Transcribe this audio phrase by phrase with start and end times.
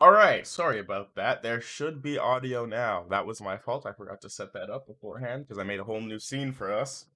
[0.00, 1.42] All right, sorry about that.
[1.42, 3.04] There should be audio now.
[3.10, 3.84] That was my fault.
[3.84, 6.72] I forgot to set that up beforehand because I made a whole new scene for
[6.72, 7.06] us.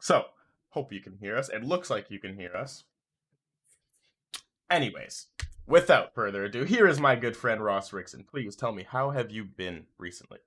[0.00, 0.24] So,
[0.70, 1.50] hope you can hear us.
[1.50, 2.84] It looks like you can hear us.
[4.70, 5.26] Anyways,
[5.66, 8.26] without further ado, here is my good friend Ross Rickson.
[8.26, 10.38] Please tell me, how have you been recently?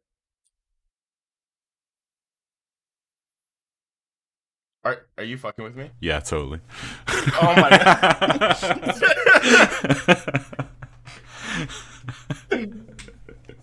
[4.84, 5.92] Are are you fucking with me?
[6.00, 6.62] Yeah, totally.
[7.42, 7.70] Oh my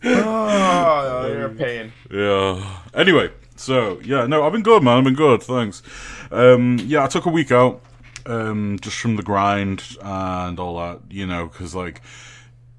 [0.04, 1.92] oh, you're a pain.
[2.10, 2.80] Yeah.
[2.94, 4.98] Anyway, so yeah, no, I've been good, man.
[4.98, 5.42] I've been good.
[5.42, 5.82] Thanks.
[6.30, 7.82] Um, yeah, I took a week out,
[8.26, 12.02] um, just from the grind and all that, you know, because like,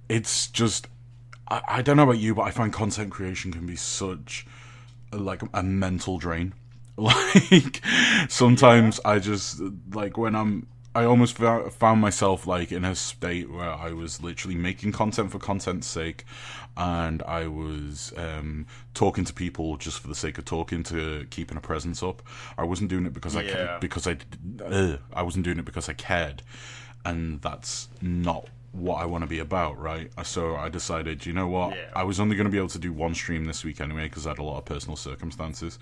[0.10, 0.88] it's just,
[1.50, 4.46] I, I don't know about you, but I find content creation can be such
[5.12, 6.54] like a mental drain.
[6.96, 7.82] Like
[8.30, 9.60] sometimes I just
[9.94, 14.56] like when I'm I almost found myself like in a state where I was literally
[14.56, 16.24] making content for content's sake,
[16.78, 21.58] and I was um, talking to people just for the sake of talking to keeping
[21.58, 22.22] a presence up.
[22.58, 23.76] I wasn't doing it because Yeah.
[23.76, 24.18] I because I
[24.64, 26.44] uh, I wasn't doing it because I cared,
[27.04, 30.10] and that's not what I want to be about, right?
[30.24, 31.76] So I decided, you know what?
[31.76, 31.90] Yeah.
[31.96, 34.26] I was only going to be able to do one stream this week anyway because
[34.26, 35.78] I had a lot of personal circumstances,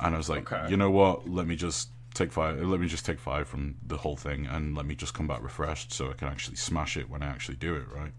[0.00, 0.70] and I was like, Okay.
[0.70, 1.28] you know what?
[1.28, 2.60] Let me just take five.
[2.60, 5.42] Let me just take five from the whole thing, and let me just come back
[5.42, 8.12] refreshed so I can actually smash it when I actually do it, right?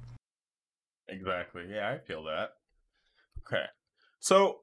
[1.08, 1.64] Exactly.
[1.70, 2.52] Yeah, I feel that.
[3.46, 3.66] Okay.
[4.20, 4.62] So,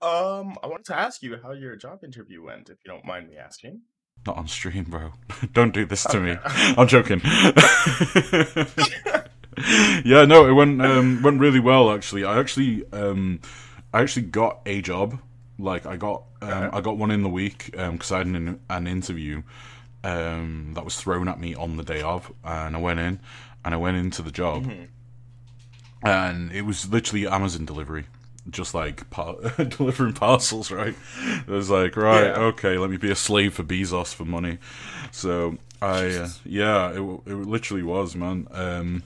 [0.00, 3.28] um, I wanted to ask you how your job interview went, if you don't mind
[3.28, 3.82] me asking.
[4.26, 5.12] Not on stream, bro.
[5.52, 6.36] Don't do this to me.
[6.44, 7.20] I'm joking.
[10.04, 12.24] yeah, no, it went um, went really well actually.
[12.24, 13.40] I actually um,
[13.92, 15.18] I actually got a job.
[15.58, 16.70] Like I got um.
[16.72, 19.42] I got one in the week because I had an, an interview
[20.02, 23.20] um, that was thrown at me on the day of, and I went in
[23.64, 24.68] and I went into the job,
[26.02, 28.04] and it was literally Amazon delivery.
[28.50, 30.94] Just like par- delivering parcels, right?
[31.46, 32.42] It was like, right, Yeah.
[32.52, 34.58] okay, let me be a slave for Bezos for money.
[35.12, 38.46] So I, uh, yeah, it it literally was, man.
[38.50, 39.02] Um,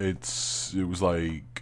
[0.00, 1.61] it's it was like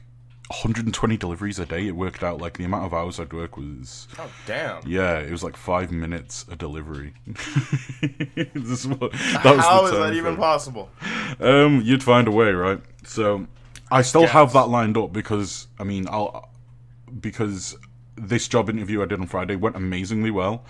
[0.50, 1.87] 120 deliveries a day.
[1.87, 4.83] It worked out like the amount of hours I'd work was, Oh, damn.
[4.84, 7.15] yeah, it was like five minutes a delivery.
[7.27, 10.91] this is what, that was How is that even possible?
[11.38, 12.81] Um, you'd find a way, right?
[13.05, 13.47] So,
[13.93, 14.31] I still Yes.
[14.33, 16.49] have that lined up because I mean, I'll
[17.21, 17.77] because
[18.17, 20.65] this job interview I did on Friday went amazingly well,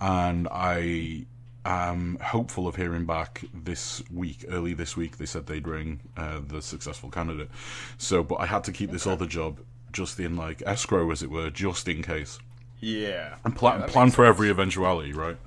[0.00, 1.26] and I
[1.66, 4.44] am hopeful of hearing back this week.
[4.48, 7.50] Early this week, they said they'd ring uh, the successful candidate.
[7.98, 9.60] So, but I had to keep this other job
[9.92, 12.38] just in like escrow, as it were, just in case,
[12.80, 13.36] Yeah.
[13.44, 14.34] and plan Yeah, plan for sense.
[14.34, 15.38] every eventuality, right?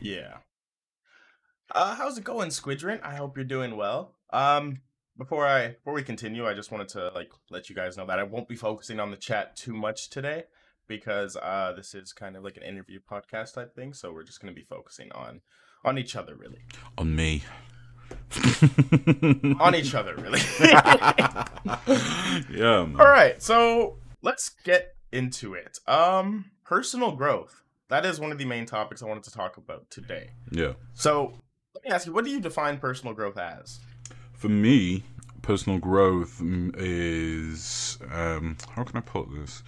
[0.00, 0.38] Yeah.
[1.74, 3.02] Uh, how's it going, Squidrant?
[3.04, 4.14] I hope you're doing well.
[4.30, 4.82] Um,
[5.16, 8.18] before I before we continue, I just wanted to like let you guys know that
[8.18, 10.44] I won't be focusing on the chat too much today
[10.88, 14.40] because uh this is kind of like an interview podcast type thing, so we're just
[14.40, 15.40] gonna be focusing on
[15.84, 16.62] on each other really.
[16.96, 17.44] On me.
[19.60, 20.40] On each other really.
[22.50, 22.84] Yeah.
[22.84, 23.00] Man.
[23.00, 25.78] All right, so let's get into it.
[25.86, 27.62] Um, personal growth.
[27.88, 30.30] That is one of the main topics I wanted to talk about today.
[30.50, 30.74] Yeah.
[30.92, 31.32] So,
[31.74, 33.80] let me ask you, what do you define personal growth as?
[34.34, 35.04] For me,
[35.40, 39.62] personal growth mm, is um, how can I put this?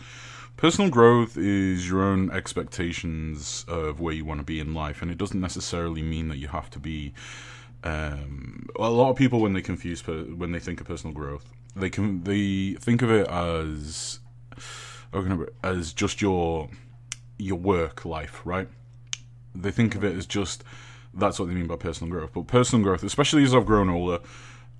[0.61, 5.11] Personal growth is your own expectations of where you want to be in life, and
[5.11, 7.15] it doesn't necessarily mean that you have to be.
[7.83, 11.51] Um, a lot of people, when they confuse per, when they think of personal growth,
[11.75, 14.21] they can they think of it as
[15.65, 16.69] as just your
[17.39, 18.69] your work life, right?
[19.55, 20.63] They think of it as just
[21.15, 22.33] that's what they mean by personal growth.
[22.35, 24.19] But personal growth, especially as I've grown older,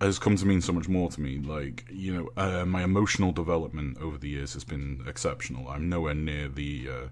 [0.01, 1.39] has come to mean so much more to me.
[1.39, 5.69] Like you know, uh, my emotional development over the years has been exceptional.
[5.69, 6.89] I'm nowhere near the.
[6.91, 7.09] Uh,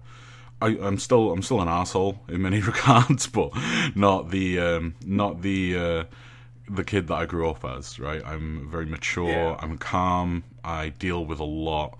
[0.61, 3.51] I, I'm still I'm still an asshole in many regards, but
[3.95, 6.03] not the um, not the uh,
[6.69, 7.99] the kid that I grew up as.
[7.99, 9.29] Right, I'm very mature.
[9.29, 9.57] Yeah.
[9.59, 10.43] I'm calm.
[10.63, 11.99] I deal with a lot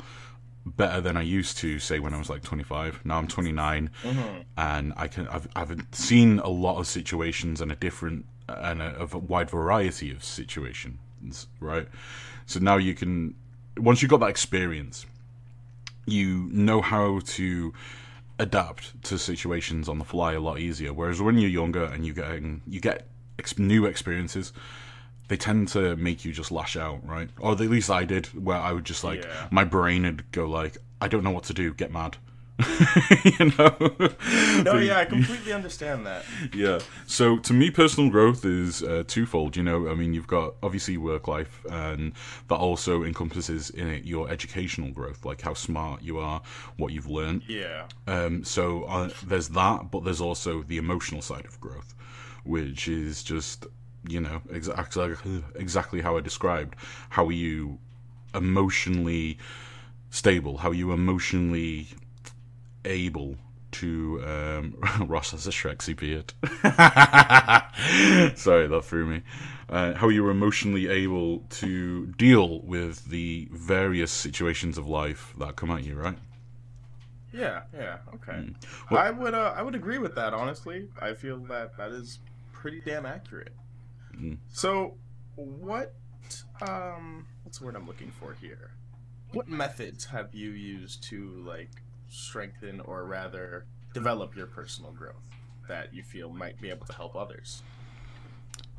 [0.65, 1.79] better than I used to.
[1.79, 3.05] Say when I was like 25.
[3.05, 3.89] Now I'm 29
[4.57, 8.25] and I can I've I've seen a lot of situations and a different
[8.61, 11.87] and a, of a wide variety of situations, right?
[12.45, 13.35] So now you can
[13.77, 15.05] once you've got that experience,
[16.05, 17.73] you know how to
[18.39, 20.93] adapt to situations on the fly a lot easier.
[20.93, 23.07] Whereas when you're younger and you getting you get
[23.37, 24.53] ex- new experiences,
[25.27, 27.29] they tend to make you just lash out, right?
[27.39, 29.47] Or at least I did, where I would just like Yeah.
[29.51, 32.17] my brain would go like, I don't know what to do, get mad,
[33.23, 33.75] you know.
[34.63, 36.25] No, yeah, I completely understand that.
[36.53, 36.79] yeah.
[37.07, 39.55] So to me, personal growth is uh, twofold.
[39.55, 42.13] You know, I mean, you've got obviously work life, and
[42.47, 46.41] that also encompasses in it your educational growth, like how smart you are,
[46.77, 47.43] what you've learned.
[47.47, 47.85] Yeah.
[48.07, 51.95] Um, so uh, there's that, but there's also the emotional side of growth,
[52.43, 53.67] which is just
[54.07, 56.75] you know exactly exactly how I described.
[57.09, 57.79] How are you
[58.33, 59.37] emotionally
[60.09, 60.57] stable?
[60.57, 61.87] How are you emotionally
[62.85, 63.35] able
[63.71, 64.75] to um,
[65.07, 66.33] Ross has a Shrexy beard.
[68.37, 69.21] Sorry, that threw me.
[69.69, 75.69] Uh, how you're emotionally able to deal with the various situations of life that come
[75.69, 76.17] at you, right?
[77.31, 78.37] Yeah, yeah, okay.
[78.39, 78.51] Hmm.
[78.89, 80.87] Well- I would uh, I would agree with that honestly.
[80.99, 82.19] I feel that that is
[82.51, 83.53] pretty damn accurate.
[84.19, 84.37] Mm.
[84.51, 84.95] So,
[85.35, 85.93] what
[86.61, 88.71] um what's the word I'm looking for here?
[89.31, 95.15] What methods have you used to like strengthen or rather develop your personal growth
[95.67, 97.63] that you feel might be able to help others?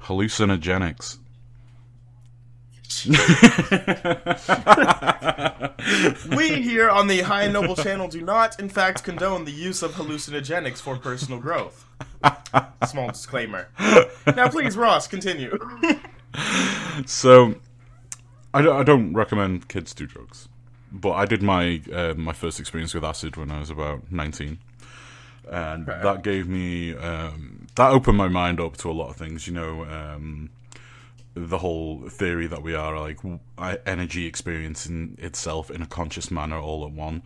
[0.02, 1.18] Hallucinogenics.
[6.36, 9.82] We here on the High and Noble channel do not, in fact, condone the use
[9.82, 11.86] of hallucinogenics for personal growth.
[12.86, 13.68] Small disclaimer.
[14.26, 15.56] Now, please, Ross, continue.
[17.06, 17.54] so,
[18.52, 20.48] I don't, I don't recommend kids do drugs,
[20.92, 24.58] but I did my uh, my first experience with acid when I was about nineteen,
[25.50, 26.02] and Okay.
[26.02, 29.46] that gave me um, that opened my mind up to a lot of things.
[29.46, 30.50] You know, um,
[31.34, 33.18] the whole theory that we are like
[33.86, 37.22] energy experiencing itself in a conscious manner all at one,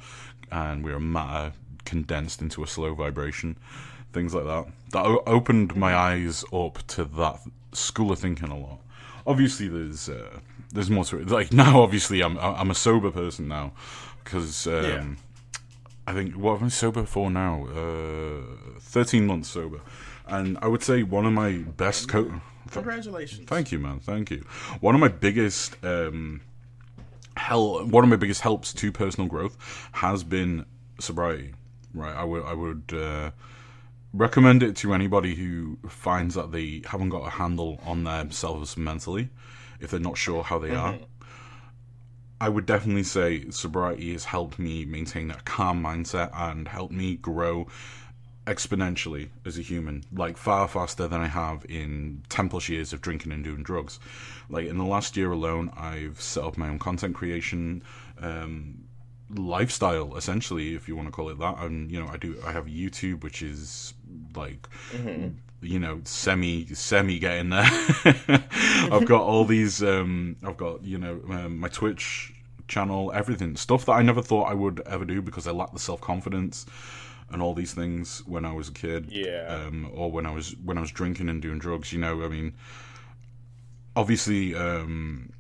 [0.51, 1.53] and we are matter
[1.85, 3.57] condensed into a slow vibration,
[4.13, 4.67] things like that.
[4.93, 7.41] That opened my eyes up to that
[7.73, 8.79] school of thinking a lot.
[9.27, 10.39] Obviously, there's uh,
[10.75, 11.31] there's more to it.
[11.31, 13.73] Like now, obviously, I'm I'm a sober person now
[14.23, 15.05] because um, Yeah.
[16.07, 17.67] I think what I'm I sober for now?
[17.67, 18.43] Uh,
[18.81, 19.81] Thirteen months sober,
[20.27, 22.41] and I would say one of my best co.
[22.71, 23.49] Congratulations.
[23.49, 24.01] Thank you, man.
[24.01, 24.45] Thank you.
[24.81, 26.41] One of my biggest um,
[27.37, 29.57] hel- one of my biggest helps to personal growth
[29.93, 30.65] has been
[31.01, 31.55] sobriety.
[31.93, 33.31] Right, I would I would uh,
[34.13, 39.29] recommend it to anybody who finds that they haven't got a handle on themselves mentally,
[39.85, 40.99] if they're not sure how they are.
[42.41, 47.17] I would definitely say sobriety has helped me maintain a calm mindset and helped me
[47.17, 47.69] grow
[48.47, 53.01] exponentially as a human, like far faster than I have in 10 plus years of
[53.01, 53.99] drinking and doing drugs.
[54.51, 57.83] Like in the last year alone, I've set up my own content creation
[58.21, 58.85] um,
[59.35, 61.59] lifestyle, essentially, if you want to call it that.
[61.61, 62.37] And you know, I do.
[62.45, 63.95] I have YouTube, which is
[64.35, 64.69] like
[65.65, 67.65] you know semi semi getting there
[68.93, 72.33] i've got all these um i've got you know um, my twitch
[72.69, 75.79] channel everything stuff that i never thought i would ever do because i lacked the
[75.79, 76.67] self-confidence
[77.31, 79.47] and all these things when i was a kid Yeah.
[79.49, 82.29] um or when i was when i was drinking and doing drugs you know i
[82.29, 82.55] mean
[83.97, 85.31] obviously um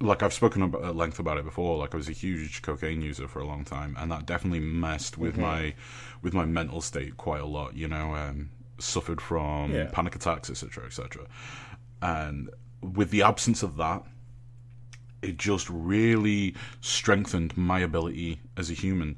[0.00, 1.76] like I've spoken about, at length about it before.
[1.76, 5.18] Like I was a huge cocaine user for a long time, and that definitely messed
[5.18, 5.74] with my
[6.22, 7.74] with my mental state quite a lot.
[7.74, 9.88] You know, um, suffered from Yeah.
[9.92, 11.26] panic attacks, etc., etc.
[12.02, 14.04] And with the absence of that,
[15.22, 19.16] it just really strengthened my ability as a human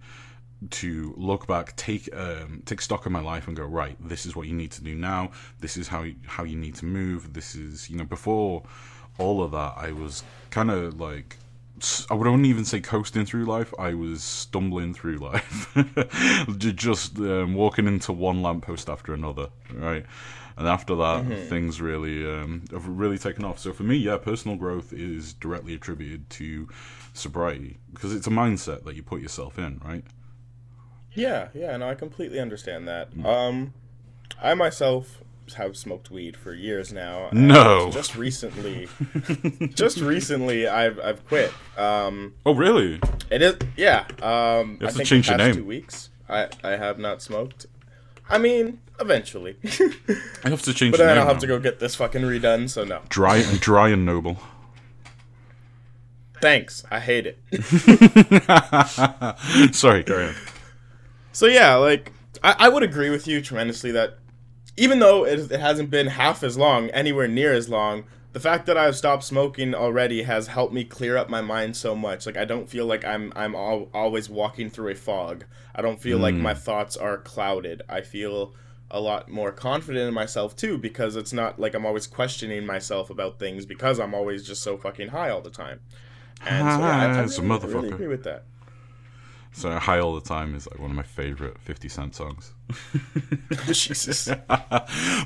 [0.71, 3.97] to look back, take um, take stock of my life, and go right.
[4.01, 5.31] This is what you need to do now.
[5.61, 7.33] This is how you, how you need to move.
[7.33, 8.63] This is you know before
[9.19, 11.37] all of that, I was kind of like
[12.11, 13.73] I wouldn't even say coasting through life.
[13.79, 15.75] I was stumbling through life,
[16.59, 20.05] just um, walking into one lamppost after another, right?
[20.57, 23.59] And after that, things really um, have really taken off.
[23.59, 26.69] So for me, yeah, personal growth is directly attributed to
[27.15, 30.05] sobriety because it's a mindset that you put yourself in, right?
[31.15, 33.09] Yeah, yeah, no, I completely understand that.
[33.25, 33.73] Um,
[34.41, 35.23] I myself
[35.55, 37.29] have smoked weed for years now.
[37.33, 37.91] No.
[37.91, 38.89] just recently,
[39.75, 41.53] just recently, I've I've quit.
[41.77, 43.01] Um, Oh, really?
[43.31, 44.07] it is yeah.
[44.23, 45.55] Um, You have I to think change the your name.
[45.55, 47.67] two weeks, I I have not smoked.
[48.29, 49.57] I mean, eventually,
[50.45, 51.41] I have to change but the then I'll have now.
[51.41, 52.71] to go get this fucking redone.
[52.71, 54.37] So no, Dry and dry and noble.
[56.41, 56.85] thanks.
[56.91, 57.39] I hate it.
[59.75, 60.35] Sorry, carry on.
[61.33, 64.19] So yeah, like I, I would agree with you tremendously that
[64.81, 68.65] even though it, it hasn't been half as long, anywhere near as long, the fact
[68.65, 72.25] that I've stopped smoking already has helped me clear up my mind so much.
[72.25, 75.45] Like I don't feel like I'm I'm al- always walking through a fog.
[75.75, 76.61] I don't feel like my hmm.
[76.61, 77.83] thoughts are clouded.
[77.91, 78.55] I feel
[78.91, 83.11] a lot more confident in myself too because it's not like I'm always questioning myself
[83.11, 85.81] about things because I'm always just so fucking high all the time.
[86.47, 87.93] And so yeah, I, I really, really motherfucker.
[87.93, 88.45] agree with that.
[89.53, 92.53] So High All the Time is like one of my favorite 50 Cent songs.
[93.73, 94.29] Jesus.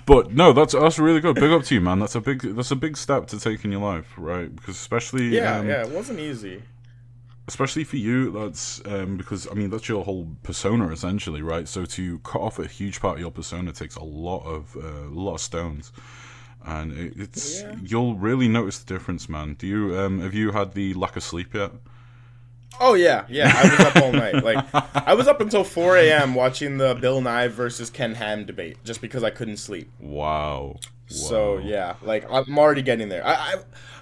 [0.07, 1.35] but no, that's that's really good.
[1.37, 1.99] Big up to you, man.
[1.99, 4.55] That's a big that's a big step to take in your life, right?
[4.55, 6.63] Because especially Yeah, um, yeah, it wasn't easy.
[7.49, 11.69] especially for you, that's um, because I mean that's your whole persona essentially, right?
[11.69, 15.09] So to cut off a huge part of your persona takes a lot of uh,
[15.09, 15.93] a lot of stones,
[16.65, 17.77] and it, it's Yeah.
[17.83, 19.55] you'll really notice the difference, man.
[19.59, 21.73] Do you um, have you had the lack of sleep yet?
[22.81, 23.53] Oh yeah, yeah.
[23.55, 24.43] I was up all night.
[24.43, 24.65] Like
[24.95, 26.35] I was up until 4 a.m.
[26.35, 29.91] watching the Bill Nye versus Ken Ham debate, just because I couldn't sleep.
[30.01, 30.77] Wow.
[31.07, 31.63] So Wow.
[31.65, 33.25] yeah, like I'm already getting there.
[33.27, 33.55] I, I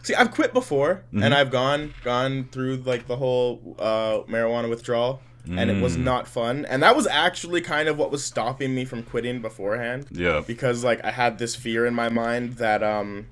[0.02, 0.14] see.
[0.14, 1.22] I've quit before, Mm-hmm.
[1.22, 5.82] and I've gone gone through like the whole uh, marijuana withdrawal, and it Mm.
[5.82, 6.64] was not fun.
[6.66, 10.42] And that was actually kind of what was stopping me from quitting beforehand, Yeah.
[10.46, 13.26] because like I had this fear in my mind that um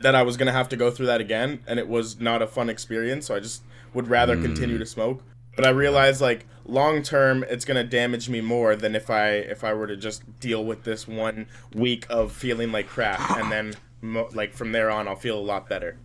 [0.00, 2.46] that I was gonna have to go through that again, and it was not a
[2.46, 3.26] fun experience.
[3.26, 3.62] So I just
[3.94, 5.22] would rather continue to smoke.
[5.56, 9.64] But I realize like long term, it's gonna damage me more than if I if
[9.64, 13.74] I were to just deal with this one week of feeling like crap, and then
[14.00, 15.98] mo- like from there on, I'll feel a lot better.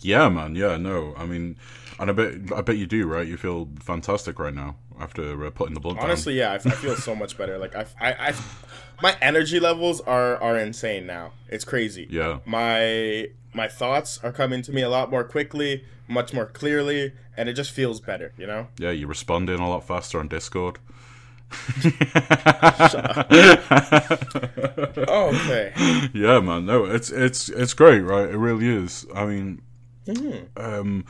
[0.00, 0.56] Yeah, man.
[0.56, 1.14] Yeah, no.
[1.16, 1.56] I mean,
[1.98, 3.26] and I bet I bet you do, right?
[3.26, 6.06] You feel fantastic right now after uh, putting the blood down.
[6.06, 7.58] Honestly, yeah, I, I feel so much better.
[7.58, 8.34] Like I, I, I,
[9.02, 11.32] my energy levels are are insane now.
[11.48, 12.06] It's crazy.
[12.10, 12.38] Yeah.
[12.46, 17.48] My my thoughts are coming to me a lot more quickly, much more clearly, and
[17.48, 18.32] it just feels better.
[18.38, 18.68] You know.
[18.78, 20.78] Yeah, you're responding a lot faster on Discord.
[25.08, 25.72] Okay.
[26.14, 26.66] yeah, man.
[26.66, 28.28] No, it's it's it's great, right?
[28.28, 29.06] It really is.
[29.14, 29.62] I mean,
[30.06, 30.60] Mm-hmm.
[30.60, 31.04] um,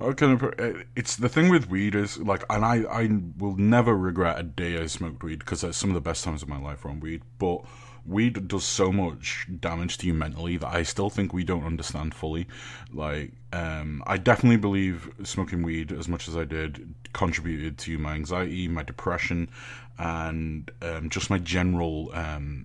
[0.00, 0.54] I of
[0.94, 4.80] it's the thing with weed is like, and I I will never regret a day
[4.80, 7.22] I smoked weed because some of the best times of my life were on weed,
[7.38, 7.64] but.
[8.06, 12.14] Weed does so much damage to you mentally that I still think we don't understand
[12.14, 12.46] fully.
[12.90, 18.14] Like, um, I definitely believe smoking weed as much as I did contributed to my
[18.14, 19.50] anxiety, my depression,
[19.98, 22.64] and um, just my general um,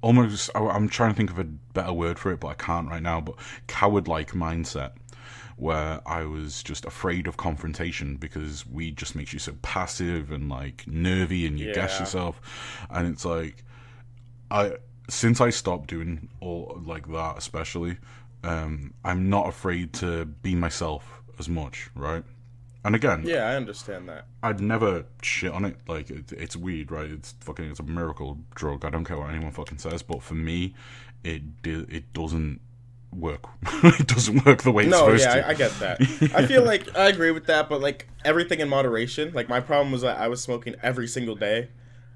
[0.00, 3.02] almost I'm trying to think of a better word for it, but I can't right
[3.02, 3.20] now.
[3.20, 3.36] But
[3.66, 4.92] coward-like mindset,
[5.58, 10.48] where I was just afraid of confrontation because weed just makes you so passive and
[10.48, 12.00] like nervy, and you gas Yeah.
[12.00, 12.40] yourself,
[12.90, 13.64] and it's like
[14.50, 14.74] I
[15.08, 17.96] since I stopped doing all like that, especially,
[18.44, 22.22] um, I'm not afraid to be myself as much, right?
[22.84, 24.26] And again, Yeah, I understand that.
[24.42, 25.76] I'd never shit on it.
[25.88, 27.10] Like it, it's weed, right?
[27.10, 28.84] It's fucking it's a miracle drug.
[28.84, 30.74] I don't care what anyone fucking says, but for me,
[31.24, 32.60] it it doesn't
[33.12, 33.44] work.
[33.84, 35.46] it doesn't work the way it's No, supposed yeah, to.
[35.46, 36.00] I, I get that.
[36.34, 39.32] I feel like I agree with that, but like everything in moderation.
[39.34, 41.68] Like my problem was that I was smoking every single day,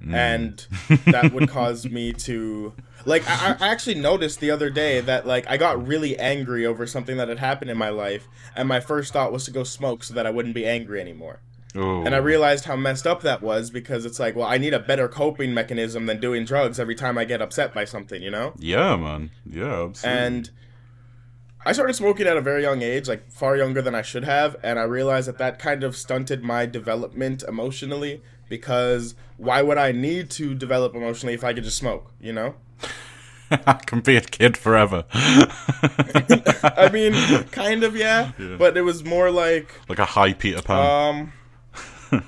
[0.04, 0.14] Mm.
[0.14, 0.66] and
[1.12, 2.72] that would cause me to
[3.06, 3.22] like.
[3.30, 7.16] I, I actually noticed the other day that like I got really angry over something
[7.18, 10.12] that had happened in my life, and my first thought was to go smoke so
[10.14, 11.38] that I wouldn't be angry anymore.
[11.76, 14.74] oh, And I realized how messed up that was because it's like, well, I need
[14.74, 18.30] a better coping mechanism than doing drugs every time I get upset by something, you
[18.32, 18.54] know?
[18.58, 20.20] yeah, man, yeah, absolutely.
[20.26, 20.50] and
[21.64, 24.56] I started smoking at a very young age, like far younger than I should have,
[24.64, 29.92] and I realized that that kind of stunted my development emotionally because why would I
[29.92, 32.56] need to develop emotionally if I could just smoke, you know?
[33.66, 37.12] I can be a kid forever, I mean,
[37.50, 41.32] kind of yeah, but it was more like like a high Peter Pan.
[42.10, 42.20] um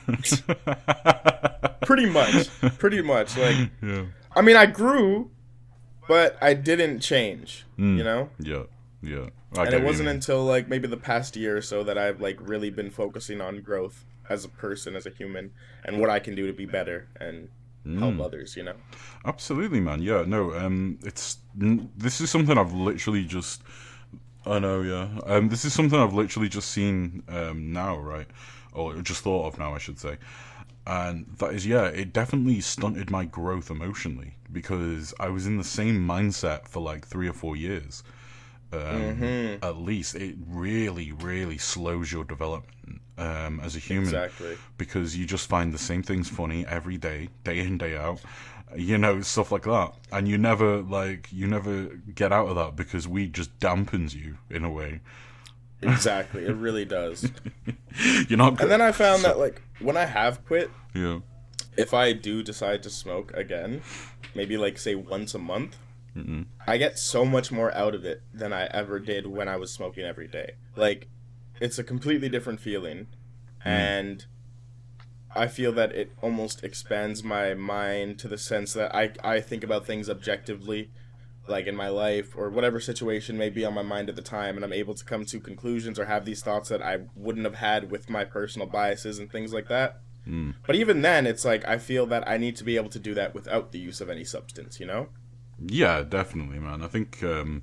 [1.82, 2.48] pretty much,
[2.78, 4.02] pretty much like yeah,
[4.36, 5.30] I mean, I grew
[6.06, 7.96] but I didn't change, Mm.
[7.96, 8.28] you know?
[8.38, 8.64] yeah,
[9.06, 9.28] yeah.
[9.56, 10.16] I and it wasn't mean.
[10.16, 13.60] until like maybe the past year or so that I've like really been focusing on
[13.62, 15.52] growth as a person, as a human,
[15.84, 17.48] and what I can do to be better and
[17.98, 18.24] help Mm.
[18.24, 18.56] others.
[18.56, 18.74] You know.
[19.24, 20.00] Absolutely, man.
[20.02, 20.54] Yeah, no.
[20.54, 23.62] Um, it's n- this is something I've literally just.
[24.46, 25.08] I know, yeah.
[25.26, 28.26] Um, this is something I've literally just seen um now, right?
[28.72, 30.16] Or just thought of now, I should say.
[30.86, 35.64] And that is, yeah, it definitely stunted my growth emotionally because I was in the
[35.64, 38.02] same mindset for like three or four years.
[38.78, 44.56] Um, At least it really, really slows your development um, as a human Exactly.
[44.78, 48.20] because you just find the same things funny every day, day in day out.
[48.76, 52.74] You know, stuff like that, and you never like you never get out of that
[52.74, 55.00] because weed just dampens you in a way.
[55.82, 56.44] Exactly.
[56.44, 57.30] it really does.
[58.28, 58.60] You're not.
[58.60, 61.20] And then I found that like when I have quit, yeah,
[61.76, 63.82] if I do decide to smoke again,
[64.34, 65.76] maybe like say once a month,
[66.66, 69.72] I get so much more out of it than I ever did when I was
[69.72, 70.52] smoking every day.
[70.76, 71.08] Like,
[71.60, 73.08] it's a completely different feeling,
[73.64, 74.24] and
[75.34, 79.64] I feel that it almost expands my mind to the sense that I I think
[79.64, 80.90] about things objectively
[81.46, 84.56] like in my life or whatever situation may be on my mind at the time
[84.56, 87.56] and I'm able to come to conclusions or have these thoughts that I wouldn't have
[87.56, 90.00] had with my personal biases and things like that.
[90.26, 90.54] Mm.
[90.66, 93.12] But even then it's like I feel that I need to be able to do
[93.14, 95.08] that without the use of any substance, you know?
[95.58, 96.82] Yeah, definitely, man.
[96.82, 97.62] I think um,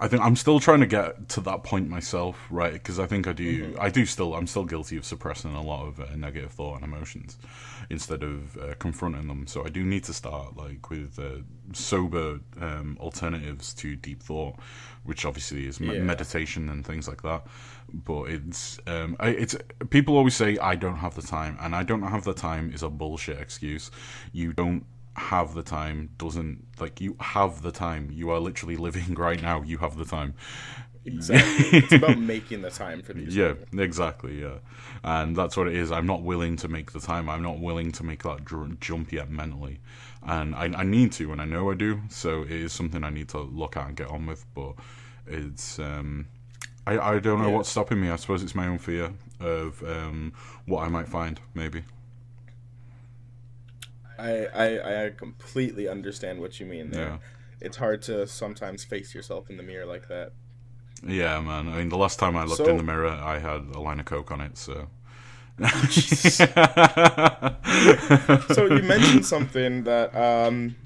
[0.00, 2.72] I think I'm still trying to get to that point myself, right?
[2.72, 3.80] Because I think I do, Mm-hmm.
[3.80, 6.84] I do still, I'm still guilty of suppressing a lot of uh, negative thought and
[6.84, 7.36] emotions
[7.90, 9.48] instead of uh, confronting them.
[9.48, 14.54] So I do need to start like with uh, sober um, alternatives to deep thought,
[15.02, 16.02] which obviously is me- Yeah.
[16.02, 17.44] meditation and things like that.
[17.92, 19.56] But it's, um, I, it's
[19.90, 22.84] people always say I don't have the time, and I don't have the time is
[22.84, 23.90] a bullshit excuse.
[24.32, 24.84] You don't
[25.18, 28.10] have the time doesn't like you have the time.
[28.12, 29.62] You are literally living right now.
[29.62, 30.34] You have the time.
[31.04, 31.78] Exactly.
[31.78, 33.80] it's about making the time for these yeah things.
[33.80, 34.58] exactly yeah.
[35.02, 35.90] And that's what it is.
[35.92, 37.28] I'm not willing to make the time.
[37.30, 39.80] I'm not willing to make that dr- jump yet mentally.
[40.22, 42.00] And I, I need to and i know i do.
[42.10, 44.44] So it is something i need to look at and get on with.
[44.54, 44.74] But
[45.26, 46.26] it's um
[46.86, 47.56] i, I don't know Yeah.
[47.56, 48.10] what's stopping me.
[48.10, 50.32] I suppose it's my own fear of um
[50.66, 51.84] what i might find maybe
[54.18, 57.08] I, I I completely understand what you mean there.
[57.08, 57.18] Yeah.
[57.60, 60.32] It's hard to sometimes face yourself in the mirror like that.
[61.06, 61.68] Yeah, man.
[61.68, 64.00] I mean, the last time I looked So- in the mirror, I had a line
[64.00, 64.56] of coke on it.
[64.58, 64.88] So.
[68.54, 70.76] So you mentioned something that um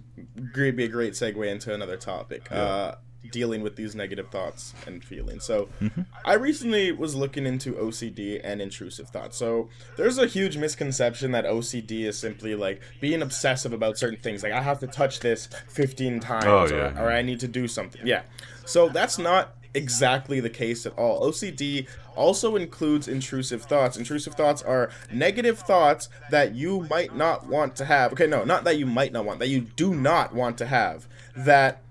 [0.56, 2.50] would be a great segue into another topic.
[2.50, 2.94] Uh
[3.30, 5.44] dealing with these negative thoughts and feelings.
[5.44, 6.02] So mm-hmm.
[6.24, 9.36] I recently was looking into OCD and intrusive thoughts.
[9.36, 14.42] So there's a huge misconception that OCD is simply like being obsessive about certain things.
[14.42, 17.16] Like I have to touch this 15 times Oh, or, yeah, or yeah.
[17.16, 18.06] I need to do something.
[18.06, 18.22] Yeah.
[18.66, 21.30] So that's not exactly the case at all.
[21.30, 23.96] OCD also includes intrusive thoughts.
[23.96, 28.12] Intrusive thoughts are negative thoughts that you might not want to have.
[28.12, 31.08] Okay, no, not that you might not want, that you do not want to have.
[31.36, 31.82] That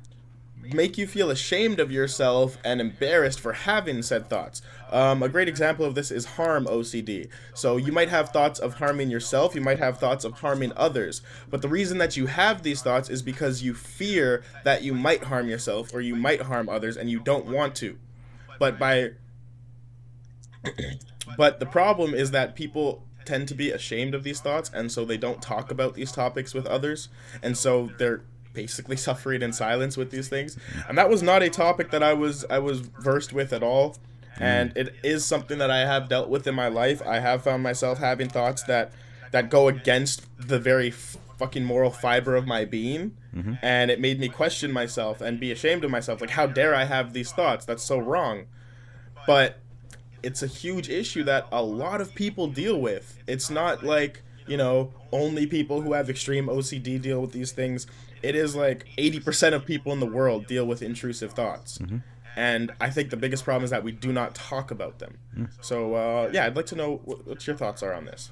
[0.73, 4.61] make you feel ashamed of yourself and embarrassed for having said thoughts.
[4.91, 7.29] Um, a great example of this is harm OCD.
[7.53, 11.21] So you might have thoughts of harming yourself, you might have thoughts of harming others,
[11.49, 15.23] but the reason that you have these thoughts is because you fear that you might
[15.23, 17.97] harm yourself or you might harm others and you don't want to.
[18.59, 19.11] But by
[21.37, 25.05] but the problem is that people tend to be ashamed of these thoughts and so
[25.05, 27.07] they don't talk about these topics with others
[27.43, 30.57] and so they're basically suffering in silence with these things.
[30.87, 33.97] And that was not a topic that i was i was versed with at all.
[34.37, 34.43] Hmm.
[34.43, 37.01] And it is something that i have dealt with in my life.
[37.05, 38.91] I have found myself having thoughts that
[39.31, 43.17] that go against the very f- fucking moral fiber of my being.
[43.35, 43.53] Mm-hmm.
[43.61, 46.21] And it made me question myself and be ashamed of myself.
[46.21, 47.65] Like how dare i have these thoughts?
[47.65, 48.45] That's so wrong.
[49.25, 49.59] But
[50.23, 53.17] it's a huge issue that a lot of people deal with.
[53.27, 57.87] It's not like, you know, only people who have extreme OCD deal with these things.
[58.21, 61.79] It is like 80% of people in the world deal with intrusive thoughts.
[62.35, 65.17] And I think the biggest problem is that we do not talk about them.
[65.61, 68.31] So, uh, yeah, I'd like to know what, what your thoughts are on this.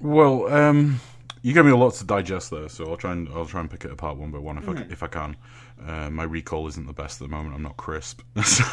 [0.00, 1.00] Well, um,
[1.42, 3.70] you gave me a lot to digest there, so I'll try and I'll try and
[3.70, 4.92] pick it apart one by one if I Mm-hmm.
[4.92, 5.36] if I can.
[5.86, 7.54] Uh, my recall isn't the best at the moment.
[7.54, 8.20] I'm not crisp.
[8.44, 8.64] So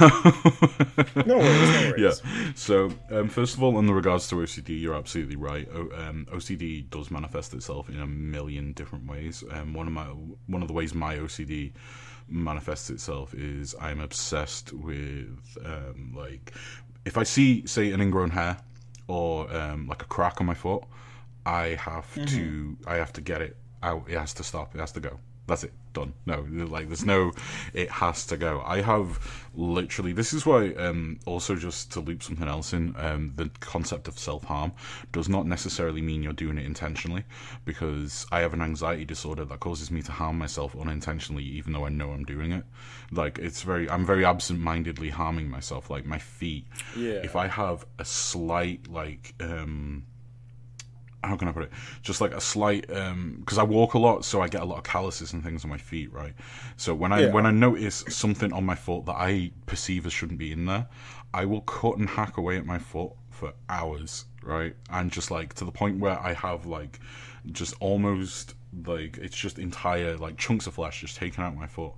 [1.26, 1.94] No worries, no worries.
[2.26, 2.52] Yeah.
[2.56, 5.68] So um, first of all, in the regards to OCD, you're absolutely right.
[5.74, 9.44] O- um, OCD does manifest itself in a million different ways.
[9.52, 10.06] Um, one of my
[10.48, 11.72] one of the ways my OCD
[12.30, 16.54] manifests itself is I'm obsessed with um, like
[17.06, 18.58] if I see say an ingrown hair
[19.08, 20.84] or um, like a crack on my foot,
[21.46, 24.04] I have to I have to get it out.
[24.10, 24.76] It has to stop.
[24.76, 25.20] It has to go.
[25.48, 25.74] That's it.
[25.94, 26.14] Done.
[26.26, 27.32] No, like there's no.
[27.74, 28.62] It has to go.
[28.66, 30.12] I have literally.
[30.12, 30.74] This is why.
[30.74, 34.74] Um, also, just to loop something else in, um, the concept of self harm
[35.12, 37.24] does not necessarily mean you're doing it intentionally,
[37.66, 41.86] because I have an anxiety disorder that causes me to harm myself unintentionally, even though
[41.86, 42.66] I know I'm doing it.
[43.12, 43.90] Like it's very.
[43.90, 45.90] I'm very absent-mindedly harming myself.
[45.90, 46.68] Like my feet.
[46.96, 47.22] Yeah.
[47.24, 49.34] If I have a slight like.
[49.40, 50.06] um
[51.28, 51.72] how can I put it?
[52.02, 54.78] Just like a slight, um, because I walk a lot, so I get a lot
[54.78, 56.34] of calluses and things on my feet, right?
[56.78, 57.32] So when I Yeah.
[57.32, 60.88] when I notice something on my foot that I perceive as shouldn't be in there,
[61.34, 64.76] I will cut and hack away at my foot for hours, right?
[64.90, 67.00] And just like to the point where I have like
[67.52, 71.94] just almost like it's just entire like chunks of flesh just taken out my foot,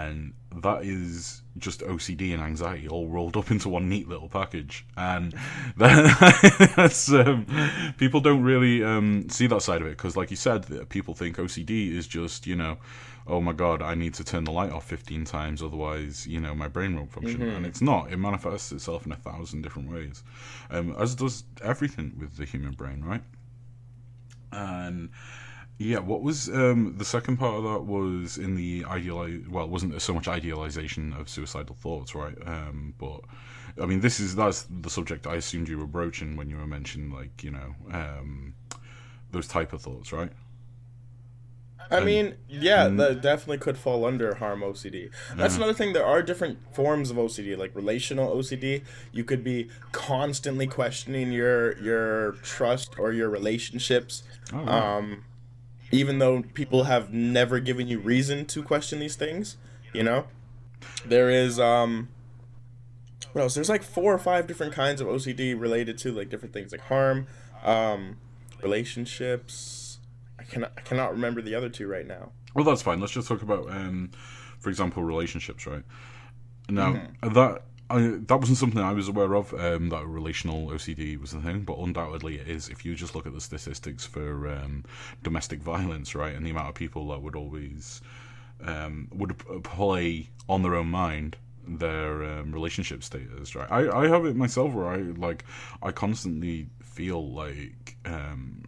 [0.00, 4.86] and that is just OCD and anxiety all rolled up into one neat little package.
[4.96, 5.34] And
[5.76, 7.46] that- that's um,
[7.98, 11.36] people don't really um, see that side of it because, like you said, people think
[11.36, 12.78] OCD is just you know,
[13.26, 16.54] oh my god, I need to turn the light off fifteen times, otherwise you know
[16.54, 17.40] my brain won't function.
[17.56, 18.12] And it's not.
[18.12, 20.22] It manifests itself in a thousand different ways,
[20.70, 23.22] um, as does everything with the human brain, right?
[24.52, 25.08] And
[25.82, 29.16] Yeah, what was um, the second part of that was in the ideal.
[29.50, 32.36] Well, it wasn't so much idealization of suicidal thoughts, right?
[32.46, 33.20] Um, but
[33.82, 36.66] I mean, this is that's the subject I assumed you were broaching when you were
[36.66, 38.54] mentioning, like you know, um,
[39.32, 40.30] those type of thoughts, right?
[41.90, 45.10] I And- mean, yeah, and- that definitely could fall under harm OCD.
[45.36, 45.92] That's another thing.
[45.92, 48.82] There are different forms of OCD, like relational OCD.
[49.10, 55.24] You could be constantly questioning your your trust or your relationships, Oh, um,
[55.92, 59.56] even though people have never given you reason to question these things.
[59.92, 60.24] You know,
[61.06, 62.08] there is um,
[63.32, 63.54] what else?
[63.54, 66.80] There's like four or five different kinds of OCD related to like different things, like
[66.80, 67.26] harm,
[67.62, 68.16] um,
[68.62, 69.98] relationships.
[70.38, 72.32] I cannot I cannot remember the other two right now.
[72.54, 73.00] Well, that's fine.
[73.00, 74.10] Let's just talk about, um,
[74.58, 75.82] for example, relationships, right?
[76.68, 77.34] Now Mm-hmm.
[77.34, 79.52] that I, that wasn't something I was aware of.
[79.54, 82.68] Um, that relational OCD was the thing, but undoubtedly it is.
[82.68, 84.84] If you just look at the statistics for um,
[85.22, 88.00] domestic violence, right, and the amount of people that would always
[88.64, 93.70] um, would play on their own mind their um, relationship status, right?
[93.70, 95.44] I, I have it myself where I like
[95.82, 98.62] I constantly feel like um,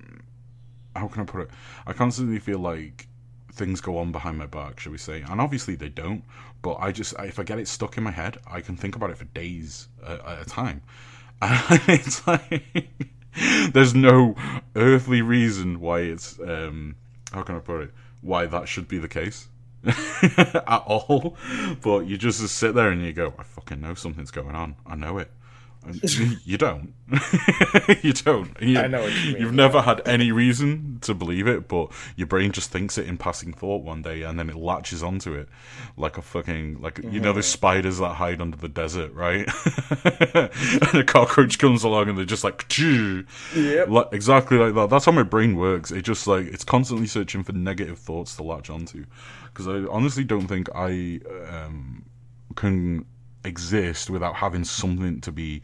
[0.94, 1.50] how can I put it?
[1.86, 3.08] I constantly feel like
[3.54, 5.22] things go on behind my back, shall we say?
[5.22, 6.24] And obviously they don't.
[6.62, 9.10] But I just, if I get it stuck in my head, I can think about
[9.10, 10.82] it for days at, a time.
[11.42, 12.88] And it's like
[13.72, 14.36] there's no
[14.76, 16.94] earthly reason why it's um,
[17.32, 17.90] how can I put it?
[18.22, 19.48] Why that should be the case.
[19.84, 21.36] at all,
[21.82, 24.76] but you just sit there and you go, I fucking know something's going on.
[24.86, 25.30] I know it.
[26.44, 26.94] You don't.
[28.02, 28.60] you don't.
[28.60, 31.90] You, I know what you mean, You've never had any reason to believe it, but
[32.16, 35.34] your brain just thinks it in passing thought one day, and then it latches onto
[35.34, 35.48] it
[35.96, 39.46] like a fucking like you know those spiders that hide under the desert, right?
[40.04, 42.66] and a cockroach comes along, and they're just like,
[43.54, 44.88] like exactly like that.
[44.90, 45.90] That's how my brain works.
[45.90, 49.04] It just like it's constantly searching for negative thoughts to latch onto,
[49.46, 52.04] because I honestly don't think I um,
[52.56, 53.06] can
[53.44, 55.62] exist without having something to be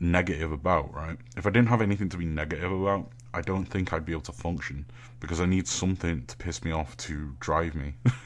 [0.00, 1.16] negative about, right?
[1.36, 4.22] If I didn't have anything to be negative about, I don't think I'd be able
[4.22, 4.86] to function
[5.20, 7.94] because I need something to piss me off to drive me.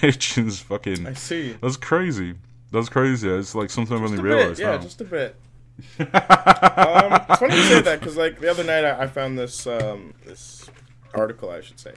[0.00, 1.06] Which is fucking.
[1.06, 1.54] I see.
[1.60, 2.34] That's crazy.
[2.70, 3.28] That's crazy.
[3.28, 4.78] It's like something I've only bit, realized yeah, now.
[4.78, 5.36] just a bit.
[5.98, 9.66] um, it's funny you say that because like the other night I, I found this
[9.66, 10.68] um, this
[11.14, 11.94] article I should say,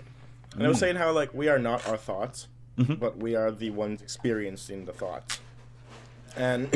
[0.53, 3.69] and it was saying how like we are not our thoughts, but we are the
[3.71, 5.39] ones experiencing the thoughts.
[6.37, 6.67] And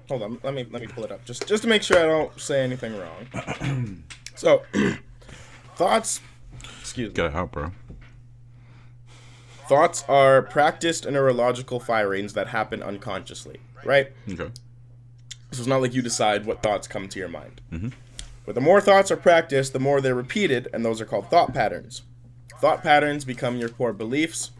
[0.08, 2.02] hold on, let me let me pull it up just just to make sure I
[2.06, 4.04] don't say anything wrong.
[4.34, 4.62] so
[5.76, 6.20] thoughts,
[6.80, 7.14] excuse me.
[7.14, 7.72] Get out, bro.
[9.68, 14.12] Thoughts are practiced neurological firings that happen unconsciously, right?
[14.30, 14.50] Okay.
[15.50, 17.60] So it's not like you decide what thoughts come to your mind.
[17.72, 17.92] Mhm.
[18.44, 21.52] But the more thoughts are practiced, the more they're repeated, and those are called thought
[21.52, 22.02] patterns.
[22.60, 24.52] Thought patterns become your core beliefs,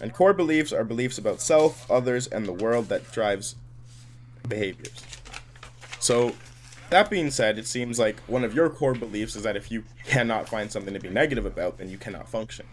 [0.00, 3.54] and core beliefs are beliefs about self, others, and the world that drives
[4.48, 5.04] behaviors.
[6.00, 6.34] So,
[6.90, 9.84] that being said, it seems like one of your core beliefs is that if you
[10.04, 12.66] cannot find something to be negative about, then you cannot function.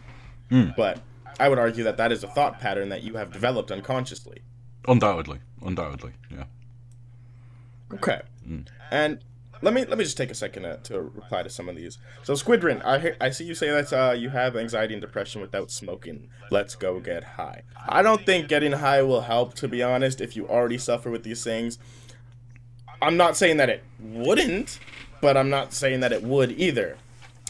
[0.49, 0.69] Hmm.
[0.77, 1.01] But
[1.39, 4.41] I would argue that that is a thought pattern that you have developed unconsciously.
[4.87, 5.39] Undoubtedly.
[5.61, 6.13] Undoubtedly.
[6.31, 6.45] Yeah.
[7.93, 8.21] Okay.
[8.45, 8.61] Hmm.
[8.91, 9.19] And
[9.61, 11.97] let me let me just take a second to, to reply to some of these.
[12.23, 15.71] So Squidrin, I I see you say that uh, you have anxiety and depression without
[15.71, 16.29] smoking.
[16.51, 17.63] Let's go get high.
[17.87, 19.53] I don't think getting high will help.
[19.55, 21.77] To be honest, if you already suffer with these things,
[23.01, 24.79] I'm not saying that it wouldn't,
[25.21, 26.97] but I'm not saying that it would either.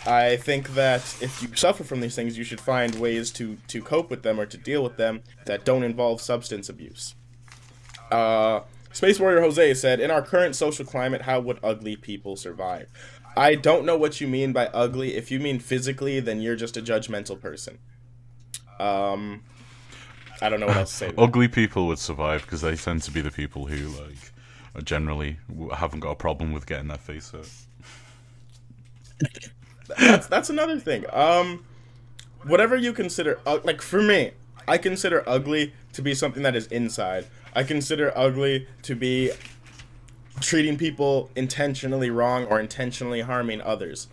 [0.06, 3.82] I think that if you suffer from these things, you should find ways to to
[3.82, 7.15] cope with them or to deal with them that don't involve substance abuse.
[8.12, 8.62] Uh,
[8.96, 12.88] Space Warrior Jose said, "In our current social climate, how would ugly people survive?"
[13.36, 15.16] I don't know what you mean by ugly.
[15.16, 17.80] If you mean physically, then you're just a judgmental person.
[18.80, 19.44] Um,
[20.42, 21.14] I don't know what else to say.
[21.18, 24.32] Ugly people would survive because they tend to be the people who like
[24.76, 25.40] are generally
[25.74, 27.50] haven't got a problem with getting their face hurt.
[29.98, 31.04] that's that's another thing.
[31.12, 31.66] Um,
[32.44, 34.32] whatever you consider, uh, like for me,
[34.70, 37.28] I consider ugly to be something that is inside.
[37.56, 39.32] I consider ugly to be
[40.41, 44.08] treating people intentionally wrong or intentionally harming others.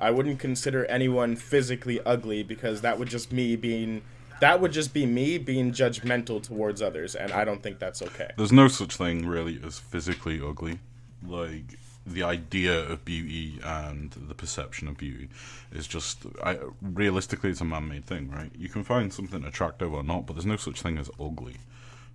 [0.00, 4.02] I wouldn't consider anyone physically ugly because that would just me being
[4.40, 8.30] that would just be me being judgmental towards others and I don't think that's okay.
[8.36, 10.78] There's no such thing really as physically ugly.
[11.26, 15.28] Like the idea of beauty and the perception of beauty
[15.72, 18.50] is just I, realistically it's a man-made thing, right?
[18.56, 21.56] You can find something attractive or not, but there's no such thing as ugly.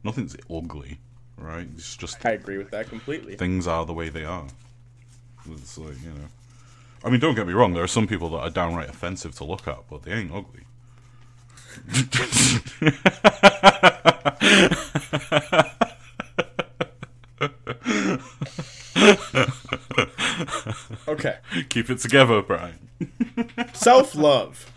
[0.04, 1.00] Nothing's ugly,
[1.38, 1.68] right?
[1.76, 3.36] It's just I agree with that completely.
[3.36, 4.48] things are the way they are.
[5.52, 6.28] It's like you know,
[7.04, 7.74] I mean, don't get me wrong.
[7.74, 10.64] There are some people that are downright offensive to look at, but they ain't ugly.
[21.08, 21.38] Okay.
[21.70, 22.90] Keep it together, Brian.
[23.74, 24.72] Self love.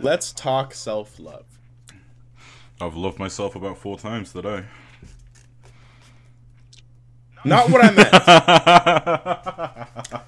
[0.00, 1.44] Let's talk self love.
[2.80, 4.64] I've loved myself about four times today.
[7.44, 8.12] Not what I meant.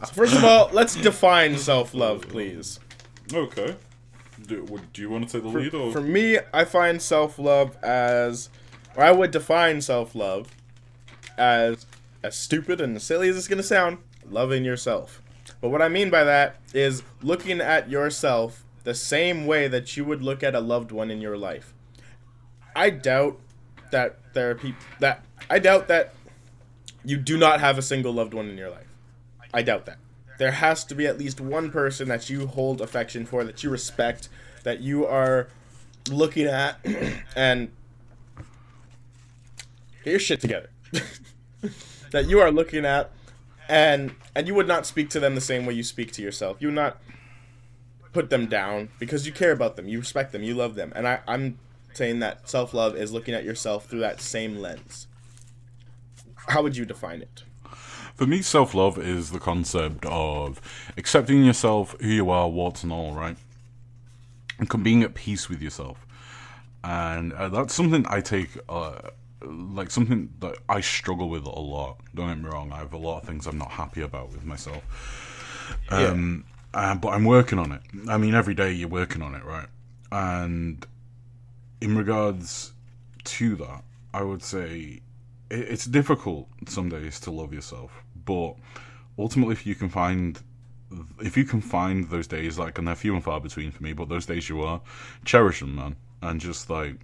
[0.07, 2.79] So first of all, let's define self love, please.
[3.35, 3.77] Okay.
[4.47, 7.77] Do, do you want to take the lead, or For me, I find self love
[7.83, 8.49] as,
[8.97, 10.49] or I would define self love
[11.37, 11.85] as,
[12.23, 13.99] as stupid and silly as it's gonna sound,
[14.31, 15.21] loving yourself.
[15.61, 20.05] But what I mean by that is looking at yourself the same way that you
[20.05, 21.75] would look at a loved one in your life.
[22.74, 23.38] I doubt
[23.90, 26.14] that there are people that I doubt that
[27.04, 28.87] you do not have a single loved one in your life.
[29.52, 29.98] I doubt that.
[30.38, 33.70] There has to be at least one person that you hold affection for, that you
[33.70, 34.28] respect,
[34.62, 35.48] that you are
[36.11, 36.78] looking at,
[37.37, 37.70] and
[40.04, 40.70] get your shit together.
[42.11, 43.11] that you are looking at,
[43.68, 46.59] and and you would not speak to them the same way you speak to yourself.
[46.61, 46.98] You would not
[48.12, 51.07] put them down because you care about them, you respect them, you love them, and
[51.07, 51.59] I, I'm
[51.99, 55.07] saying that self love is looking at yourself through that same lens.
[56.35, 57.43] How would you define it?
[58.15, 60.61] For me, self love is the concept of
[60.97, 63.37] accepting yourself, who you are, what's and all, right?
[64.59, 66.07] And being at peace with yourself.
[66.83, 69.11] And uh, that's something I take, uh,
[69.43, 71.99] like, something that I struggle with a lot.
[72.15, 74.45] Don't get me wrong, I have a lot of things I'm not happy about with
[74.45, 74.83] myself.
[75.91, 77.83] Um, uh, but I'm working on it.
[78.09, 79.69] I mean, every day you're working on it, right?
[80.11, 80.85] And
[81.81, 82.73] in regards
[83.25, 85.01] to that, I would say
[85.51, 88.55] it's difficult some days to love yourself, but
[89.19, 90.41] ultimately, if you can find
[91.21, 93.93] if you can find those days, like, and they're few and far between for me,
[93.93, 94.81] but those days you are,
[95.27, 96.97] cherish them, man, and just like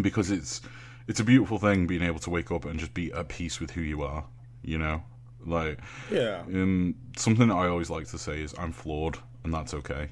[0.00, 0.60] because it's
[1.08, 3.70] it's a beautiful thing being able to wake up and just be at peace with
[3.70, 4.24] who you are,
[4.62, 5.02] you know,
[5.44, 5.78] like
[6.10, 6.42] Yeah.
[6.52, 10.08] um, something that I always like to say is I'm flawed, and that's okay.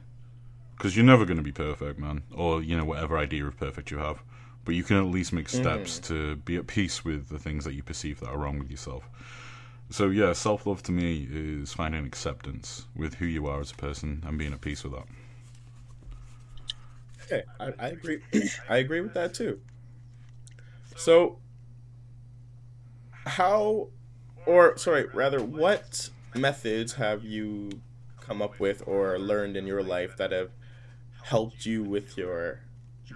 [0.76, 3.90] Because you're never going to be perfect, man, or you know whatever idea of perfect
[3.90, 4.22] you have.
[4.64, 6.06] But you can at least make steps mm.
[6.08, 9.08] to be at peace with the things that you perceive that are wrong with yourself.
[9.90, 13.76] So yeah, self love to me is finding acceptance with who you are as a
[13.76, 15.06] person and being at peace with that.
[17.24, 18.20] Okay, I, I agree.
[18.68, 19.60] I agree with that too.
[20.96, 21.38] So,
[23.10, 23.88] how,
[24.46, 27.70] or sorry, rather, what methods have you
[28.20, 30.50] come up with or learned in your life that have
[31.24, 32.60] helped you with your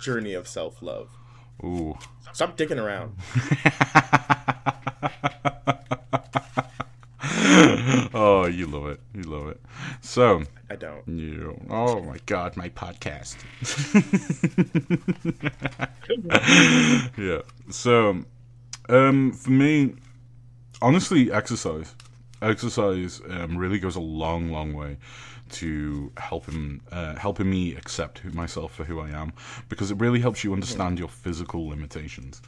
[0.01, 1.11] journey of self love?
[1.63, 1.97] Ooh.
[2.33, 3.17] Stop dicking around.
[8.15, 9.01] oh, you love it.
[9.15, 9.61] You love it.
[10.01, 11.07] So, I don't.
[11.07, 11.61] you.
[11.69, 13.37] Oh my God, my podcast.
[17.19, 17.43] yeah.
[17.71, 18.25] So,
[18.89, 19.95] um, for me,
[20.81, 21.95] honestly, exercise.
[22.41, 24.97] Exercise um, really goes a long, long way
[25.51, 29.33] to helping uh, helping me accept who, myself for who I am
[29.69, 32.41] because it really helps you understand your physical limitations.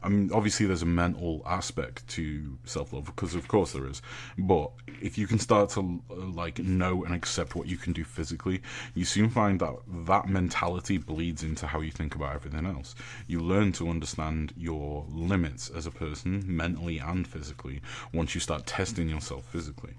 [0.00, 4.00] I mean, obviously, there's a mental aspect to self love because, of course, there is.
[4.36, 4.70] But
[5.02, 8.62] if you can start to uh, like know and accept what you can do physically,
[8.94, 9.74] you soon find that
[10.06, 12.94] that mentality bleeds into how you think about everything else.
[13.26, 17.80] You learn to understand your limits as a person, mentally and physically,
[18.12, 19.94] once you start testing yourself physically.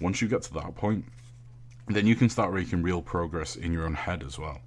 [0.00, 1.04] Once you get to that point,
[1.86, 4.60] then you can start making real progress in your own head as well.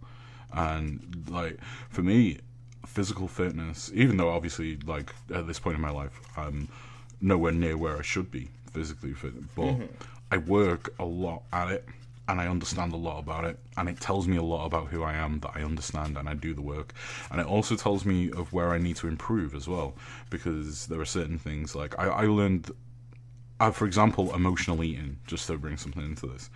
[0.53, 2.39] And like for me,
[2.85, 6.69] physical fitness, even though obviously like at this point in my life I'm
[7.21, 9.75] nowhere near where I should be physically fit, but
[10.31, 11.85] I work a lot at it
[12.29, 15.01] and I understand a lot about it and it tells me a lot about who
[15.01, 16.93] I am that I understand and I do the work.
[17.31, 19.95] And it also tells me of where I need to improve as well
[20.29, 22.71] because there are certain things like I, I learned
[23.59, 26.49] uh, for example, emotional eating, just to bring something into this,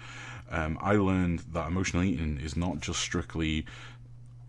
[0.52, 3.66] um, I learned that emotional eating is not just strictly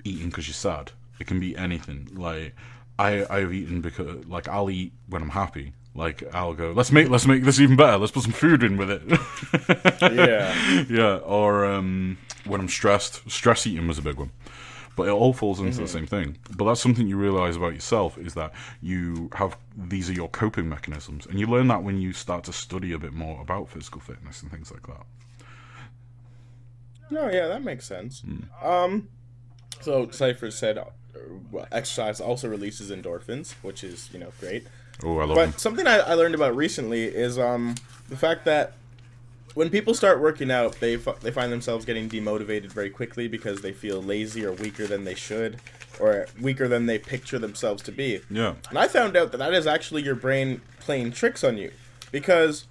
[0.05, 0.93] eating because you're sad.
[1.21, 2.09] It can be anything.
[2.13, 2.55] Like
[2.99, 5.73] I, I've eaten because, like, I'll eat when I'm happy.
[5.95, 7.99] Like I'll go, let's make let's make this even better.
[7.99, 9.03] Let's put some food in with it.
[10.01, 10.85] Yeah.
[10.89, 11.17] yeah.
[11.19, 14.31] Or um, when I'm stressed, stress eating was a big one.
[14.97, 16.39] But it all falls into the same thing.
[16.57, 20.69] But that's something you realize about yourself is that you have these are your coping
[20.69, 24.01] mechanisms, and you learn that when you start to study a bit more about physical
[24.01, 25.05] fitness and things like that.
[27.13, 28.23] No, yeah, that makes sense.
[28.63, 29.09] Um,
[29.81, 30.85] so Cipher said, uh,
[31.51, 34.67] well, exercise also releases endorphins, which is you know great.
[35.03, 35.51] Oh, I love them.
[35.51, 37.75] But something I, I learned about recently is um
[38.09, 38.75] the fact that
[39.55, 43.61] when people start working out, they f- they find themselves getting demotivated very quickly because
[43.61, 45.61] they feel lazy or weaker than they should,
[46.01, 48.21] or weaker than they picture themselves to be.
[48.31, 48.55] Yeah.
[48.71, 51.71] And I found out that that is actually your brain playing tricks on you,
[52.11, 52.67] because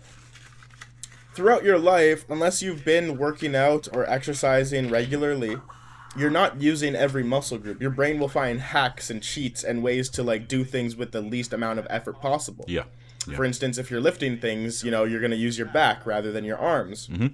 [1.34, 5.58] throughout your life, unless you've been working out or exercising regularly,
[6.16, 7.82] you're not using every muscle group.
[7.82, 11.22] Your brain will find hacks and cheats and ways to like do things with the
[11.22, 12.66] least amount of effort possible.
[12.68, 12.84] Yeah.
[13.28, 13.36] Yeah.
[13.36, 16.32] For instance, if you're lifting things, you know, you're going to use your back rather
[16.32, 17.08] than your arms.
[17.08, 17.28] Mm-hmm.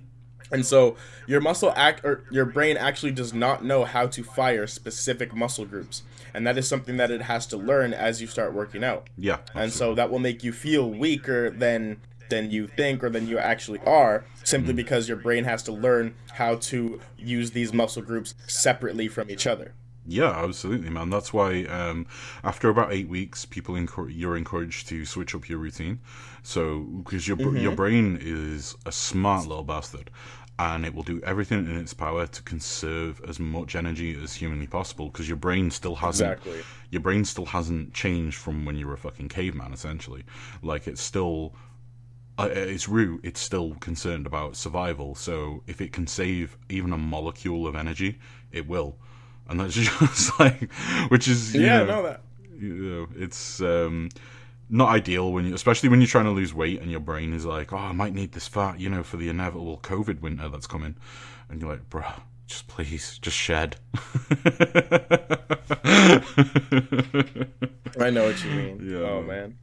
[0.51, 0.95] And so
[1.27, 5.65] your muscle act or your brain actually does not know how to fire specific muscle
[5.65, 6.03] groups.
[6.33, 9.09] And that is something that it has to learn as you start working out.
[9.17, 9.37] Yeah.
[9.55, 13.37] And so that will make you feel weaker than than you think or than you
[13.37, 18.33] actually are simply because your brain has to learn how to use these muscle groups
[18.47, 19.73] separately from each other.
[20.09, 21.09] Yeah, absolutely, man.
[21.09, 22.07] That's why um,
[22.43, 25.99] after about eight weeks, people encour- you're encouraged to switch up your routine.
[26.43, 30.09] So because your br- your brain is a smart little bastard,
[30.59, 34.65] and it will do everything in its power to conserve as much energy as humanly
[34.67, 35.09] possible.
[35.09, 36.61] Because your brain still hasn't Exactly.
[36.89, 39.73] your brain still hasn't changed from when you were a fucking caveman.
[39.73, 40.23] Essentially,
[40.63, 41.53] like it's still
[42.37, 45.15] at its root, it's still concerned about survival.
[45.15, 48.19] So if it can save even a molecule of energy,
[48.51, 48.97] it will.
[49.49, 50.71] And that's just like,
[51.09, 52.21] which is you Yeah, know, no that.
[52.59, 54.09] you know, it's um,
[54.69, 57.45] not ideal when you, especially when you're trying to lose weight and your brain is
[57.45, 60.67] like, oh, I might need this fat, you know, for the inevitable COVID winter that's
[60.67, 60.95] coming,
[61.49, 63.77] and you're like, bruh, just please, just shed.
[67.99, 68.79] I know what you mean.
[68.83, 68.99] Yeah.
[68.99, 69.57] Oh man.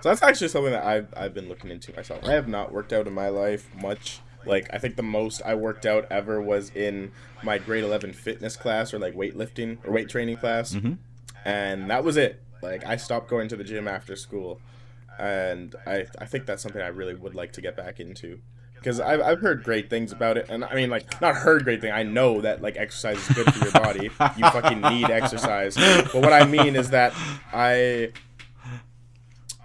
[0.00, 2.24] So that's actually something that I've I've been looking into myself.
[2.24, 4.20] I have not worked out in my life much.
[4.46, 7.10] Like I think the most I worked out ever was in
[7.42, 10.98] my grade eleven fitness class or like weightlifting or weight training class, Mhm.
[11.44, 12.40] and that was it.
[12.62, 14.60] Like I stopped going to the gym after school,
[15.18, 18.38] and I I think that's something I really would like to get back into.
[18.76, 21.80] Because I've, I've heard great things about it, and I mean, like, not heard great
[21.80, 21.90] thing.
[21.90, 24.04] I know that like exercise is good for your body.
[24.36, 25.74] you fucking need exercise.
[25.76, 27.12] But what I mean is that
[27.52, 28.12] I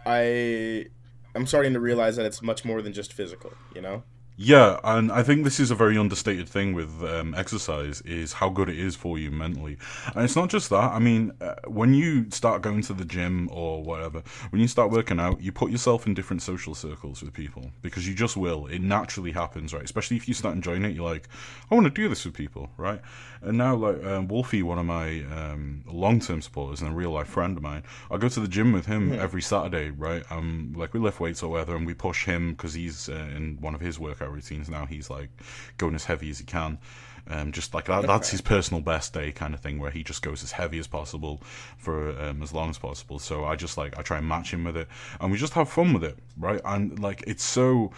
[0.06, 0.88] I
[1.36, 4.04] I'm starting to realize that it's much more than just physical, you know?
[4.36, 8.50] Yeah, and I think this is a very understated thing with um, exercise is how
[8.50, 9.78] good it is for you mentally.
[10.16, 10.92] And it's not just that.
[10.92, 14.90] I mean, uh, when you start going to the gym or whatever, when you start
[14.90, 18.66] working out, you put yourself in different social circles with people because you just will.
[18.66, 19.84] It naturally happens, right?
[19.84, 21.30] Especially if you start enjoying it, you're like,
[21.70, 23.02] I want to do this with people, right?
[23.46, 27.58] And now, like um, Wolfie, one of my um, long-term supporters and a real-life friend
[27.58, 30.24] of mine, I go to the gym with him every Saturday, right?
[30.32, 33.58] Um, like we lift weights or whatever, and we push him because he's uh, in
[33.60, 34.86] one of his workout routines now.
[34.86, 35.30] He's like
[35.78, 36.80] going as heavy as he can.
[37.26, 40.22] Um, just like that, that's his personal best day kind of thing, where he just
[40.22, 41.42] goes as heavy as possible
[41.78, 43.18] for um, as long as possible.
[43.20, 44.88] So I just like I try and match him with it,
[45.20, 46.62] and we just have fun with it, right?
[46.66, 47.92] And like it's so,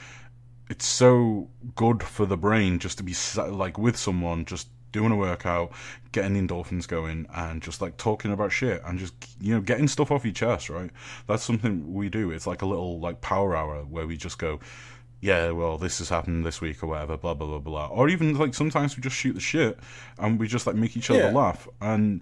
[0.69, 3.15] it's so good for the brain just to be
[3.49, 5.71] like with someone, just doing a workout,
[6.11, 10.09] getting endorphins going, and just like talking about shit and just you know getting stuff
[10.11, 10.89] off your chest, right?
[11.27, 12.31] That's something we do.
[12.31, 14.59] It's like a little like power hour where we just go,
[15.19, 17.87] yeah, well, this has happened this week or whatever, blah blah blah blah.
[17.87, 19.77] Or even like sometimes we just shoot the shit
[20.17, 21.31] and we just like make each other Yeah.
[21.43, 22.21] laugh and.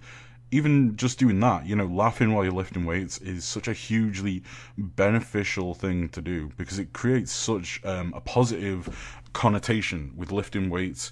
[0.52, 4.44] Even just doing that, you know, laughing while you're lifting weights is such a hugely
[4.78, 8.88] beneficial thing to do because it creates such um, a positive
[9.34, 11.12] connotation with lifting weights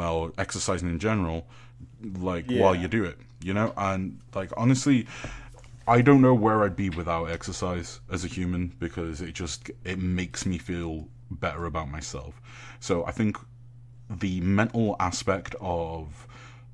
[0.00, 1.46] or exercising in general,
[2.18, 3.72] like while you do it, you know.
[3.76, 5.06] And like honestly,
[5.88, 9.98] I don't know where I'd be without exercise as a human because it just it
[9.98, 12.40] makes me feel better about myself.
[12.80, 13.36] So I think
[14.08, 16.26] the mental aspect of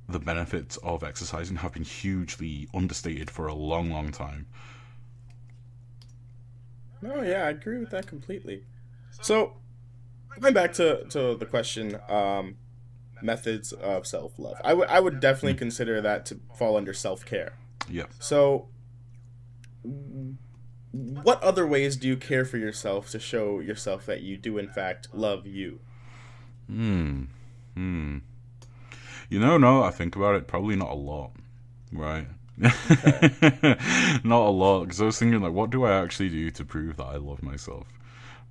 [0.09, 4.47] the benefits of exercising have been hugely understated for a long, long time.
[7.01, 8.65] No, yeah, I agree with that completely.
[9.23, 9.55] So,
[10.41, 12.57] going back to, to the question, um,
[13.23, 17.25] methods of self love, I would I would definitely consider that to fall under self
[17.25, 17.55] care.
[17.89, 18.07] Yeah.
[18.19, 18.69] So,
[20.93, 24.69] what other ways do you care for yourself to show yourself that you do in
[24.69, 25.81] fact love you?
[26.67, 27.25] Hmm.
[27.75, 28.19] Hmm.
[29.29, 31.31] You know, no, I think about it, probably not a lot,
[31.91, 32.27] right?
[32.59, 36.99] not a lot, because I was thinking, like, what do I actually do to prove
[36.99, 37.87] that I love myself,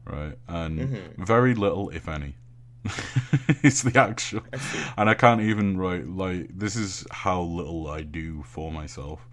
[0.06, 0.34] right?
[0.48, 2.36] And very little, if any.
[3.64, 4.42] it's the actual,
[4.98, 9.28] and I can't even write like this is how little I do for myself,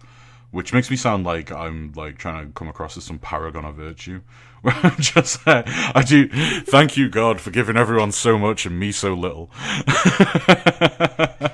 [0.51, 3.75] which makes me sound like I'm like trying to come across as some paragon of
[3.75, 4.21] virtue.
[4.61, 8.77] Where I'm just like, I do thank you God for giving everyone so much and
[8.77, 9.49] me so little.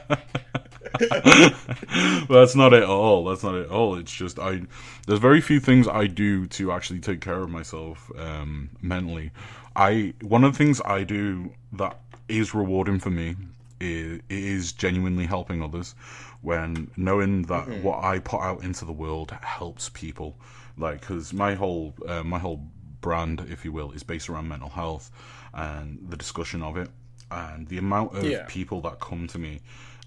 [2.27, 3.25] But that's not it at all.
[3.25, 3.95] That's not it at all.
[3.95, 4.61] It's just I.
[5.05, 9.31] There's very few things I do to actually take care of myself um, mentally.
[9.75, 13.35] I one of the things I do that is rewarding for me
[13.79, 15.95] is, is genuinely helping others.
[16.41, 17.81] When knowing that Mm-hmm.
[17.81, 20.37] what I put out into the world helps people,
[20.77, 22.61] like because my whole uh, my whole
[23.01, 25.11] brand, if you will, is based around mental health
[25.53, 26.89] and the discussion of it,
[27.31, 28.45] and the amount of Yeah.
[28.47, 29.61] people that come to me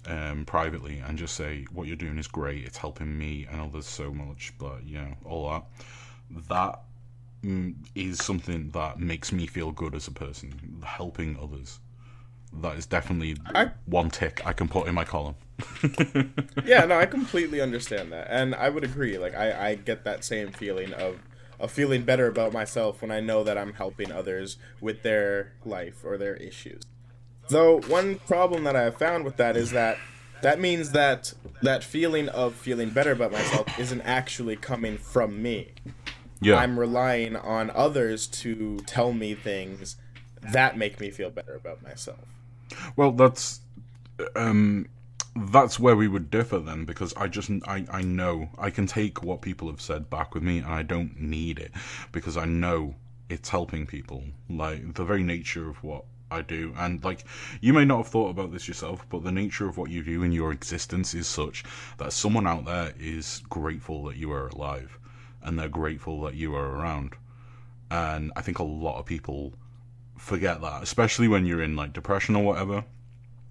[0.07, 3.85] um, privately and just say what you're doing is great, it's helping me and others
[3.85, 5.63] so much, but you know all that.
[6.49, 6.79] That
[7.43, 11.79] Mm, is something that makes me feel good as a person, helping others.
[12.51, 15.35] That is definitely I- one tick I can put in my column.
[16.65, 19.17] yeah, no, I completely understand that, and I would agree.
[19.17, 21.19] Like, I, I get that same feeling of
[21.59, 26.05] of feeling better about myself when I know that I'm helping others with their life
[26.05, 26.83] or their issues.
[27.49, 29.97] Though one problem that I have found with that is that
[30.41, 35.73] that means that that feeling of feeling better about myself isn't actually coming from me.
[36.41, 39.97] Yeah, I'm relying on others to tell me things
[40.41, 42.19] that make me feel better about myself.
[42.95, 43.61] Well, that's
[44.35, 44.87] um,
[45.35, 49.23] that's where we would differ then, because I just I I know I can take
[49.23, 51.71] what people have said back with me, and I don't need it
[52.11, 52.95] because I know
[53.29, 54.23] it's helping people.
[54.49, 57.25] Like the very nature of what I do, and like
[57.59, 60.23] you may not have thought about this yourself, but the nature of what you do
[60.23, 61.63] in your existence is such
[61.97, 64.98] that someone out there is grateful that you are alive,
[65.41, 67.15] and they're grateful that you are around.
[67.91, 69.53] And I think a lot of people
[70.17, 72.83] forget that, especially when you're in like depression or whatever.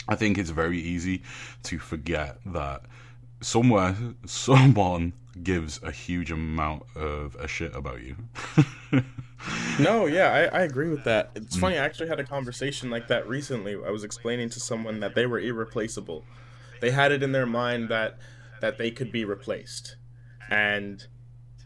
[0.08, 1.22] I think it's very easy
[1.64, 2.82] to forget that
[3.40, 5.12] somewhere someone
[5.42, 8.16] gives a huge amount of a shit about you.
[9.78, 11.30] No, yeah, I, I agree with that.
[11.34, 11.60] It's mm.
[11.60, 13.74] funny, I actually had a conversation like that recently.
[13.74, 16.24] I was explaining to someone that they were irreplaceable.
[16.80, 18.18] They had it in their mind that
[18.60, 19.94] that they could be replaced.
[20.50, 21.06] And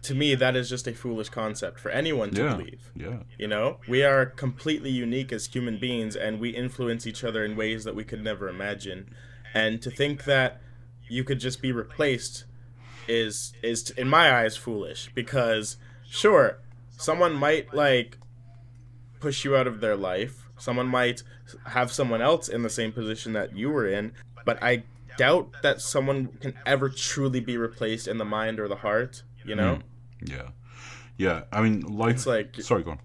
[0.02, 2.90] to me that is just a foolish concept for anyone to yeah, believe.
[2.96, 3.78] yeah, You know?
[3.88, 7.94] We are completely unique as human beings and we influence each other in ways that
[7.94, 9.14] we could never imagine.
[9.54, 10.60] And to think that
[11.08, 12.44] you could just be replaced
[13.08, 15.76] is is in my eyes foolish because
[16.08, 16.58] sure
[16.90, 18.18] someone might like
[19.20, 21.22] push you out of their life someone might
[21.66, 24.12] have someone else in the same position that you were in
[24.44, 24.82] but i
[25.18, 29.54] doubt that someone can ever truly be replaced in the mind or the heart you
[29.54, 29.80] know hmm.
[30.24, 30.48] Yeah,
[31.16, 31.42] yeah.
[31.52, 32.14] I mean, life.
[32.14, 32.98] it's like Sorry, go on.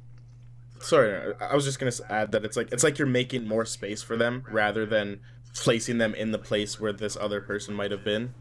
[0.79, 3.65] sorry i was just going to add that it's like it's like you're making more
[3.65, 5.19] space for them rather than
[5.55, 8.33] placing them in the place where this other person might have been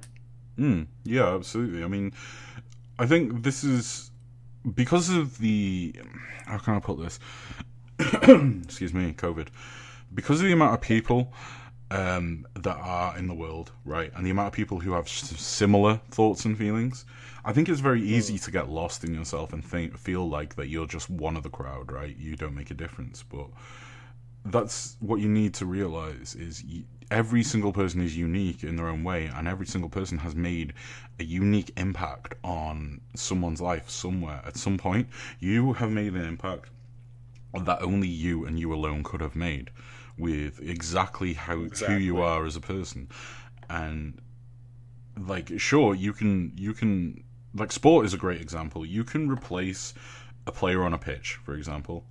[0.58, 1.84] Mm, yeah, absolutely.
[1.84, 2.14] I mean,
[2.98, 4.10] I think this is
[4.74, 5.94] because of the
[6.46, 7.18] how can I put this?
[7.98, 9.48] Excuse me, COVID.
[10.14, 11.32] Because of the amount of people
[11.90, 15.38] um, that are in the world, right, and the amount of people who have s-
[15.38, 17.04] similar thoughts and feelings,
[17.46, 18.44] I think it's very easy hmm.
[18.44, 21.48] to get lost in yourself and think feel like that you're just one of the
[21.48, 22.14] crowd, right?
[22.18, 23.46] You don't make a difference, but
[24.44, 28.88] that's what you need to realize is y every single person is unique in their
[28.88, 30.72] own way and every single person has made
[31.20, 34.40] a unique impact on someone's life somewhere.
[34.44, 35.06] At some point
[35.38, 36.70] you have made an impact
[37.54, 39.70] that only you and you alone could have made
[40.18, 43.08] with exactly how who you are as a person.
[43.70, 44.20] And
[45.16, 47.22] like sure you can you can
[47.56, 49.94] like sport is a great example you can replace
[50.46, 52.04] a player on a pitch for example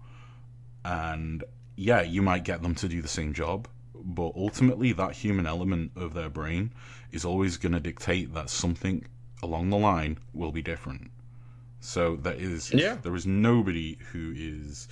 [0.86, 1.44] and
[1.76, 5.92] yeah, you might get them to do the same job, but ultimately that human element
[5.96, 6.72] of their brain
[7.12, 9.06] is always going to dictate that something
[9.44, 11.12] along the line will be different.
[11.80, 12.96] So there is Yeah.
[13.02, 14.88] there is nobody who is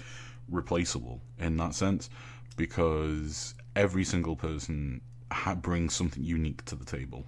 [0.49, 2.09] replaceable in that sense
[2.57, 5.01] because every single person
[5.31, 7.25] ha- brings something unique to the table.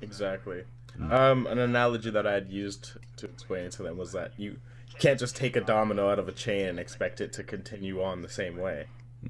[0.00, 0.64] Exactly.
[1.10, 4.58] Um, an analogy that I had used to explain it to them was that you
[5.00, 8.22] can't just take a domino out of a chain and expect it to continue on
[8.22, 8.86] the same way,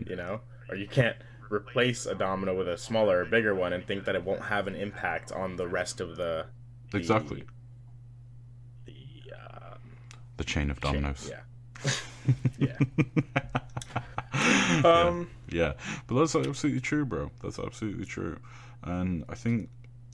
[0.07, 0.41] you know?
[0.69, 1.17] Or you can't
[1.51, 4.67] replace a domino with a smaller or bigger one and think that it won't have
[4.67, 6.47] an impact on the rest of the.
[6.91, 7.45] the- Exactly.
[8.85, 8.93] The.
[9.35, 9.75] Uh,
[10.37, 10.93] The chain of chain.
[11.03, 11.31] dominoes.
[12.59, 12.79] Yeah.
[13.23, 14.81] yeah.
[14.85, 15.29] Um.
[15.51, 15.75] Yeah,
[16.07, 17.31] but that's absolutely true, bro.
[17.43, 18.39] That's absolutely true,
[18.83, 19.69] and I think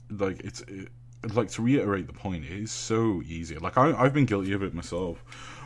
[0.09, 0.89] like it's it,
[1.33, 2.45] like to reiterate the point.
[2.45, 3.57] It is so easy.
[3.57, 5.23] Like I, I've been guilty of it myself,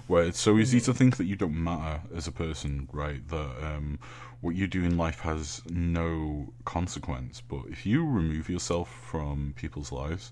[0.07, 3.27] where it's so easy to think that you don't matter as a person, right?
[3.29, 3.99] That um,
[4.41, 7.41] what you do in life has no consequence.
[7.41, 10.31] But if you remove yourself from people's lives,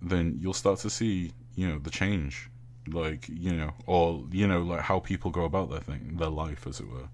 [0.00, 2.50] then you'll start to see, you know, the change,
[2.88, 6.66] like you know, or you know, like how people go about their thing, their life,
[6.66, 7.08] as it were.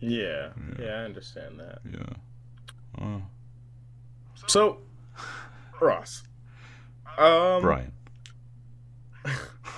[0.00, 0.48] Yeah.
[0.80, 1.78] Yeah, I understand that.
[1.88, 3.00] Yeah.
[3.00, 3.22] Oh.
[4.48, 4.78] So,
[5.82, 6.22] Ross,
[7.18, 7.92] um, Brian.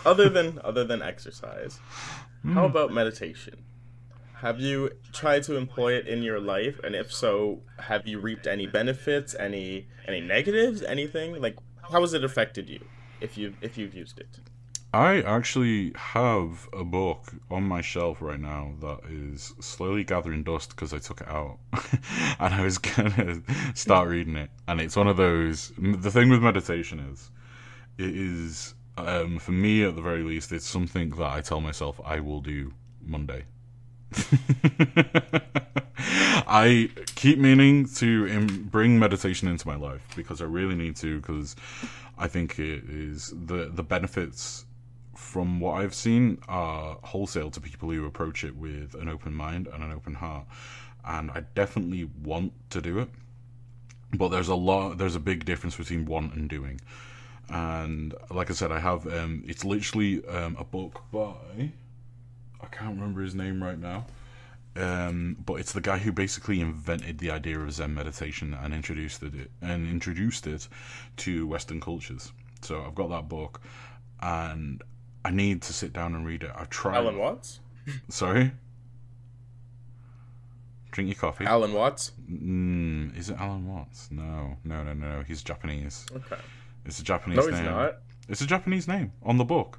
[0.05, 1.79] other than other than exercise,
[2.43, 2.53] Hmm.
[2.55, 3.65] how about meditation?
[4.35, 8.47] Have you tried to employ it in your life, and if so, have you reaped
[8.47, 11.41] any benefits, any any negatives, anything?
[11.41, 11.57] Like,
[11.91, 12.85] how has it affected you
[13.21, 14.41] if you if you've used it?
[14.95, 20.71] I actually have a book on my shelf right now that is slowly gathering dust
[20.71, 21.59] because I took it out
[22.39, 23.43] and I was gonna
[23.75, 24.51] start reading it.
[24.69, 25.73] And it's one of those.
[25.77, 27.33] The thing with meditation is,
[27.99, 32.01] it is, um, for me at the very least, it's something that I tell myself
[32.05, 32.73] I will do
[33.05, 33.47] Monday.
[36.47, 41.21] I keep meaning to Im- bring meditation into my life because I really need to
[41.21, 41.57] because
[42.17, 44.67] I think it is the the benefits
[45.17, 49.69] from what I've seen are wholesale to people who approach it with an open mind
[49.73, 50.47] and an open heart
[51.05, 53.09] and I definitely want to do it
[54.13, 56.81] but there's a lot there's a big difference between want and doing
[57.49, 61.73] and like I said I have um it's literally um, a book by
[62.61, 64.07] I can't remember his name right now
[64.77, 69.23] um, but it's the guy who basically invented the idea of Zen meditation and introduced
[69.23, 70.69] it and introduced it
[71.19, 72.33] to Western cultures.
[72.63, 73.61] So I've got that book,
[74.21, 74.83] and
[75.25, 76.51] I need to sit down and read it.
[76.55, 76.97] I've tried.
[76.97, 77.61] Alan Watts.
[78.09, 78.53] Sorry.
[80.91, 81.45] Drink your coffee.
[81.45, 82.13] Alan Watts.
[82.31, 84.09] Mm, is it Alan Watts?
[84.11, 85.23] No, no, no, no.
[85.27, 86.07] He's Japanese.
[86.15, 86.37] Okay.
[86.85, 87.65] It's a Japanese No, he's name.
[87.65, 87.97] not.
[88.29, 89.79] It's a Japanese name on the book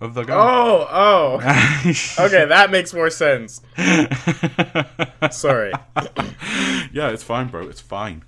[0.00, 0.34] of the guy.
[0.36, 1.34] Oh, oh.
[2.18, 3.62] Okay, that makes more sense.
[5.30, 5.72] Sorry.
[6.92, 7.66] yeah, it's fine, bro.
[7.68, 8.22] It's fine.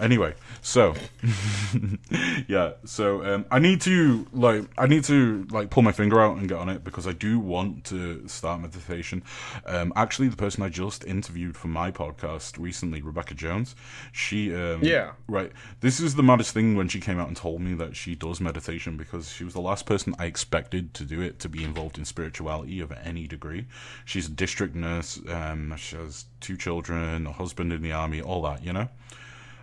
[0.00, 0.94] Anyway, so
[2.48, 6.36] yeah, so um, I need to like I need to like pull my finger out
[6.36, 9.22] and get on it because I do want to start meditation.
[9.66, 13.74] Um, actually, the person I just interviewed for my podcast recently, Rebecca Jones,
[14.12, 15.12] she um, Yeah.
[15.28, 15.52] right.
[15.80, 18.40] This is the maddest thing when she came out and told me that she does
[18.40, 21.98] meditation because she was the last person I expected to do it to be involved
[21.98, 23.66] in spirituality of any degree.
[24.04, 25.20] She's a district nurse.
[25.28, 28.88] Um, she has two children, a husband in the army, all that, you know.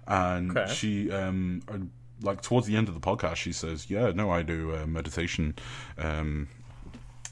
[0.08, 0.74] And Okay.
[0.74, 1.78] she, um, uh,
[2.22, 5.56] like towards the end of the podcast, she says, "Yeah, no, I do uh, meditation."
[5.98, 6.48] Um,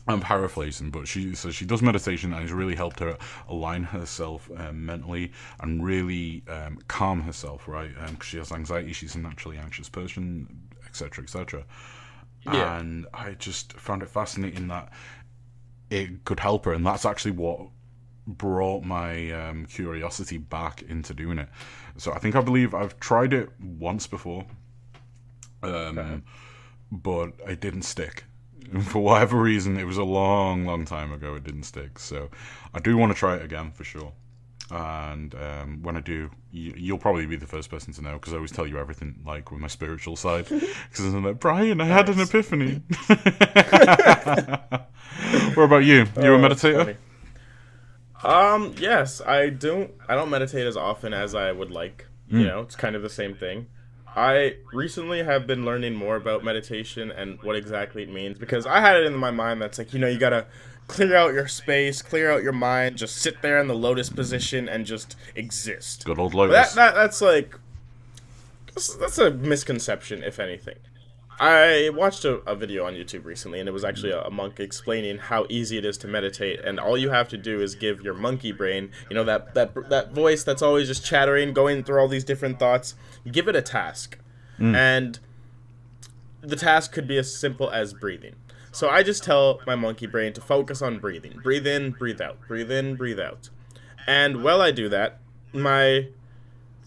[0.07, 3.17] I'm paraphrasing, but she says she does meditation and it's really helped her
[3.49, 7.89] align herself um, mentally and really um, calm herself, right?
[8.11, 11.63] Because she has anxiety, she's a naturally anxious person, etc., etc.
[12.43, 12.77] Yeah.
[12.77, 14.91] And I just found it fascinating that
[15.89, 17.61] it could help her, and that's actually what
[18.27, 21.49] brought my um, curiosity back into doing it.
[21.97, 24.45] So I think I believe I've tried it once before,
[25.63, 26.21] um, Okay.
[26.91, 28.25] but it didn't stick.
[28.89, 31.35] For whatever reason, it was a long, long time ago.
[31.35, 31.99] It didn't stick.
[31.99, 32.29] So
[32.73, 34.11] I do want to try it again for sure.
[34.71, 38.33] And um, when I do, you, you'll probably be the first person to know because
[38.33, 40.47] I always tell you everything, like with my spiritual side.
[40.89, 42.81] Because I'm like, Brian, I had an epiphany.
[45.53, 46.07] what about you?
[46.19, 46.97] You Oh, a that's meditator?
[48.23, 52.07] Um, yes, I don't I don't meditate as often as I would like.
[52.29, 52.47] You Mm.
[52.47, 53.67] know, it's kind of the same thing.
[54.15, 58.79] I recently have been learning more about meditation and what exactly it means because I
[58.79, 60.45] had it in my mind that's like, you know, you got to
[60.87, 64.69] clear out your space, clear out your mind, just sit there in the lotus position
[64.69, 66.05] and just exist.
[66.05, 66.73] Good old Lotus.
[66.73, 67.59] that, that that's like
[68.99, 70.75] that's a misconception if anything
[71.39, 74.59] i watched a, a video on youtube recently and it was actually a, a monk
[74.59, 78.01] explaining how easy it is to meditate and all you have to do is give
[78.01, 81.99] your monkey brain you know that that that voice that's always just chattering going through
[81.99, 82.95] all these different thoughts.
[83.29, 84.17] Give it a task.
[84.59, 84.75] Mm.
[84.75, 85.19] And
[86.41, 88.35] the task could be as simple as breathing.
[88.71, 91.39] So i just tell my monkey brain to focus on breathing.
[91.43, 92.37] Breathe in breathe out.
[92.47, 93.49] Breathe in breathe out.
[94.07, 95.19] And while i do that
[95.53, 96.09] my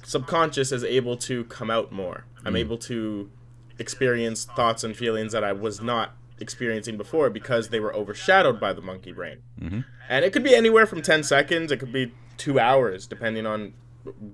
[0.04, 2.24] subconscious is able to come out more.
[2.44, 2.58] I'm mm.
[2.58, 3.30] able to
[3.78, 8.72] experience thoughts and feelings that I was not experiencing before because they were overshadowed by
[8.72, 9.38] the monkey brain.
[9.60, 9.84] Mhm.
[10.08, 13.72] And it could be anywhere from 10 seconds, it could be two hours, depending on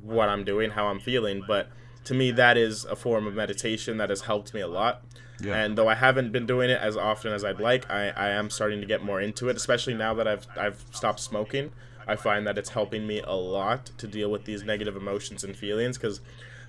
[0.03, 1.43] what I'm doing, how I'm feeling.
[1.47, 1.69] But
[2.05, 5.03] to me, that is a form of meditation that has helped me a lot.
[5.41, 5.57] Yeah.
[5.57, 8.51] And though I haven't been doing it as often as I'd like, I, I am
[8.51, 11.73] starting to get more into it, especially now that I've I've stopped smoking.
[12.07, 15.57] I find that it's helping me a lot to deal with these negative emotions and
[15.57, 16.21] feelings because,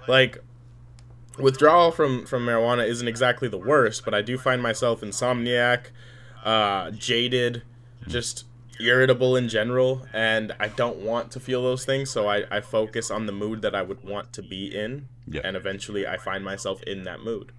[0.07, 0.37] like,
[1.37, 5.87] withdrawal from from marijuana isn't exactly the worst, but I do find myself insomniac,
[6.43, 7.63] uh, jaded,
[8.07, 8.45] just
[8.79, 12.09] irritable in general, and I don't want to feel those things.
[12.09, 15.41] So I, I focus on the mood that I would want to be in, Yeah.
[15.43, 17.51] and eventually I find myself in that mood.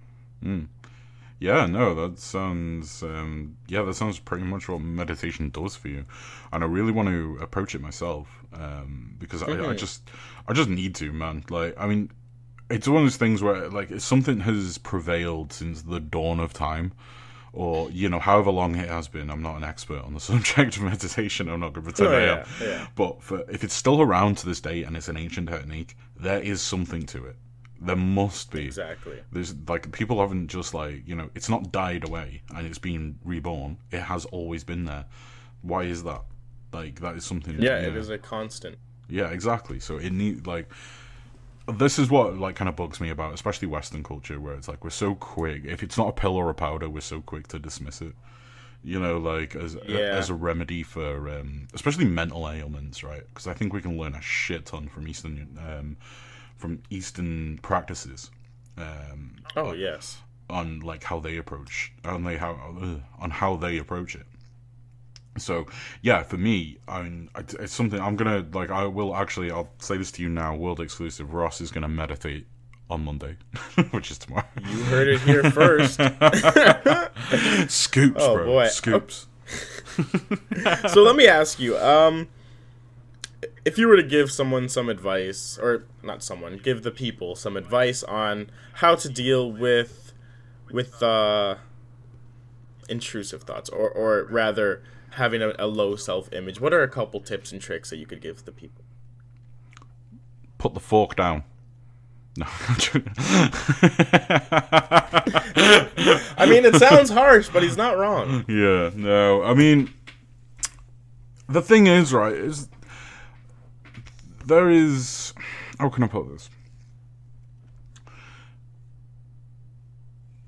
[1.39, 6.05] Yeah, no, that sounds um, yeah, that sounds pretty much what meditation does for you,
[6.51, 9.77] and I really want to approach it myself um, because I, I Mhm.
[9.77, 10.01] just
[10.47, 11.43] I just need to, man.
[11.49, 12.09] Like, I mean,
[12.69, 16.91] it's one of those things where like something has prevailed since the dawn of time
[17.53, 20.75] or you know however long it has been i'm not an expert on the subject
[20.77, 22.87] of meditation i'm not going to pretend Oh, i am yeah.
[22.95, 26.41] but for, if it's still around to this day and it's an ancient technique there
[26.41, 27.35] is something to it
[27.79, 29.19] there must be Exactly.
[29.31, 33.17] there's like people haven't just like you know it's not died away and it's been
[33.23, 35.05] reborn it has always been there
[35.61, 36.21] why is that
[36.73, 38.77] like that is something Yeah, it is a constant.
[39.09, 39.79] yeah, exactly.
[39.79, 40.69] So it need like
[41.67, 44.83] this is what like kind of bugs me about especially Western culture, where it's like
[44.83, 45.63] we're so quick.
[45.65, 48.13] If it's not a pill or a powder, we're so quick to dismiss it.
[48.83, 49.97] You know, like as Yeah.
[49.99, 53.23] as a remedy for um, especially mental ailments, right?
[53.27, 55.97] Because I think we can learn a shit ton from Eastern um,
[56.55, 58.31] from Eastern practices.
[58.77, 60.17] Um, Oh yes.
[60.49, 62.51] on like how they approach on they how
[62.81, 64.25] uh, on how they approach it.
[65.39, 65.65] So
[66.01, 68.69] yeah, for me, I mean, it's something I'm gonna like.
[68.71, 69.51] I will actually.
[69.51, 70.55] I'll say this to you now.
[70.55, 71.33] World exclusive.
[71.33, 72.47] Ross is gonna meditate
[72.89, 73.35] on Monday,
[73.91, 74.45] which is tomorrow.
[74.69, 75.99] You heard it here first.
[77.69, 78.45] Scoops, Oh, bro.
[78.45, 78.67] boy.
[78.67, 79.27] Scoops.
[80.89, 82.27] so let me ask you, um,
[83.65, 87.57] if you were to give someone some advice, or not someone, give the people some
[87.57, 90.13] advice on how to deal with
[90.71, 91.55] with uh,
[92.89, 94.83] intrusive thoughts, or or rather
[95.17, 98.05] having a, a low self image, what are a couple tips and tricks that you
[98.05, 98.83] could give the people?
[100.57, 101.43] Put the fork down.
[102.37, 102.45] No.
[106.37, 108.45] I mean, it sounds harsh, but he's not wrong.
[108.47, 109.43] Yeah, no.
[109.43, 109.91] I mean,
[111.49, 112.69] the thing is, right, is
[114.45, 115.33] there is.
[115.79, 116.49] How can I put this?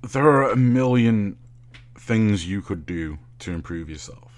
[0.01, 1.38] There are a million
[1.97, 4.29] things you could do to improve yourself,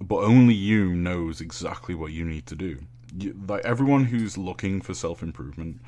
[0.00, 2.78] but only you knows exactly what you need to do.
[3.16, 5.80] You, like everyone who's looking for self improvement,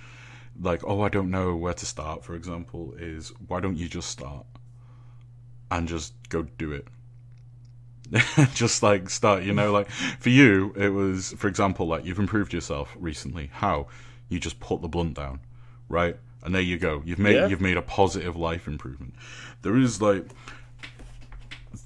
[0.60, 4.08] like, oh, I don't know where to start, for example, is why don't you just
[4.10, 4.46] start?
[5.70, 6.86] and just go do it.
[8.54, 12.52] just like start, you know, like for you, it was, for example, like you've improved
[12.52, 13.48] yourself recently.
[13.54, 13.86] How?
[14.28, 15.40] You just put the blunt down,
[15.88, 16.16] right?
[16.44, 17.02] And there you go.
[17.06, 17.46] You've made Yeah.
[17.46, 19.14] you've made a positive life improvement.
[19.62, 20.26] There is like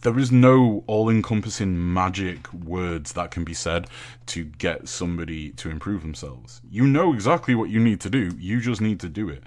[0.03, 3.89] there is no all-encompassing magic words that can be said
[4.27, 6.61] to get somebody to improve themselves.
[6.71, 8.31] You know exactly what you need to do.
[8.39, 9.43] You just need to do it.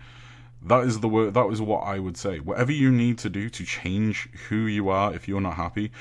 [0.61, 1.33] That is the word.
[1.33, 2.39] That is what I would say.
[2.39, 5.91] Whatever you need to do to change who you are, if you're not happy,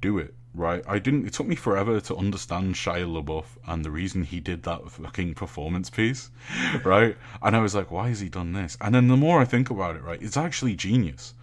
[0.00, 0.34] do it.
[0.52, 0.82] Right?
[0.88, 1.26] I didn't.
[1.26, 5.34] It took me forever to understand Shia LaBeouf and the reason he did that fucking
[5.34, 6.30] performance piece.
[6.84, 7.16] Right?
[7.42, 8.76] And I was like, why has he done this?
[8.80, 11.34] And then the more I think about it, right, it's actually genius.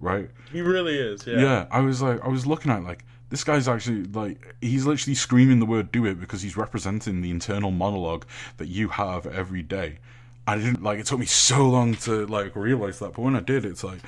[0.00, 0.30] Right?
[0.52, 1.26] He really is.
[1.26, 1.40] Yeah.
[1.40, 4.86] Yeah, I was like, I was looking at it like this guy's actually like he's
[4.86, 8.24] literally screaming the word "do it" because he's representing the internal monologue
[8.56, 9.98] that you have every day.
[10.46, 13.40] I didn't like it took me so long to like realize that, but when I
[13.40, 13.98] did, it's like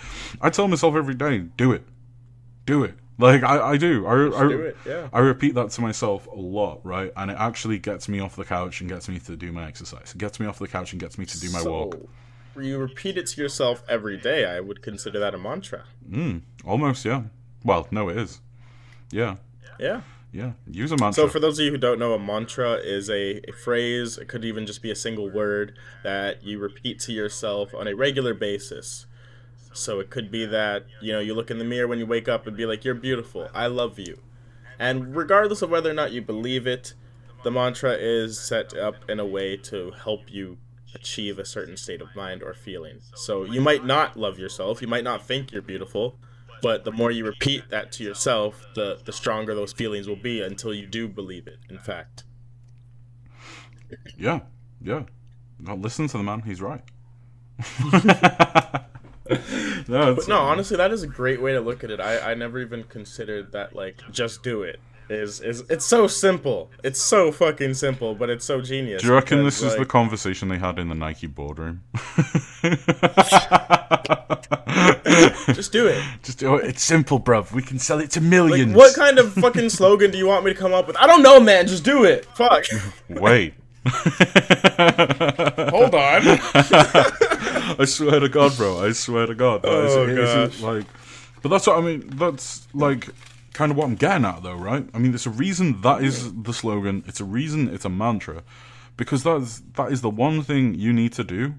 [0.40, 1.84] I tell myself every day, "Do it,
[2.66, 4.06] do it." Like I, I do.
[4.06, 5.08] I, I, do it, yeah.
[5.12, 7.12] I repeat that to myself a lot, right?
[7.16, 10.12] And it actually gets me off the couch and gets me to do my exercise.
[10.14, 11.96] It gets me off the couch and gets me to do my walk.
[12.58, 14.44] You repeat it to yourself every day.
[14.44, 15.84] I would consider that a mantra.
[16.08, 17.22] Mm, almost, yeah.
[17.64, 18.40] Well, no, it is.
[19.10, 19.36] Yeah,
[19.78, 20.02] Yeah.
[20.32, 20.52] yeah.
[20.70, 21.24] Use a mantra.
[21.24, 24.28] So, for those of you who don't know, a mantra is a, a phrase, it
[24.28, 28.34] could even just be a single word that you repeat to yourself on a regular
[28.34, 29.06] basis.
[29.72, 32.28] So, it could be that, you know, you look in the mirror when you wake
[32.28, 33.48] up and be like, You're beautiful.
[33.54, 34.20] I love you.
[34.78, 36.94] And regardless of whether or not you believe it,
[37.42, 40.58] the mantra is set up in a way to help you
[40.94, 43.00] achieve a certain state of mind or feeling.
[43.14, 46.18] So, you might not love yourself, you might not think you're beautiful.
[46.62, 50.42] But the more you repeat that to yourself, the, the stronger those feelings will be
[50.42, 52.24] until you do believe it, in fact.
[54.18, 54.40] Yeah,
[54.82, 55.04] yeah.
[55.58, 56.42] Listen to the man.
[56.42, 56.82] He's right.
[59.88, 62.00] no, But no, honestly, that is a great way to look at it.
[62.00, 64.80] I, I never even considered that, like, just do it.
[65.10, 66.70] Is, is It's so simple.
[66.84, 69.02] It's so fucking simple, but it's so genius.
[69.02, 71.82] do you reckon because, this is the conversation they had in the Nike boardroom?
[75.52, 76.00] Just do it.
[76.22, 76.66] Just do it.
[76.66, 77.50] it's simple, bruv.
[77.52, 78.74] We can sell it to Like, millions.
[78.74, 80.96] what kind of fucking slogan do you want me to come up with?
[80.96, 81.66] I don't know, man.
[81.66, 82.24] Just do it.
[82.36, 82.64] Fuck.
[83.08, 83.54] Wait.
[83.86, 86.22] Hold on.
[87.78, 88.84] I swear to God, bro.
[88.84, 89.62] I swear to God.
[89.62, 90.60] That is- Oh, it is, gosh.
[90.60, 90.84] like,
[91.42, 92.06] but that's what I mean.
[92.10, 93.08] That's like
[93.60, 94.88] kind of what I'm getting at, though, right?
[94.94, 97.04] I mean, there's a reason that is the slogan.
[97.06, 97.68] It's a reason.
[97.68, 98.42] It's a mantra,
[98.96, 101.56] because that's that is the one thing you need to do,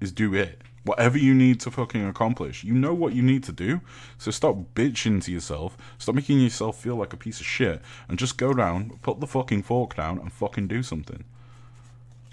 [0.00, 0.60] is do it.
[0.84, 3.80] Whatever you need to fucking accomplish, you know what you need to do.
[4.18, 5.76] So stop bitching to yourself.
[5.98, 9.26] Stop making yourself feel like a piece of shit, and just go down, put the
[9.26, 11.24] fucking fork down, and fucking do something.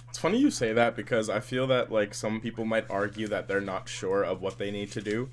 [0.07, 3.47] It's funny you say that because I feel that like some people might argue that
[3.47, 5.30] they're not sure of what they need to do.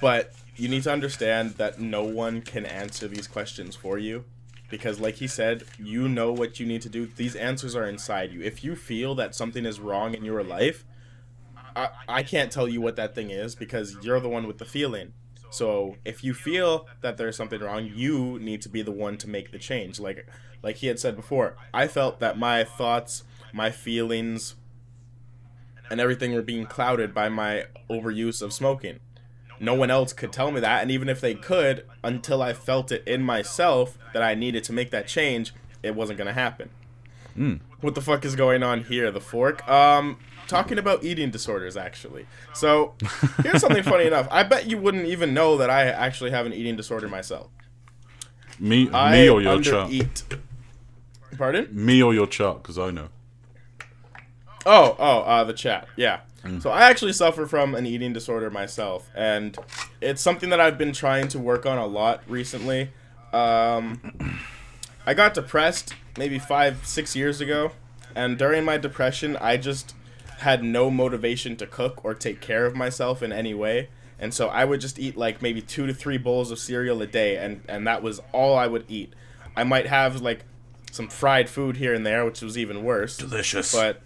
[0.00, 4.24] But you need to understand that no one can answer these questions for you
[4.68, 7.06] because like he said, you know what you need to do.
[7.06, 8.42] These answers are inside you.
[8.42, 10.84] If you feel that something is wrong in your life,
[11.76, 14.64] I, I can't tell you what that thing is because you're the one with the
[14.64, 15.12] feeling.
[15.50, 19.28] So if you feel that there's something wrong, you need to be the one to
[19.28, 19.98] make the change.
[19.98, 20.26] Like
[20.62, 24.56] like he had said before, I felt that my thoughts, my feelings,
[25.90, 28.98] and everything were being clouded by my overuse of smoking.
[29.60, 32.92] No one else could tell me that, and even if they could, until I felt
[32.92, 35.52] it in myself that I needed to make that change,
[35.82, 36.70] it wasn't gonna happen.
[37.36, 37.60] Mm.
[37.80, 39.10] What the fuck is going on here?
[39.10, 39.66] The fork?
[39.68, 42.26] Um, talking about eating disorders actually.
[42.52, 42.94] So
[43.42, 44.26] here's something funny enough.
[44.30, 47.48] I bet you wouldn't even know that I actually have an eating disorder myself.
[48.58, 49.88] Me, I me or your chat?
[49.88, 50.38] undereat.
[51.36, 51.68] Pardon?
[51.70, 52.56] Me or your chat?
[52.62, 53.08] Because I know.
[54.66, 55.86] Oh, oh, uh, the chat.
[55.96, 56.20] Yeah.
[56.60, 59.56] So I actually suffer from an eating disorder myself, and
[60.00, 62.90] it's something that I've been trying to work on a lot recently.
[63.32, 64.40] Um,
[65.04, 67.72] I got depressed maybe five, six years ago,
[68.14, 69.94] and during my depression, I just
[70.38, 73.88] had no motivation to cook or take care of myself in any way.
[74.18, 77.06] And so I would just eat like maybe two to three bowls of cereal a
[77.06, 79.12] day, and, and that was all I would eat.
[79.56, 80.44] I might have like
[80.90, 83.16] some fried food here and there, which was even worse.
[83.16, 83.72] Delicious.
[83.72, 84.02] But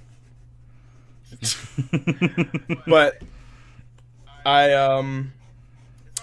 [2.87, 3.23] but
[4.45, 5.33] I um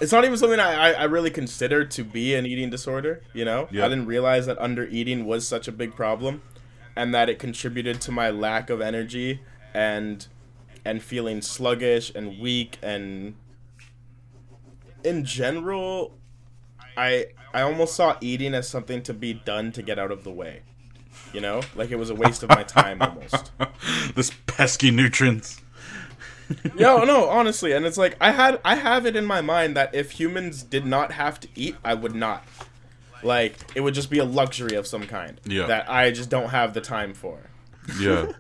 [0.02, 3.44] it's not even something I, I, I really consider to be an eating disorder, you
[3.44, 3.68] know?
[3.70, 3.86] Yeah.
[3.86, 6.42] I didn't realize that under eating was such a big problem
[6.96, 9.42] and that it contributed to my lack of energy
[9.74, 10.28] and
[10.86, 13.36] and feeling sluggish and weak and
[15.04, 16.18] in general
[16.96, 20.32] I I almost saw eating as something to be done to get out of the
[20.32, 20.62] way.
[21.34, 21.62] You know?
[21.76, 23.52] Like it was a waste of my time almost.
[24.16, 25.62] this pesky nutrients.
[26.76, 29.94] Yo, no, honestly, and it's like I had I have it in my mind that
[29.94, 32.44] if humans did not have to eat, I would not.
[33.22, 35.68] Like it would just be a luxury of some kind Yeah.
[35.68, 37.50] that I just don't have the time for.
[38.00, 38.32] Yeah.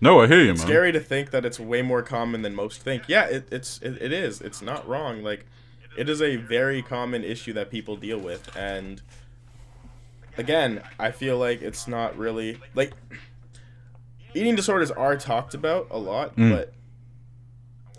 [0.00, 0.56] No, I hear you, man.
[0.58, 3.04] Scary to think that it's way more common than most think.
[3.08, 4.40] Yeah, it, it's it, it is.
[4.40, 5.22] It's not wrong.
[5.22, 5.46] Like
[5.96, 9.00] it is a very common issue that people deal with and
[10.38, 12.92] again, I feel like it's not really like
[14.34, 16.50] eating disorders are talked about a lot, Mm.
[16.56, 16.72] but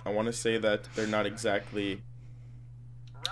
[0.06, 2.02] I want to say that they're not exactly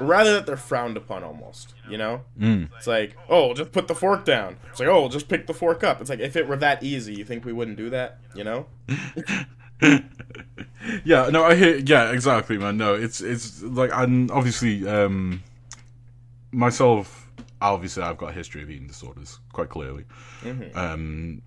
[0.01, 2.21] rather that they're frowned upon almost, you know?
[2.37, 2.69] Mm.
[2.77, 5.83] It's like, "Oh, just put the fork down." It's like, "Oh, just pick the fork
[5.85, 8.43] up." It's like if it were that easy, you think we wouldn't do that, you
[8.43, 8.65] know?
[11.05, 11.77] yeah, no, I hear.
[11.77, 12.77] Yeah, exactly, man.
[12.77, 15.43] No, it's it's like I'm obviously um
[16.51, 17.24] myself.
[17.61, 20.05] Obviously, I've got a history of eating disorders quite clearly.
[20.43, 20.75] Mhm.
[20.75, 21.41] Um,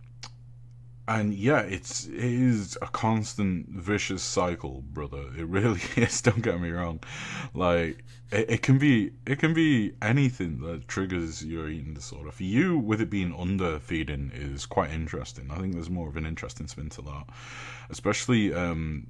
[1.08, 5.24] and yeah, it's it is a constant vicious cycle, brother.
[5.36, 6.20] It really is.
[6.20, 7.00] Don't get me wrong.
[7.54, 12.30] Like it, it can be it can be anything that triggers your eating disorder.
[12.30, 15.50] For you, with it being underfeeding, is quite interesting.
[15.50, 17.24] I think there's more of an interesting spin to that,
[17.88, 18.52] especially.
[18.52, 19.06] Um,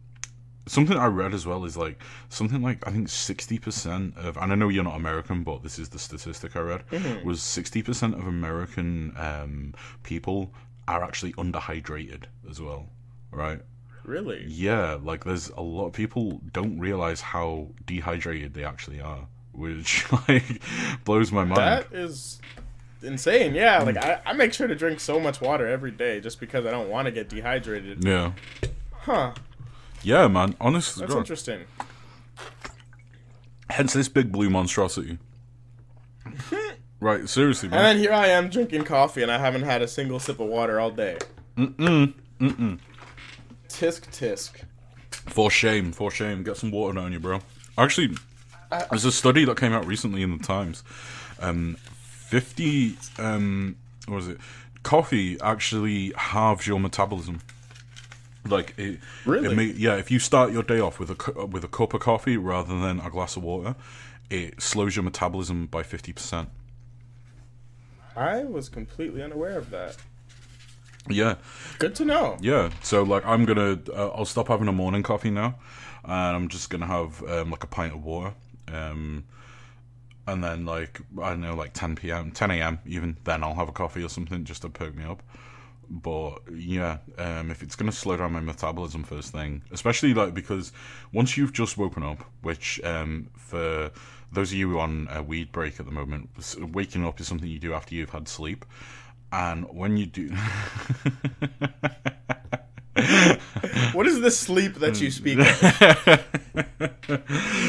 [0.68, 4.52] Something I read as well is like something like I think sixty percent of and
[4.52, 7.24] I know you're not American, but this is the statistic I read Mhm.
[7.24, 10.52] was sixty percent of American um, people
[10.86, 12.88] are actually underhydrated as well,
[13.30, 13.60] right?
[14.04, 14.44] Really?
[14.46, 20.04] Yeah, like there's a lot of people don't realize how dehydrated they actually are, which
[20.28, 20.62] like
[21.04, 21.58] blows my mind.
[21.58, 22.40] That is
[23.02, 23.54] insane.
[23.54, 26.64] Yeah, like I, I make sure to drink so much water every day just because
[26.64, 28.02] I don't want to get dehydrated.
[28.04, 28.32] yeah,
[28.92, 29.34] Huh.
[30.02, 30.54] Yeah, man.
[30.60, 31.20] Honestly, That's God.
[31.20, 31.60] interesting.
[33.70, 35.18] Hence this big blue monstrosity.
[37.00, 37.82] right, seriously, And man.
[37.84, 40.80] then here I am drinking coffee and I haven't had a single sip of water
[40.80, 41.18] all day.
[41.56, 42.78] Mm-mm, mm-mm.
[43.68, 44.62] Tisk tisk.
[45.10, 46.42] For shame, for shame.
[46.42, 47.40] Get some water down you, bro.
[47.76, 48.16] Actually,
[48.90, 50.82] there's a study that came out recently in the Times.
[51.40, 53.76] Um, 50, um,
[54.06, 54.38] what was it?
[54.82, 57.40] Coffee actually halves your metabolism.
[58.48, 59.52] Like it, Really?
[59.52, 62.00] It may, yeah, if you start your day off with a with a cup of
[62.00, 63.76] coffee rather than a glass of water,
[64.30, 66.48] it slows your metabolism by fifty percent.
[68.16, 69.96] I was completely unaware of that.
[71.08, 71.36] Yeah,
[71.78, 72.36] Good to know.
[72.40, 75.54] Yeah, so like I'm gonna, uh, I'll stop having a morning coffee now,
[76.04, 78.34] and I'm just gonna have um, like a pint of water,
[78.72, 79.24] um,
[80.26, 82.80] and then like I don't know, like 10 p.m., 10 a.m.
[82.84, 85.22] even then I'll have a coffee or something just to perk me up.
[85.90, 90.72] But yeah, um, if it's gonna slow down my metabolism first thing, especially like because
[91.12, 93.90] once you've just woken up, which um, for
[94.32, 96.28] those of you on a weed break at the moment,
[96.72, 98.64] waking up is something you do after you've had sleep.
[99.30, 100.28] And when you do,
[103.92, 105.48] what is the sleep that you speak of?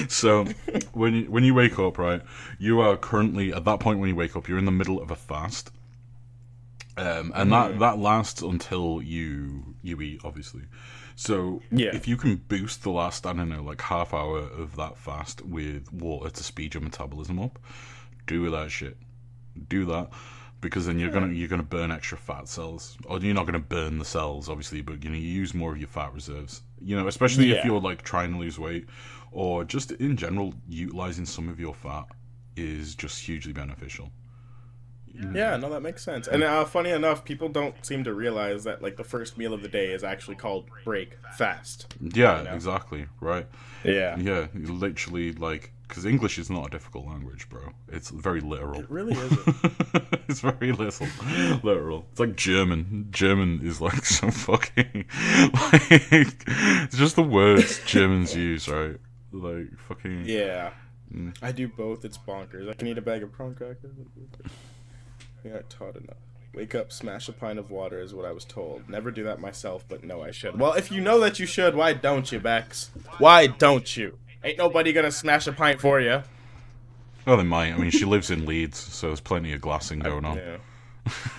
[0.12, 0.46] so
[0.94, 2.22] when you, when you wake up, right,
[2.60, 5.12] you are currently at that point when you wake up, you're in the middle of
[5.12, 5.72] a fast,
[6.98, 10.64] um, and that that lasts until you you eat, obviously.
[11.16, 11.90] So Yeah.
[11.94, 15.42] if you can boost the last, I don't know, like half hour of that fast
[15.46, 17.60] with water to speed your metabolism up,
[18.26, 18.98] do that shit.
[19.68, 20.10] Do that.
[20.62, 23.98] Because then you're gonna you're gonna burn extra fat cells, or you're not gonna burn
[23.98, 26.64] the cells, obviously, but you know you use more of your fat reserves.
[26.82, 28.86] You know, especially if you're like trying to lose weight,
[29.32, 32.06] or just in general, utilizing some of your fat
[32.58, 34.12] is just hugely beneficial.
[35.34, 36.28] Yeah, no, that makes sense.
[36.28, 39.62] And uh, funny enough, people don't seem to realize that like the first meal of
[39.62, 41.94] the day is actually called break fast.
[42.00, 42.54] Yeah, know?
[42.54, 43.08] exactly.
[43.20, 43.48] Right.
[43.84, 47.62] Yeah, Yeah, literally like because English is not a difficult language, bro.
[47.88, 48.82] It's very literal.
[48.82, 49.56] it really isn't.
[50.30, 51.08] it's very little
[51.64, 52.06] literal.
[52.12, 53.08] It's like German.
[53.12, 55.06] German is like some fucking
[55.54, 55.82] like
[56.12, 58.98] it's just the words Germans use, right?
[59.32, 60.72] Like fucking Yeah,
[61.14, 61.36] Mm.
[61.42, 62.06] I do both.
[62.06, 62.70] It's bonkers.
[62.70, 63.96] I can eat a bag of prawn crackers.
[65.46, 66.18] I got taught enough.
[66.54, 68.90] Wake up, smash a pint of water is what I was told.
[68.90, 70.60] Never do that myself, but no, I should.
[70.60, 72.90] Well, if you know that you should, why don't you, Bex?
[73.20, 74.18] Why don't you?
[74.44, 76.24] Ain't nobody gonna smash a pint for you.
[77.28, 77.74] Oh, they might.
[77.74, 80.40] I mean, she lives in Leeds, so there's plenty of glassing going on.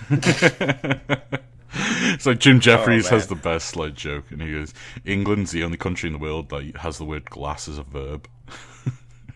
[2.19, 4.73] so Jim oh, Jefferies Oh, has the best like joke, and he goes,
[5.03, 8.27] "England's the only country in the world that has the word glass as a verb."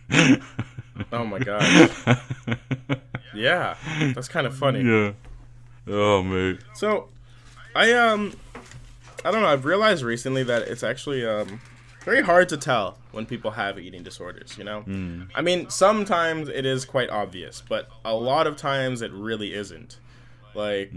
[1.11, 1.91] Oh my god.
[3.33, 3.75] Yeah,
[4.13, 4.79] that's kind of funny.
[4.81, 5.11] yeah.
[5.87, 6.59] Oh mate.
[6.73, 7.09] So,
[7.75, 8.31] I um,
[9.25, 9.47] I don't know.
[9.49, 11.59] I've realized recently that it's actually um
[12.05, 14.57] very hard to tell when people have eating disorders.
[14.57, 14.83] You know,
[15.35, 19.97] I mean, sometimes it is quite obvious, but a lot of times it really isn't.
[20.53, 20.93] Like,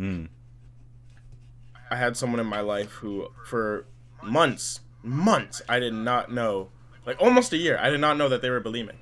[1.90, 3.84] I had someone in my life who, for
[4.22, 6.68] months, months, I did not know,
[7.04, 8.94] like almost a year, I did not know that they were bulimic.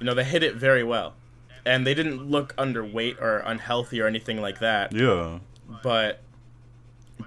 [0.00, 1.14] You know, they hit it very well.
[1.64, 5.40] And they didn't look underweight or unhealthy or anything like that Yeah.
[5.82, 6.22] but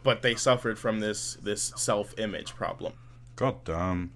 [0.04, 2.94] but they suffered from this this self-image problem.
[3.36, 4.12] God damn.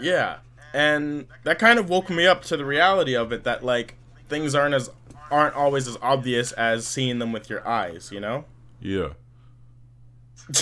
[0.00, 0.38] Yeah.
[0.72, 3.94] And that kind of woke me up to the reality of it that like
[4.28, 4.90] things aren't as
[5.30, 8.46] aren't always as obvious as seeing them with your eyes, you know?
[8.80, 9.08] Yeah.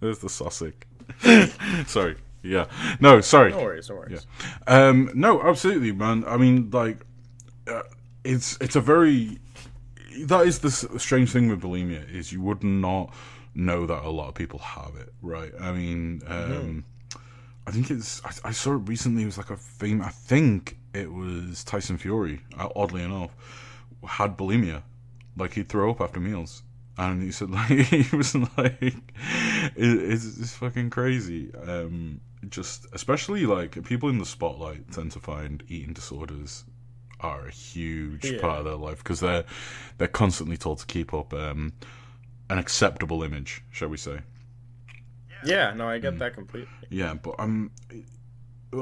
[0.00, 0.74] There's the Sussex.
[1.90, 2.16] sorry.
[2.46, 2.66] Yeah.
[3.00, 3.50] No, sorry.
[3.50, 4.26] No worries, no worries.
[4.66, 6.24] Um, no, absolutely, man.
[6.26, 7.04] I mean, like,
[7.66, 7.82] uh,
[8.24, 9.38] it's it's a very
[10.24, 13.12] that is the strange thing with bulimia is you would not
[13.54, 15.52] know that a lot of people have it, right?
[15.60, 16.84] I mean, um,
[17.66, 19.22] I think it's I, I saw it recently.
[19.22, 20.00] It was like a fame.
[20.02, 22.40] I think it was Tyson Fury.
[22.58, 23.30] uh, Oddly enough,
[24.06, 24.82] had bulimia,
[25.36, 26.62] like he'd throw up after meals.
[26.98, 28.94] And he said, like, he was like, it,
[29.76, 31.52] it's, it's fucking crazy.
[31.54, 36.64] Um, just, especially like people in the spotlight tend to find eating disorders
[37.20, 38.40] are a huge Yeah.
[38.40, 39.44] part of their life because they're
[39.98, 41.72] they're constantly told to keep up um,
[42.50, 44.20] an acceptable image, shall we say?
[45.44, 46.68] Yeah, no, I get that completely.
[46.90, 47.70] Yeah, but um,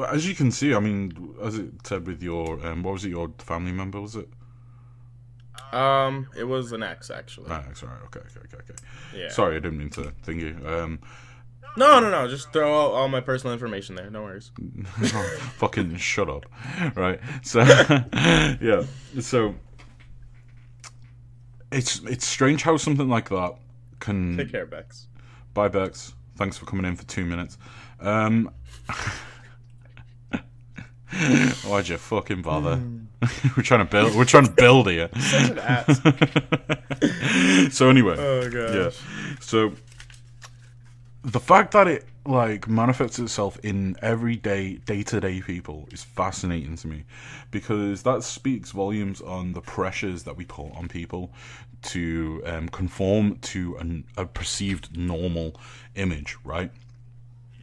[0.09, 3.11] as you can see, I mean, as it said with your um, what was it?
[3.11, 4.29] Your family member was it?
[5.73, 7.47] Um, it was an ex actually.
[7.51, 7.99] Ah, sorry.
[8.07, 8.75] Okay, okay, okay, okay.
[9.17, 9.29] Yeah.
[9.29, 10.57] Sorry, I didn't mean to thank you.
[10.67, 10.99] Um,
[11.77, 12.29] No, no, no.
[12.29, 14.09] Just throw all, all my personal information there.
[14.11, 14.53] No worries.
[15.57, 16.47] fucking shut up,
[16.95, 17.19] right?
[17.43, 17.61] So
[18.13, 18.85] yeah,
[19.21, 19.55] so
[21.73, 23.57] it's it's strange how something like that
[24.01, 25.09] can Take care, Bex.
[25.53, 26.15] Bye, Bex.
[26.37, 27.59] Thanks for coming in for two minutes.
[28.01, 28.51] Um,
[31.65, 32.81] why'd you fucking bother?
[33.57, 34.15] we're trying to build.
[34.15, 35.09] We're trying to build here.
[35.19, 36.01] Such an ass.
[37.77, 38.75] so anyway, Oh gosh.
[38.75, 38.91] yeah.
[39.41, 39.73] So
[41.25, 47.05] the fact that it like manifests itself in everyday, day-to-day people is fascinating to me
[47.51, 51.31] because that speaks volumes on the pressures that we put on people
[51.83, 55.55] to um, conform to an, a perceived normal
[55.95, 56.71] image, right?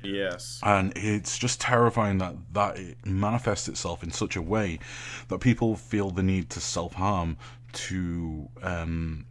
[0.04, 0.60] Yes.
[0.64, 4.80] and it's just terrifying that that it manifests itself in such a way
[5.28, 7.38] that people feel the need to self-harm
[7.74, 9.26] to um,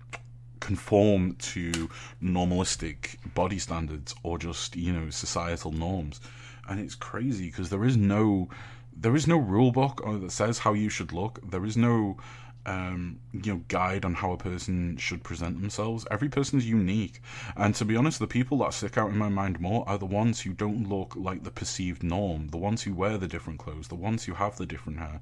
[0.61, 1.91] conform to
[2.23, 6.21] normalistic body standards or just you know societal norms.
[6.69, 8.49] And it's crazy because there is no
[8.97, 11.41] there is no rule book uh, that says how you should look.
[11.51, 12.19] There is no
[12.67, 16.07] um, you know guide on how a person should present themselves.
[16.11, 17.23] Every person is unique.
[17.57, 20.07] And to be honest the people that stick out in my mind more are the
[20.07, 23.89] ones who don't look like the perceived norm the ones who wear the different clothes
[23.89, 25.21] the ones who have the different hair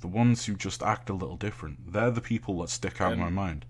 [0.00, 1.92] the ones who just act a little different.
[1.92, 3.66] They're the people that stick out in my mind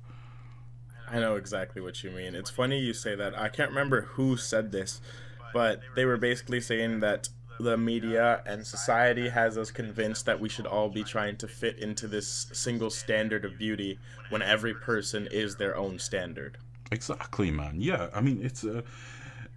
[1.08, 2.34] I know exactly what you mean.
[2.34, 3.38] It's funny you say that.
[3.38, 5.00] I can't remember who said this,
[5.52, 7.28] but they were basically saying that
[7.58, 11.78] the media and society has us convinced that we should all be trying to fit
[11.78, 13.98] into this single standard of beauty
[14.28, 16.58] when every person is their own standard.
[16.92, 17.80] Exactly, man.
[17.80, 18.84] Yeah, I mean it's a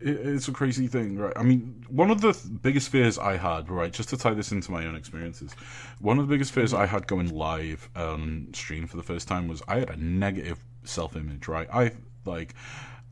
[0.02, 1.34] it's a crazy thing, right?
[1.36, 4.54] I mean, one of the th- biggest fears I had, right, just to tie this
[4.54, 5.54] into my own experiences,
[6.00, 9.50] one of the biggest fears I had going live on stream for the first time
[9.50, 11.68] was I had a negative self image, right?
[11.74, 11.92] I
[12.26, 12.56] like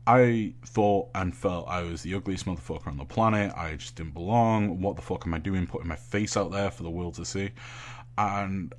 [0.06, 3.52] I thought and felt I was the ugliest motherfucker on the planet.
[3.54, 4.80] I just didn't belong.
[4.80, 7.26] What the fuck am I doing putting my face out there for the world to
[7.26, 7.50] see?
[8.16, 8.74] And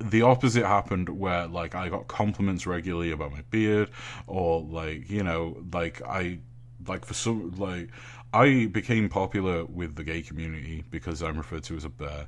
[0.00, 3.90] the opposite happened where like I got compliments regularly about my beard
[4.26, 6.40] or like, you know, like I
[6.88, 7.90] like for some like
[8.32, 12.26] I became popular with the gay community because I'm referred to as a bear.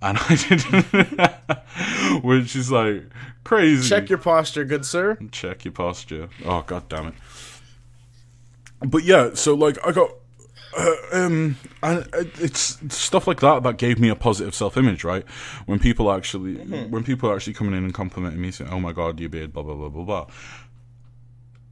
[0.00, 3.04] And I didn't which is like
[3.44, 3.88] crazy.
[3.88, 5.18] Check your posture, good sir.
[5.32, 6.28] Check your posture.
[6.44, 7.14] Oh god damn it
[8.80, 10.10] but yeah, so like I got
[10.76, 15.28] uh, um, and it's stuff like that that gave me a positive self-image, right?
[15.66, 16.90] When people actually, mm-hmm.
[16.90, 19.52] when people are actually coming in and complimenting me, saying, "Oh my god, your beard,"
[19.52, 20.26] blah blah blah blah blah,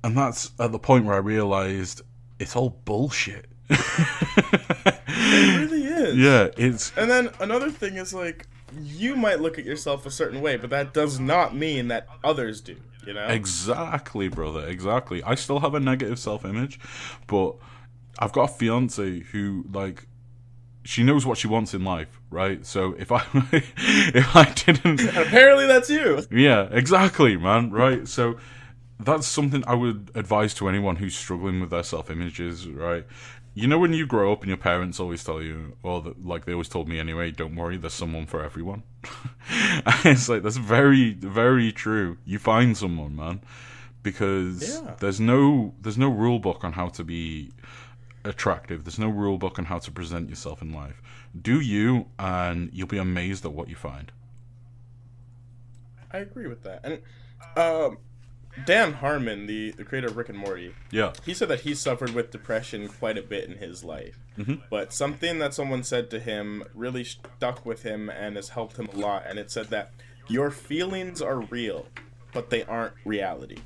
[0.03, 2.03] and that's at the point where I realized
[2.39, 3.47] it's all bullshit.
[3.69, 6.17] It really is.
[6.17, 6.93] Yeah, it's.
[6.97, 8.47] And then another thing is like,
[8.83, 12.61] you might look at yourself a certain way, but that does not mean that others
[12.61, 12.77] do.
[13.07, 13.27] You know?
[13.27, 14.67] Exactly, brother.
[14.67, 15.23] Exactly.
[15.23, 16.81] I still have a negative self image,
[17.27, 17.55] but
[18.19, 20.07] I've got a fiance who like
[20.85, 22.65] she knows what she wants in life, right?
[22.67, 26.23] So if I if I didn't and apparently that's you.
[26.31, 28.09] Yeah, exactly, man, right?
[28.09, 28.37] So
[28.99, 33.05] that's something I would advise to anyone who's struggling with their self images, right?
[33.57, 36.45] You know when you grow up and your parents always tell you, or the, like
[36.45, 38.83] they always told me anyway, don't worry, there's someone for everyone.
[40.05, 42.19] it's like that's very, very true.
[42.27, 43.41] You find someone, man,
[44.03, 44.95] because yeah.
[45.01, 47.51] there's no there's no rule book on how to be
[48.25, 48.85] attractive.
[48.85, 51.01] There's no rule book on how to present yourself in life.
[51.41, 54.13] Do you, and you'll be amazed at what you find.
[56.13, 57.01] I agree with that, and
[57.57, 57.97] um,
[58.65, 62.11] Dan Harmon, the, the creator of Rick and Morty, yeah, he said that he suffered
[62.11, 64.19] with depression quite a bit in his life.
[64.39, 64.55] Mm-hmm.
[64.71, 68.89] But something that someone said to him really stuck with him and has helped him
[68.93, 69.25] a lot.
[69.27, 69.93] And it said that
[70.29, 71.87] your feelings are real,
[72.33, 73.59] but they aren't reality.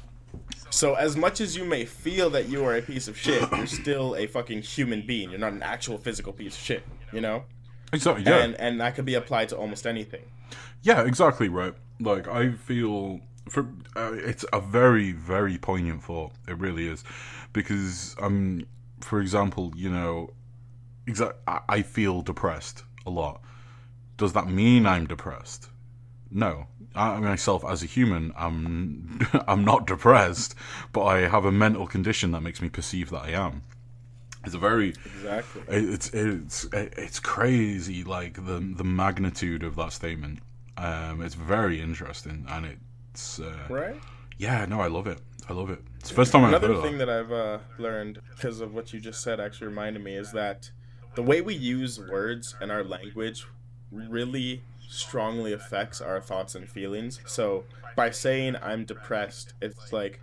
[0.71, 3.67] So as much as you may feel that you are a piece of shit, you're
[3.83, 5.31] still a fucking human being.
[5.31, 6.85] You're not an actual physical piece of shit.
[7.13, 7.45] You know?
[7.93, 8.25] Exactly.
[8.25, 8.39] Yeah.
[8.39, 10.25] And and that could be applied to almost anything.
[10.83, 11.75] Yeah, exactly right.
[11.99, 13.21] Like I feel
[13.51, 16.33] for uh, it's a very very poignant thought.
[16.49, 17.05] It really is,
[17.53, 18.67] because um,
[19.01, 20.31] for example, you know,
[21.07, 21.39] exact.
[21.47, 23.43] I, I feel depressed a lot.
[24.17, 25.69] Does that mean I'm depressed?
[26.31, 30.55] No, I myself as a human, I'm I'm not depressed,
[30.93, 33.63] but I have a mental condition that makes me perceive that I am.
[34.45, 35.63] It's a very exactly.
[35.69, 40.41] It's it's it's crazy, like the the magnitude of that statement.
[40.77, 42.79] Um, it's very interesting, and it
[43.13, 44.01] it's uh, right.
[44.39, 45.21] Yeah, no, I love it.
[45.49, 45.81] I love it.
[45.99, 46.71] It's the first time Another I've.
[46.71, 47.07] Another thing that.
[47.07, 50.71] that I've uh, learned because of what you just said actually reminded me is that
[51.15, 53.47] the way we use words and our language
[53.91, 57.21] really strongly affects our thoughts and feelings.
[57.27, 57.65] So
[57.97, 60.21] by saying I'm depressed, it's like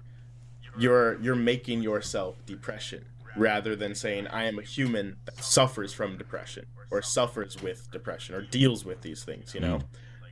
[0.77, 6.17] you're you're making yourself depression rather than saying I am a human that suffers from
[6.17, 9.77] depression or suffers with depression or deals with these things, you know?
[9.77, 9.83] Mm.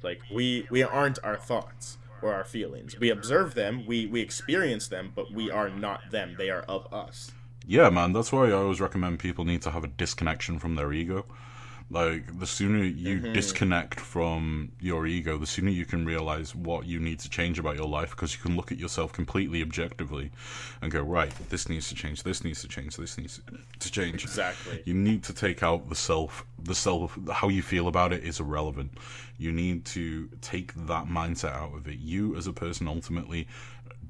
[0.03, 2.99] Like we we aren't our thoughts or our feelings.
[2.99, 6.35] We observe them, we we experience them, but we are not them.
[6.37, 7.31] They are of us.
[7.67, 8.13] Yeah, man.
[8.13, 11.25] That's why I always recommend people need to have a disconnection from their ego.
[11.91, 13.33] Like the sooner you mm-hmm.
[13.33, 17.75] disconnect from your ego, the sooner you can realize what you need to change about
[17.75, 20.31] your life because you can look at yourself completely objectively
[20.81, 23.39] and go, right, this needs to change, this needs to change, this needs
[23.79, 24.23] to change.
[24.23, 24.81] Exactly.
[24.85, 28.39] You need to take out the self, the self, how you feel about it is
[28.39, 28.97] irrelevant.
[29.37, 31.99] You need to take that mindset out of it.
[31.99, 33.47] You as a person ultimately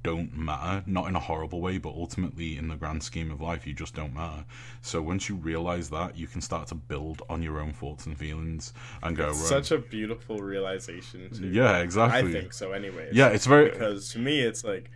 [0.06, 3.66] don't matter, not in a horrible way, but ultimately in the grand scheme of life,
[3.66, 4.46] you just don't matter.
[4.82, 8.18] So once you realize that, you can start to build on your own thoughts and
[8.18, 9.30] feelings and go.
[9.30, 11.30] It's such a beautiful realization.
[11.32, 11.48] Too.
[11.48, 12.30] Yeah, exactly.
[12.30, 12.72] I think so.
[12.72, 13.10] Anyway.
[13.12, 14.90] Yeah, it's very because to me, it's like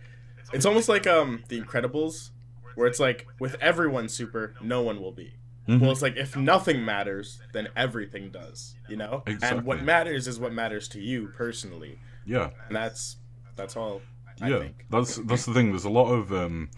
[0.52, 2.30] it's almost like um the Incredibles,
[2.74, 5.34] where it's like with everyone super, no one will be.
[5.68, 5.80] Mm-hmm.
[5.80, 8.74] Well, it's like if nothing matters, then everything does.
[8.88, 9.58] You know, exactly.
[9.58, 11.98] and what matters is what matters to you personally.
[12.26, 13.16] Yeah, and that's
[13.56, 14.02] that's all
[14.40, 15.70] yeah, that's that's the thing.
[15.70, 16.70] There's a lot of um,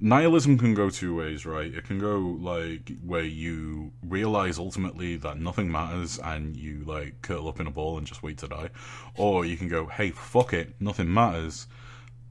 [0.00, 1.72] nihilism can go two ways, right?
[1.72, 7.48] It can go like where you realize ultimately that nothing matters and you like curl
[7.48, 8.70] up in a ball and just wait to die,
[9.16, 11.66] or you can go, hey, fuck it, nothing matters.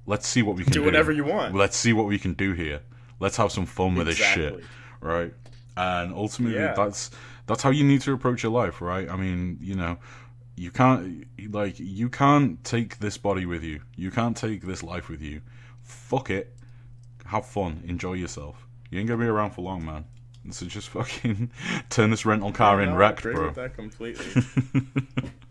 [0.08, 0.80] let's see what we can do.
[0.82, 1.56] Do whatever you want.
[1.56, 2.82] Let's see what we can do here.
[3.20, 4.64] Let's have some fun with this shit,
[5.02, 5.34] right?
[5.78, 6.74] And ultimately, Yeah.
[6.76, 7.10] that's
[7.48, 9.10] that's how you need to approach your life, right?
[9.10, 9.98] I mean, you know,
[10.56, 13.82] you can't like you can't take this body with you.
[13.96, 15.42] You can't take this life with you.
[15.82, 16.56] Fuck it.
[17.26, 17.84] Have fun.
[17.88, 18.68] Enjoy yourself.
[18.90, 20.06] You ain't gonna be around for long, man.
[20.52, 21.52] So just fucking
[21.90, 23.52] turn this rental car in wrecked, bro.
[23.52, 24.26] that completely.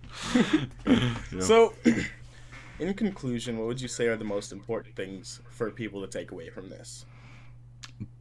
[1.40, 1.74] So,
[2.78, 6.30] in conclusion, what would you say are the most important things for people to take
[6.30, 7.04] away from this?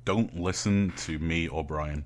[0.05, 2.05] Don't listen to me or Brian.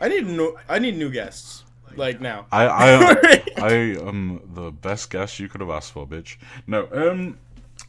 [0.00, 1.64] I need no, I need new guests
[1.96, 2.46] like now.
[2.50, 2.66] I
[3.56, 3.72] I I
[4.08, 6.36] am the best guest you could have asked for, bitch.
[6.66, 7.38] No, um,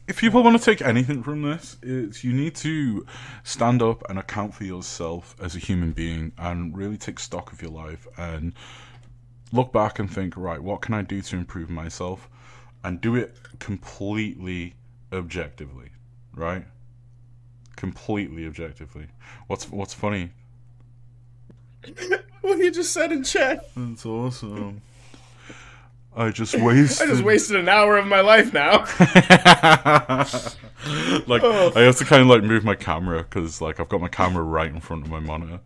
[0.08, 3.06] if people want to take anything from this, it's you need to
[3.44, 7.62] stand up and account for yourself as a human being and really take stock of
[7.62, 8.54] your life and
[9.54, 12.30] look back and think, right, what can I do to improve myself,
[12.84, 14.76] and do it completely
[15.14, 15.90] objectively,
[16.34, 16.66] right?
[17.76, 19.08] Completely objectively.
[19.48, 20.32] What's what's funny?
[22.42, 23.70] what you just said in chat.
[23.76, 24.82] That's awesome.
[26.16, 27.08] I just wasted.
[27.08, 28.80] I just wasted an hour of my life now.
[31.28, 31.72] like Oh.
[31.76, 34.44] I have to kind of like move my camera because like I've got my camera
[34.44, 35.60] right in front of my monitor.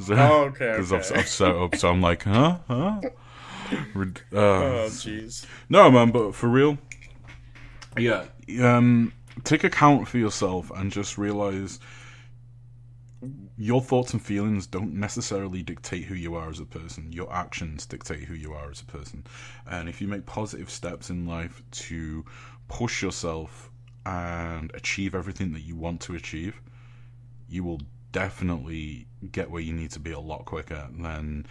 [0.00, 1.20] So, Oh, okay, Because I've, okay.
[1.20, 3.00] I've set up, so I'm like, huh, huh.
[3.02, 3.08] Uh,
[4.32, 5.44] Oh jeez.
[5.68, 6.78] no, man, but for real,
[7.96, 8.24] yeah.
[8.62, 9.12] Um,
[9.44, 11.80] take account for yourself and just realize
[13.58, 17.12] your thoughts and feelings don't necessarily dictate who you are as a person.
[17.12, 19.26] Your actions dictate who you are as a person.
[19.68, 22.24] And if you make positive steps in life to
[22.68, 23.70] push yourself
[24.06, 26.60] and achieve everything that you want to achieve,
[27.48, 27.80] you will
[28.12, 31.44] definitely get where you need to be a lot quicker than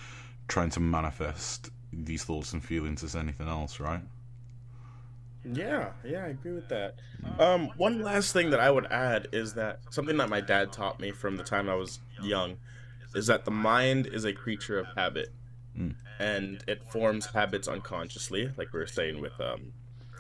[0.48, 4.02] trying to manifest these thoughts and feelings as anything else, right?
[5.54, 6.96] Yeah, yeah, I agree with that.
[7.40, 11.00] Um, one last thing that I would add is that something that my dad taught
[11.00, 12.58] me from the time I was young
[13.16, 15.30] is that the mind is a creature of habit,
[15.78, 15.96] Mm.
[16.20, 19.74] and it forms habits unconsciously, like we were saying with um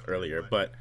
[0.07, 0.41] earlier.
[0.41, 0.71] But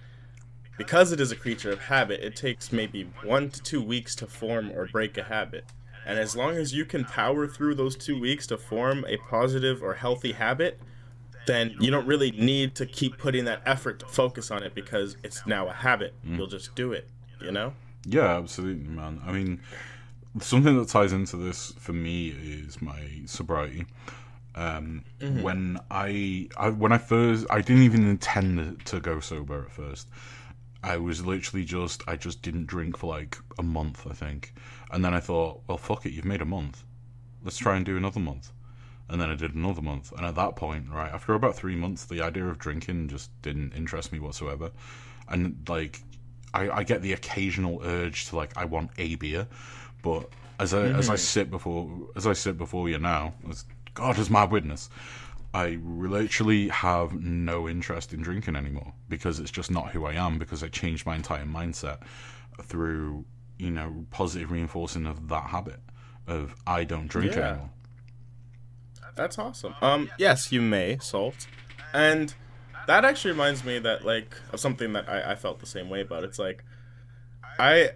[0.77, 4.27] because it is a creature of habit, it takes maybe one to two weeks to
[4.27, 5.65] form or break a habit.
[6.05, 9.83] And as long as you can power through those two weeks to form a positive
[9.83, 10.79] or healthy habit,
[11.47, 15.17] then you don't really need to keep putting that effort to focus on it because
[15.23, 16.15] it's now a habit.
[16.25, 17.09] You'll just do it,
[17.41, 17.73] you know?
[18.05, 19.21] Yeah, absolutely, man.
[19.27, 19.61] I mean,
[20.41, 23.87] something that ties into this for me is my sobriety.
[24.55, 29.73] Um, When I, I when I first, I didn't even intend to go sober at
[29.73, 30.09] first.
[30.83, 34.55] I was literally just, I just didn't drink for like a month, I think,
[34.93, 36.85] and then I thought, well, fuck it, you've made a month.
[37.43, 38.53] Let's try and do another month.
[39.09, 42.07] And then I did another month, and at that point, right after about three months,
[42.07, 44.73] the idea of drinking just didn't interest me whatsoever.
[45.29, 46.01] And like,
[46.53, 49.47] I, I get the occasional urge to like I want a beer,
[50.03, 50.29] but
[50.59, 51.21] as I as I mm-hmm.
[51.21, 54.89] sit before as I sit before you now, as God is my witness,
[55.55, 60.39] I literally have no interest in drinking anymore because it's just not who I am.
[60.39, 61.99] Because I changed my entire mindset
[62.63, 63.25] through
[63.59, 65.81] you know positive reinforcing of that habit
[66.27, 67.49] of I don't drink Yeah.
[67.51, 67.71] anymore.
[69.17, 69.75] That's awesome.
[69.83, 71.47] Um, yes, you may, Salt.
[71.93, 72.33] And
[72.87, 76.03] that actually reminds me that, like, of something that I, I felt the same way
[76.03, 76.23] about.
[76.23, 76.63] It's like,
[77.59, 77.91] I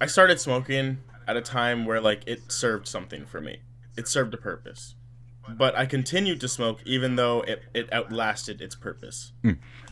[0.00, 3.60] I started smoking at a time where, like, it served something for me.
[3.96, 4.94] It served a purpose.
[5.48, 9.32] But I continued to smoke even though it, it outlasted its purpose.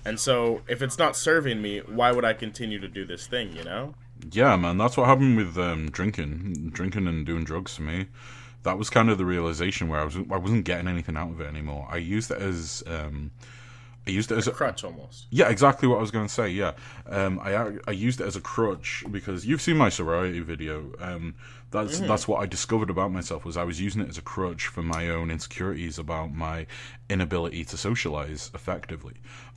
[0.04, 3.56] And so, if it's not serving me, why would I continue to do this thing,
[3.56, 3.94] you know?
[4.32, 8.06] Yeah, man, that's what happened with um, drinking, drinking and doing drugs for me.
[8.64, 11.40] That was kind of the realization where I was I wasn't getting anything out of
[11.40, 11.86] it anymore.
[11.90, 13.30] I used it as um,
[14.06, 15.26] I used it as a Crutch almost.
[15.30, 16.48] yeah, exactly what I was going to say.
[16.48, 16.72] Yeah,
[17.06, 20.92] um, I I used it as a crutch because you've seen my sobriety video.
[21.00, 21.34] Um,
[21.70, 24.68] that's that's what I discovered about myself was I was using it as a crutch
[24.68, 26.66] for my own insecurities about my
[27.08, 29.14] inability to socialize effectively.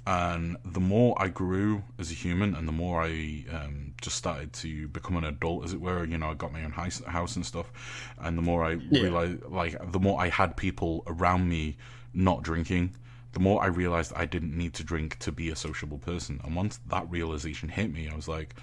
[0.07, 4.53] And the more I grew as a human, and the more I um, just started
[4.53, 7.35] to become an adult, as it were, you know, I got my own house, house
[7.35, 7.69] and stuff,
[8.17, 11.75] and the more I realized, like, the more I had people around me
[12.13, 12.95] not drinking,
[13.37, 16.41] the more I realized I didn't need to drink to be a sociable person.
[16.43, 18.55] And once that realization hit me, I was like,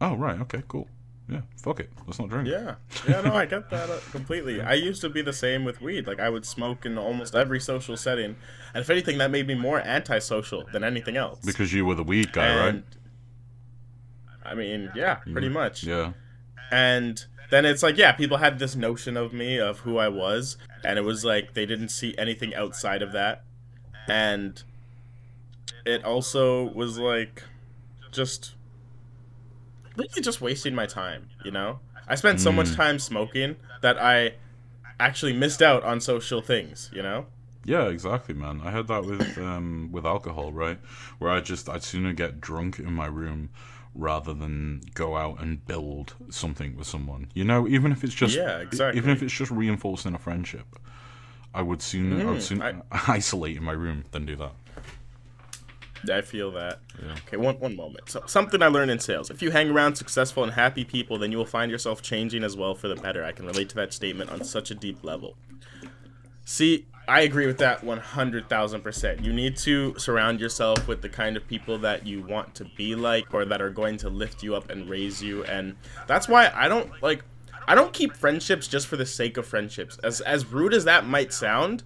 [0.00, 0.88] oh, right, okay, cool.
[1.28, 1.90] Yeah, fuck it.
[2.06, 2.48] Let's not drink.
[2.48, 2.76] Yeah,
[3.06, 4.62] yeah, no, I get that uh, completely.
[4.62, 6.06] I used to be the same with weed.
[6.06, 8.36] Like I would smoke in almost every social setting,
[8.72, 11.40] and if anything, that made me more antisocial than anything else.
[11.44, 12.84] Because you were the weed guy, And- right?
[14.42, 15.84] I mean, yeah, pretty much.
[15.84, 16.14] Yeah.
[16.70, 20.56] And then it's like, yeah, people had this notion of me of who I was,
[20.82, 23.44] and it was like they didn't see anything outside of that.
[24.08, 24.62] And
[25.84, 27.42] it also was like
[28.10, 28.54] just
[29.96, 31.80] really just wasting my time, you know?
[32.06, 32.76] I spent so much Mm.
[32.76, 34.34] time smoking that I
[34.98, 37.26] actually missed out on social things, you know?
[37.64, 38.62] Yeah, exactly, man.
[38.64, 40.78] I had that with um, with alcohol, right?
[41.18, 43.50] Where I just I'd sooner get drunk in my room
[43.94, 47.28] rather than go out and build something with someone.
[47.34, 48.98] You know, even if it's just Yeah, exactly.
[48.98, 50.78] even if it's just reinforcing a friendship,
[51.58, 54.52] I would sooner I would Mhm, sooner isolate in my room than do that.
[56.08, 56.78] I feel that.
[57.04, 57.16] Yeah.
[57.26, 58.08] Okay, one one moment.
[58.08, 59.28] So something I learned in sales.
[59.28, 62.56] If you hang around successful and happy people, then you will find yourself changing as
[62.56, 63.24] well for the better.
[63.24, 65.34] I can relate to that statement on such a deep level.
[66.44, 69.24] See, I agree with that 100,000%.
[69.24, 72.94] You need to surround yourself with the kind of people that you want to be
[72.94, 75.74] like or that are going to lift you up and raise you and
[76.06, 77.24] that's why I don't like
[77.68, 79.98] I don't keep friendships just for the sake of friendships.
[80.02, 81.82] As as rude as that might sound,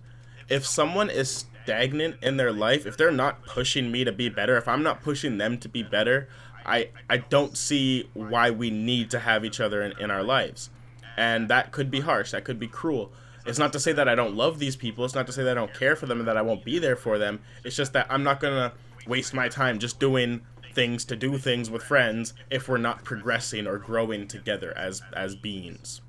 [0.48, 4.56] if someone is stagnant in their life, if they're not pushing me to be better,
[4.56, 6.28] if I'm not pushing them to be better,
[6.64, 10.70] I I don't see why we need to have each other in, in our lives.
[11.16, 13.12] And that could be harsh, that could be cruel.
[13.44, 15.58] It's not to say that I don't love these people, it's not to say that
[15.58, 17.40] I don't care for them and that I won't be there for them.
[17.64, 18.72] It's just that I'm not to
[19.08, 20.42] waste my time just doing
[20.74, 25.34] things to do things with friends if we're not progressing or growing together as as
[25.36, 26.00] beings.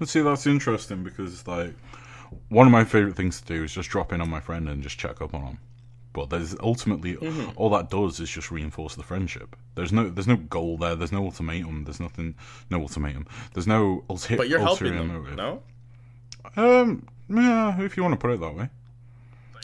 [0.00, 1.74] let's see, that's interesting because like
[2.48, 4.82] one of my favorite things to do is just drop in on my friend and
[4.82, 5.58] just check up on him.
[6.14, 7.50] But there's ultimately Mm-hmm.
[7.56, 9.56] all that does is just reinforce the friendship.
[9.76, 10.94] There's no there's no goal there.
[10.94, 11.84] There's no ultimatum.
[11.84, 12.34] There's nothing.
[12.70, 13.26] No ultimatum.
[13.54, 15.36] There's no ulti- But you're helping them, motive.
[15.36, 15.62] no?
[16.56, 18.68] Um, yeah, if you want to put it that way.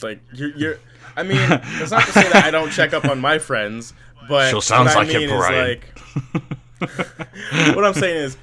[0.01, 0.79] Like you're, you're
[1.15, 1.39] I mean,
[1.81, 3.93] it's not to say that I don't check up on my friends,
[4.27, 5.99] but Sure sounds what I like mean is, like,
[7.75, 8.37] what I'm saying is,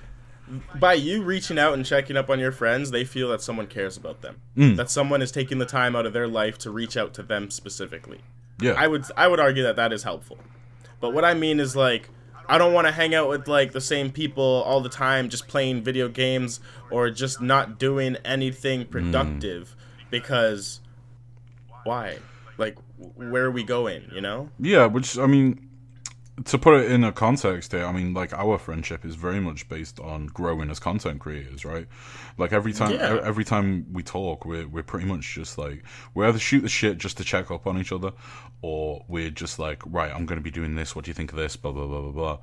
[0.77, 3.97] by you reaching out and checking up on your friends, they feel that someone cares
[3.97, 4.41] about them.
[4.57, 4.77] Mm.
[4.77, 7.51] That someone is taking the time out of their life to reach out to them
[7.51, 8.21] specifically.
[8.61, 10.39] Yeah, I would I would argue that that is helpful.
[11.01, 12.09] But what I mean is like
[12.49, 15.49] I don't want to hang out with like the same people all the time just
[15.49, 16.61] playing video games
[16.91, 19.75] or just not doing anything productive
[20.11, 20.81] because
[21.87, 22.19] why?
[22.59, 22.77] Like
[23.15, 24.49] where are we going, you know?
[24.59, 24.87] yeah.
[24.87, 25.69] Which I mean,
[26.45, 29.69] to put it in a context here, I mean, like our friendship is very much
[29.69, 31.87] based on growing as content creators, right?
[32.39, 33.21] Like every time, Yeah.
[33.23, 35.83] every time we talk, we're we're pretty much just like
[36.15, 38.13] we either shoot the shit just to check up on each other,
[38.63, 40.95] or we're just like, right, I'm going to be doing this.
[40.97, 41.57] What do you think of this?
[41.57, 42.39] Blah blah blah blah blah.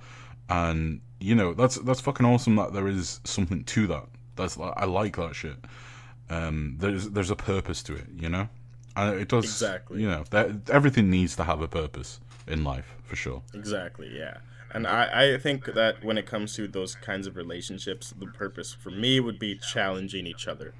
[0.50, 4.06] And you know, that's that's fucking awesome that there is something to that.
[4.36, 5.58] That's I like that shit.
[6.30, 8.50] Um, there's there's a purpose to it, you know,
[8.96, 10.02] and it does Exactly.
[10.02, 13.42] You know, that everything needs to have a purpose in life for sure.
[13.54, 14.38] Exactly, yeah.
[14.74, 18.74] And I, I think that when it comes to those kinds of relationships, the purpose
[18.74, 20.74] for me would be challenging each other.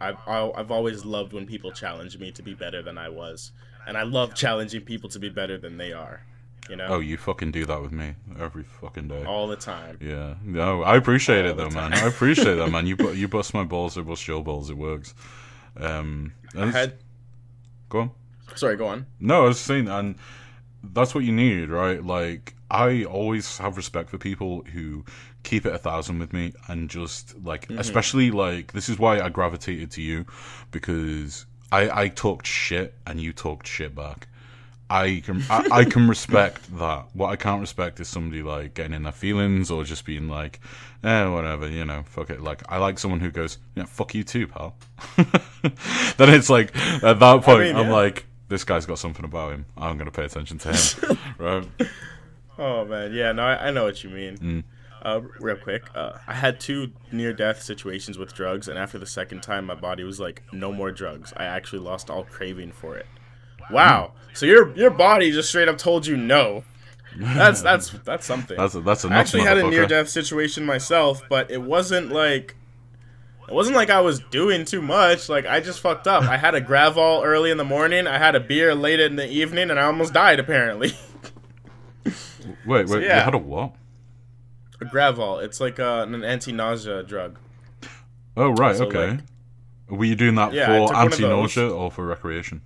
[0.00, 3.50] I've, I- I've always loved when people challenge me to be better than I was.
[3.86, 6.22] And I love challenging people to be better than they are.
[6.70, 6.86] You know?
[6.88, 9.24] Oh, you fucking do that with me every fucking day.
[9.24, 9.98] All the time.
[10.00, 11.92] Yeah, no, I appreciate it All the though, man.
[11.92, 12.86] I appreciate that, man.
[12.86, 14.70] You you bust my balls, I bust your balls.
[14.70, 15.14] It works.
[15.76, 16.94] Um, I had.
[17.94, 18.10] Go on.
[18.56, 19.06] Sorry, go on.
[19.20, 20.16] No, I was saying, and
[20.82, 22.04] that's what you need, right?
[22.04, 25.04] Like, I always have respect for people who
[25.44, 27.78] keep it a thousand with me, and just like, mm-hmm.
[27.78, 30.26] especially like, this is why I gravitated to you
[30.70, 34.28] because I I talked shit and you talked shit back.
[34.90, 37.06] I can I, I can respect that.
[37.14, 40.60] What I can't respect is somebody like getting in their feelings or just being like,
[41.02, 42.40] eh, whatever, you know, fuck it.
[42.42, 44.76] Like I like someone who goes, yeah, fuck you too, pal.
[45.16, 47.92] then it's like at that point, mean, I'm yeah.
[47.92, 49.66] like, this guy's got something about him.
[49.76, 51.68] I'm gonna pay attention to him, right?
[52.58, 53.12] Oh, man.
[53.12, 54.38] Yeah, no, I, I know what you mean.
[54.38, 54.64] Mm.
[55.02, 59.06] Uh, real quick, uh, I had two near death situations with drugs, and after the
[59.06, 61.32] second time, my body was like, no more drugs.
[61.36, 63.06] I actually lost all craving for it.
[63.70, 64.12] Wow.
[64.34, 66.64] So your your body just straight up told you no.
[67.16, 68.56] That's that's that's something.
[68.56, 72.10] That's a, that's a I actually had a near death situation myself, but it wasn't
[72.10, 72.56] like
[73.48, 75.28] it wasn't like I was doing too much.
[75.28, 76.24] Like I just fucked up.
[76.24, 78.06] I had a Gravol early in the morning.
[78.06, 80.40] I had a beer late in the evening, and I almost died.
[80.40, 80.92] Apparently,
[82.66, 83.22] Wait, wait, you yeah.
[83.24, 83.74] had a what?
[84.80, 85.42] a Gravol.
[85.42, 87.38] It's like uh, an anti-nausea drug.
[88.36, 89.10] Oh right, So, okay.
[89.12, 89.20] like-
[89.88, 91.20] Were you doing that Yeah, for took one of those.
[91.20, 92.60] anti-nausea or for recreation?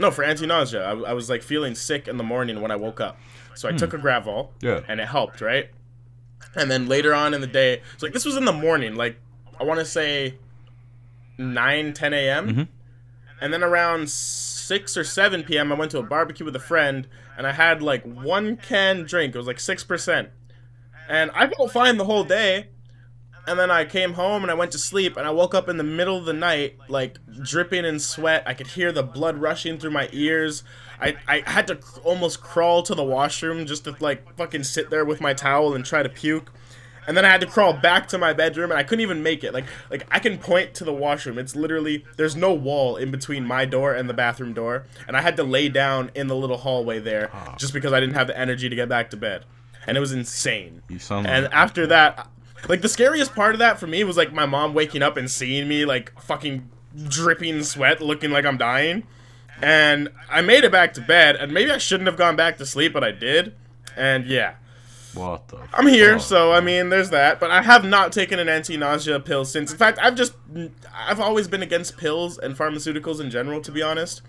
[0.00, 0.82] No, for anti-nausea.
[0.84, 3.18] I, I was like feeling sick in the morning when I woke up,
[3.54, 4.48] so I took a Gravol.
[4.60, 4.80] Yeah.
[4.88, 5.70] and it helped, right?
[6.56, 9.18] And then later on in the day, so like this was in the morning, like
[9.58, 10.38] I want to say
[11.38, 12.48] 9, 10 a.m.
[12.54, 12.68] Mhm.
[13.40, 17.06] And then around 6 or 7 p.m., I went to a barbecue with a friend,
[17.36, 19.34] and I had like one can drink.
[19.34, 20.28] It was like 6%.
[21.08, 22.68] And I felt fine the whole day.
[23.46, 25.76] And then I came home and I went to sleep and I woke up in
[25.76, 28.42] the middle of the night like dripping in sweat.
[28.46, 30.64] I could hear the blood rushing through my ears.
[31.00, 34.90] I, I had to cr- almost crawl to the washroom just to like fucking sit
[34.90, 36.52] there with my towel and try to puke.
[37.06, 39.44] And then I had to crawl back to my bedroom and I couldn't even make
[39.44, 39.52] it.
[39.52, 41.38] Like like I can point to the washroom.
[41.38, 44.86] It's literally there's no wall in between my door and the bathroom door.
[45.06, 47.56] And I had to lay down in the little hallway there ah.
[47.58, 49.44] just because I didn't have the energy to get back to bed.
[49.86, 50.82] And it was insane.
[50.88, 52.28] You sound And like, after that,
[52.68, 55.30] like the scariest part of that for me was like my mom waking up and
[55.30, 56.68] seeing me like fucking
[57.08, 59.04] dripping sweat, looking like I'm dying.
[59.62, 62.66] And I made it back to bed, and maybe I shouldn't have gone back to
[62.66, 63.54] sleep, but I did.
[63.96, 64.54] And yeah,
[65.14, 65.60] what the?
[65.72, 66.26] I'm here, fuck?
[66.26, 67.38] so I mean, there's that.
[67.38, 69.70] But I have not taken an anti-nausea pill since.
[69.70, 70.34] In fact, I've just,
[70.92, 74.22] I've always been against pills and pharmaceuticals in general, to be honest.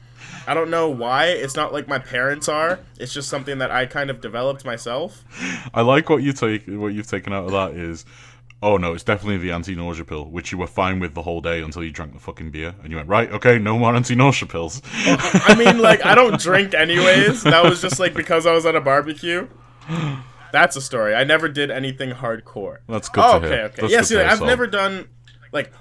[0.47, 1.25] I don't know why.
[1.27, 2.79] It's not like my parents are.
[2.99, 5.23] It's just something that I kind of developed myself.
[5.73, 6.65] I like what you take.
[6.67, 8.05] What you've taken out of that is,
[8.61, 11.61] oh no, it's definitely the anti-nausea pill, which you were fine with the whole day
[11.61, 14.81] until you drank the fucking beer, and you went right, okay, no more anti-nausea pills.
[14.93, 17.43] I mean, like, I don't drink anyways.
[17.43, 19.47] That was just like because I was at a barbecue.
[20.51, 21.13] That's a story.
[21.15, 22.77] I never did anything hardcore.
[22.87, 23.65] That's good Oh, to okay, hear.
[23.65, 23.81] okay.
[23.81, 25.09] That's Yeah, see, hear, I've never done
[25.51, 25.71] like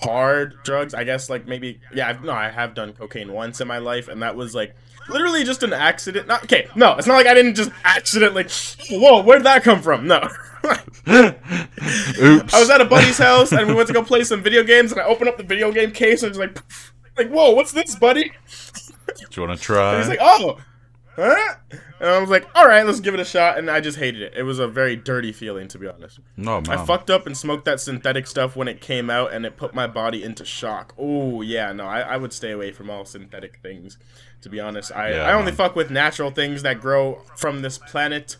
[0.00, 0.94] hard drugs.
[0.94, 2.08] I guess like maybe yeah.
[2.08, 4.74] I've, no, I have done cocaine once in my life, and that was like
[5.08, 6.26] literally just an accident.
[6.26, 6.68] Not okay.
[6.74, 8.46] No, it's not like I didn't just accidentally.
[8.90, 10.06] Whoa, where did that come from?
[10.06, 10.28] No.
[11.08, 12.54] Oops.
[12.54, 14.92] I was at a buddy's house and we went to go play some video games,
[14.92, 16.58] and I opened up the video game case and I was like,
[17.16, 18.32] like, whoa, what's this, buddy?
[19.06, 19.98] Do you want to try?
[19.98, 20.58] He's like, oh,
[21.16, 21.54] huh?
[21.98, 23.58] And I was like, all right, let's give it a shot.
[23.58, 24.34] And I just hated it.
[24.36, 26.20] It was a very dirty feeling, to be honest.
[26.36, 26.78] no man.
[26.78, 29.74] I fucked up and smoked that synthetic stuff when it came out, and it put
[29.74, 30.94] my body into shock.
[30.98, 33.98] Oh yeah, no, I, I would stay away from all synthetic things.
[34.42, 35.56] To be honest, I, Yeah, I only man.
[35.56, 38.36] fuck with natural things that grow from this planet,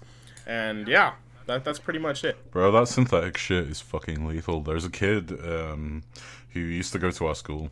[0.46, 1.14] and yeah,
[1.46, 2.50] that, that's pretty much it.
[2.50, 4.60] Bro, that synthetic shit is fucking lethal.
[4.60, 6.02] There's a kid um,
[6.50, 7.70] who used to go to our school,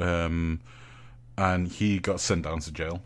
[0.00, 0.60] um,
[1.36, 3.02] and he got sent down to jail.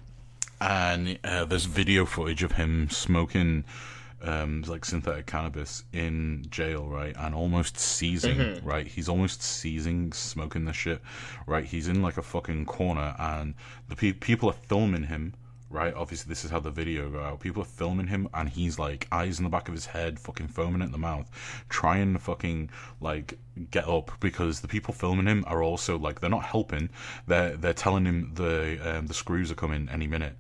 [0.61, 3.65] And uh, there's video footage of him smoking
[4.23, 7.15] um, like synthetic cannabis in jail, right?
[7.19, 8.87] And almost seizing, right?
[8.87, 11.01] He's almost seizing, smoking this shit,
[11.47, 11.65] right?
[11.65, 13.55] He's in like a fucking corner, and
[13.89, 15.35] the pe- people are filming him
[15.71, 15.95] right?
[15.95, 17.39] Obviously, this is how the video go out.
[17.39, 20.49] People are filming him, and he's like eyes in the back of his head, fucking
[20.49, 21.31] foaming at the mouth,
[21.69, 22.71] trying to fucking
[23.01, 23.39] like
[23.71, 26.91] get up because the people filming him are also like they're not helping.
[27.27, 30.37] They're they're telling him the um, the screws are coming any minute,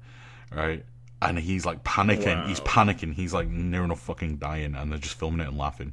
[0.54, 0.84] right?
[1.22, 2.46] And he's like panicking.
[2.46, 3.14] He's panicking.
[3.14, 5.92] He's like near enough fucking dying, and they're just filming it and laughing.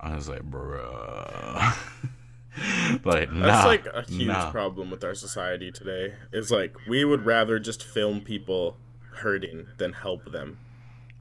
[0.00, 1.76] And I was like, bruh.
[3.04, 4.50] like, That's like a huge nah.
[4.50, 6.14] problem with our society today.
[6.32, 8.76] Is like we would rather just film people
[9.14, 10.58] hurting than help them.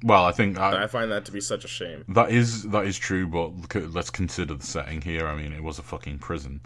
[0.04, 2.06] Well, I think I, I find that to be such a shame.
[2.10, 5.28] That is that is true, but at, let's consider the setting here.
[5.28, 6.62] I mean, it was a fucking prison.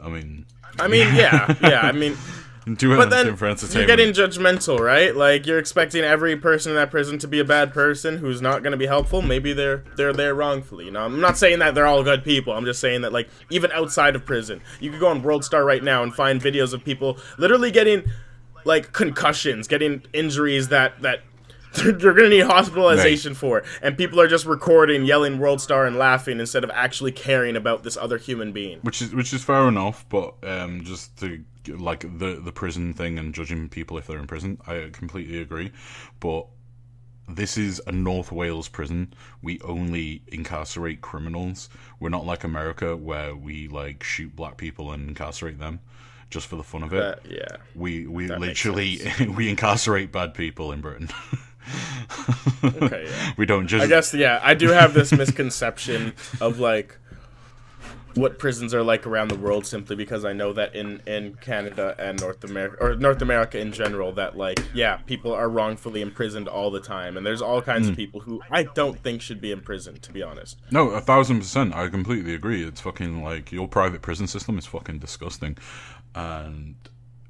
[0.00, 0.46] I mean,
[0.78, 1.80] I mean, yeah, yeah.
[1.80, 2.16] I mean,
[2.76, 5.14] do but then you're getting judgmental, right?
[5.14, 8.62] Like you're expecting every person in that prison to be a bad person who's not
[8.62, 9.22] going to be helpful.
[9.22, 10.86] Maybe they're they're there wrongfully.
[10.86, 12.52] You know, I'm not saying that they're all good people.
[12.52, 15.64] I'm just saying that like even outside of prison, you could go on World Star
[15.64, 18.04] right now and find videos of people literally getting
[18.64, 21.20] like concussions, getting injuries that that.
[21.72, 25.94] They're, they're gonna need hospitalization for, and people are just recording, yelling "World Star" and
[25.94, 28.80] laughing instead of actually caring about this other human being.
[28.80, 33.18] which is which is fair enough, but um, just to like the the prison thing
[33.18, 35.72] and judging people if they're in prison, I completely agree.
[36.20, 36.46] But
[37.28, 39.14] this is a North Wales prison.
[39.42, 41.68] We only incarcerate criminals.
[41.98, 45.80] We're not like America where we like shoot black people and incarcerate them
[46.30, 47.00] just for the fun of it.
[47.00, 47.56] That, yeah.
[47.74, 49.00] we we that literally
[49.36, 51.08] we incarcerate bad people in Britain.
[52.62, 53.06] Okay.
[53.06, 53.32] Yeah.
[53.36, 56.98] we don't just I guess yeah, I do have this misconception of like
[58.14, 61.94] what prisons are like around the world simply because I know that in in Canada
[61.98, 66.48] and North America or North America in general that like yeah, people are wrongfully imprisoned
[66.48, 67.92] all the time and there's all kinds Hmm.
[67.92, 70.58] of people who I don't think should be imprisoned to be honest.
[70.70, 71.74] No, a thousand percent.
[71.74, 72.64] I completely agree.
[72.64, 75.56] It's fucking like your private prison system is fucking disgusting,
[76.14, 76.74] and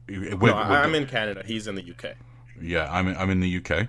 [0.09, 2.15] we're- No, we're- I'm in Canada, he's in the UK.
[2.61, 3.89] yeah, I'm in, I'm in the UK,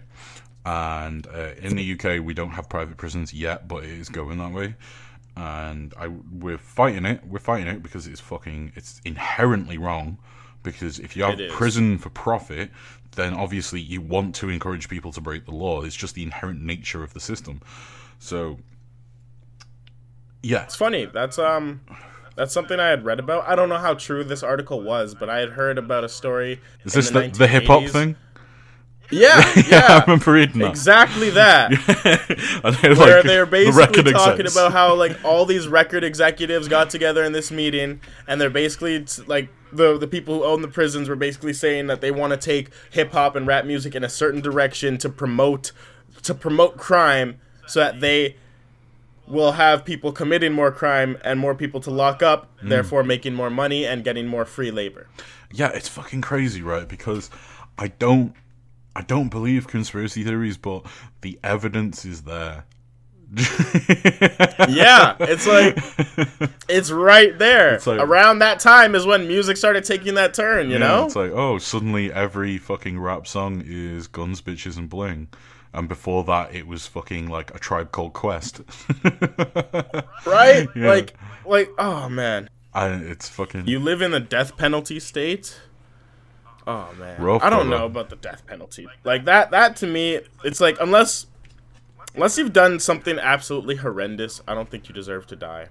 [0.65, 4.37] and uh, in the UK we don't have private prisons yet, but it is going
[4.37, 4.75] that way,
[5.35, 7.25] and I we're fighting it.
[7.25, 10.17] We're fighting it because it's fucking it's inherently wrong.
[10.63, 12.69] Because if you have prison for profit,
[13.15, 15.81] then obviously you want to encourage people to break the law.
[15.81, 17.61] It's just the inherent nature of the system.
[18.19, 18.59] So,
[20.43, 21.05] yeah, It's funny.
[21.05, 21.81] That's um
[22.35, 23.47] that's something I had read about.
[23.47, 26.61] I don't know how true this article was, but I had heard about a story
[26.85, 28.15] is this the, the hip hop thing?
[29.11, 29.85] Yeah, yeah, yeah.
[29.89, 30.69] I remember reading that.
[30.69, 31.69] Exactly that.
[32.81, 34.55] They're where like, they're the basically talking execs.
[34.55, 39.05] about how like all these record executives got together in this meeting and they're basically
[39.27, 42.37] like the the people who own the prisons were basically saying that they want to
[42.37, 45.71] take hip hop and rap music in a certain direction to promote
[46.23, 48.35] to promote crime so that they
[49.27, 52.69] will have people committing more crime and more people to lock up Mm.
[52.69, 55.07] therefore making more money and getting more free labor
[55.53, 56.87] yeah, it's fucking crazy, right?
[56.87, 57.29] Because
[57.77, 58.33] I don't,
[58.95, 60.85] I don't believe conspiracy theories, but
[61.21, 62.65] the evidence is there.
[64.67, 65.77] yeah it's like
[66.67, 70.67] it's right there It's like- around that time is when music started taking that turn
[70.67, 74.89] you Yeah, know it's like, oh, suddenly every fucking rap song is guns, bitches, and
[74.89, 75.29] bling.
[75.73, 78.59] And before that, it was fucking like a tribe called Quest.
[80.25, 80.67] right?
[80.75, 80.89] Yeah.
[80.89, 81.13] Like,
[81.45, 83.67] like, oh man, and it's fucking.
[83.67, 85.57] you live in the death penalty state.
[86.67, 88.87] Oh man, Rough, I don't know about the death penalty.
[89.03, 91.25] Like that, that to me, it's like unless,
[92.13, 95.69] unless you've done something absolutely horrendous, I don't think you deserve to die.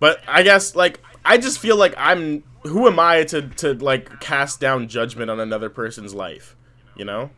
[0.00, 2.44] But I guess like I just feel like I'm.
[2.62, 6.56] Who am I to to like cast down judgment on another person's life?
[6.96, 7.30] You know,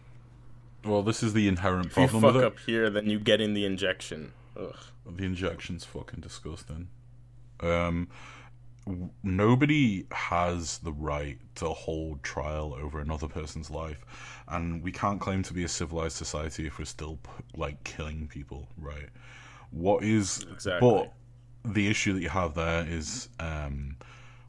[0.84, 2.24] well, this is the inherent problem.
[2.24, 4.32] if you fuck up here, then you get in the injection.
[4.58, 4.76] Ugh.
[5.06, 6.88] The injection's fucking disgusting.
[7.60, 8.08] Um,
[9.22, 14.04] nobody has the right to hold trial over another person's life,
[14.48, 17.18] and we can't claim to be a civilized society if we're still
[17.56, 19.08] like killing people, right?
[19.70, 20.88] What is Exactly.
[20.88, 21.12] But
[21.72, 23.96] the issue that you have there is, um,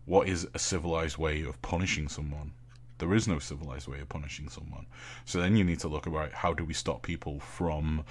[0.05, 2.51] what is a civilized way of punishing someone?
[2.97, 4.85] There is no civilized way of punishing someone.
[5.25, 8.05] So then you need to look about how do we stop people from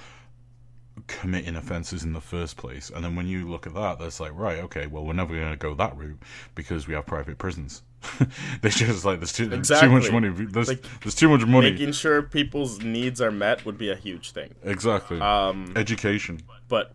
[1.06, 2.90] committing offences in the first place.
[2.94, 5.50] And then when you look at that, that's like, right, okay, well, we're never going
[5.50, 6.18] to go that route
[6.54, 7.82] because we have private prisons.
[8.62, 10.30] there's just like there's too, too much money.
[10.30, 11.70] There's Like, there's too much money.
[11.70, 14.54] Making sure people's needs are met would be a huge thing.
[14.64, 15.20] exactly.
[15.20, 16.40] Um, Education.
[16.68, 16.94] but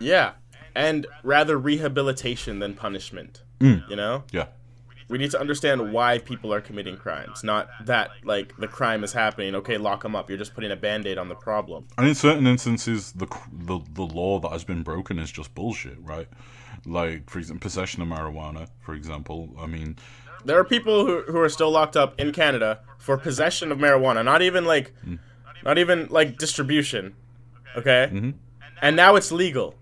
[0.00, 0.32] yeah,
[0.74, 3.42] and rather rehabilitation than punishment.
[3.60, 3.88] Mm.
[3.88, 4.46] You know, Yeah.
[5.08, 9.12] We need to understand why people are committing crimes, not that like the crime is
[9.12, 9.54] happening.
[9.56, 10.28] Okay, lock them up.
[10.28, 11.86] You're just putting a band-aid on the problem.
[11.98, 15.98] And in certain instances, the the the law that has been broken is just bullshit,
[16.02, 16.28] right?
[16.86, 19.48] Like, for example, possession of marijuana, for example.
[19.58, 19.96] I mean,
[20.44, 24.22] There are people who, who are still locked up in Canada for possession of marijuana,
[24.24, 24.92] not even like,
[25.64, 27.14] not even like distribution.
[27.76, 28.34] Okay, Mhm.
[28.82, 29.74] and now it's legal.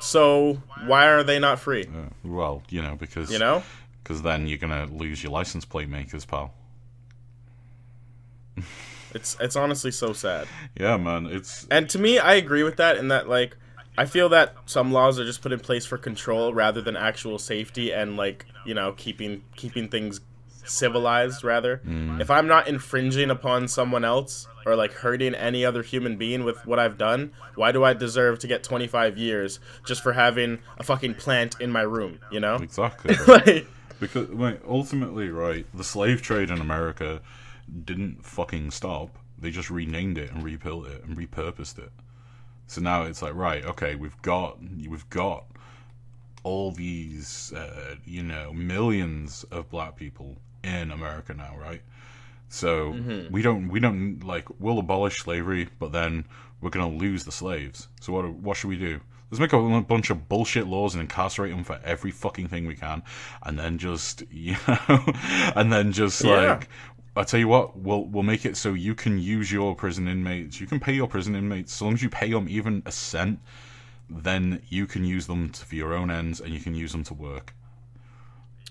[0.00, 1.84] So why are they not free?
[1.86, 3.62] uh, well, you know, because You know.
[4.08, 6.54] Because then you're gonna lose your license plate makers, pal.
[9.14, 10.48] It's it's honestly so sad.
[10.78, 13.56] Yeah, man, it's And to me, I agree with that in that like
[13.98, 17.38] I feel that some laws are just put in place for control rather than actual
[17.38, 20.20] safety and like, you know, keeping keeping things
[20.64, 21.80] civilized rather.
[21.86, 22.20] Mm.
[22.20, 26.66] If I'm not infringing upon someone else or like hurting any other human being with
[26.66, 30.82] what I've done, why do I deserve to get 25 years just for having a
[30.82, 32.56] fucking plant in my room, you know?
[32.56, 33.14] exactly.
[33.28, 33.66] like
[34.00, 37.20] Because wait, ultimately, right, the slave trade in America
[37.84, 39.18] didn't fucking stop.
[39.38, 41.90] They just renamed it and rebuilt it and repurposed it.
[42.66, 45.44] So now it's like, right, okay, we've got we've got
[46.44, 51.82] all these, uh, you know, millions of black people in America now, right?
[52.48, 52.90] So
[53.30, 56.24] we don't we don't like we'll abolish slavery, but then
[56.60, 57.88] we're gonna lose the slaves.
[58.00, 59.00] So what what should we do?
[59.30, 62.74] Let's make a bunch of bullshit laws and incarcerate them for every fucking thing we
[62.74, 63.02] can,
[63.42, 65.04] and then just you know,
[65.54, 66.52] and then just Yeah.
[66.52, 66.68] like
[67.16, 70.60] I tell you what, we'll we'll make it so you can use your prison inmates.
[70.60, 73.40] You can pay your prison inmates as long as you pay them even a cent.
[74.08, 77.04] Then you can use them to, for your own ends, and you can use them
[77.04, 77.54] to work.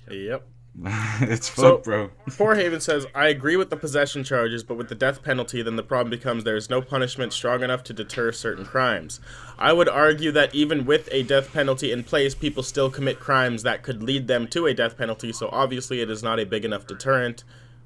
[0.09, 0.47] Yep.
[1.21, 2.09] it's So- bro.
[2.37, 5.75] Poor Haven says, I agree with the possession charges, but with the death penalty, then
[5.75, 9.19] the problem becomes there is no punishment strong enough to deter certain crimes.
[9.57, 13.63] I would argue that even with a death penalty in place, people still commit crimes
[13.63, 16.63] that could lead them to a death penalty, so obviously it is not a big
[16.63, 17.43] enough deterrent.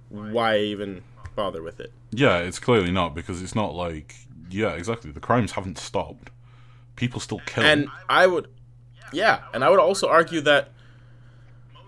[0.09, 1.03] Why even
[1.35, 1.93] bother with it?
[2.11, 4.15] Yeah, it's clearly not because it's not like
[4.49, 5.11] yeah, exactly.
[5.11, 6.29] The crimes haven't stopped.
[6.97, 7.63] People still kill.
[7.63, 8.49] And I would,
[9.13, 10.71] yeah, and I would also argue that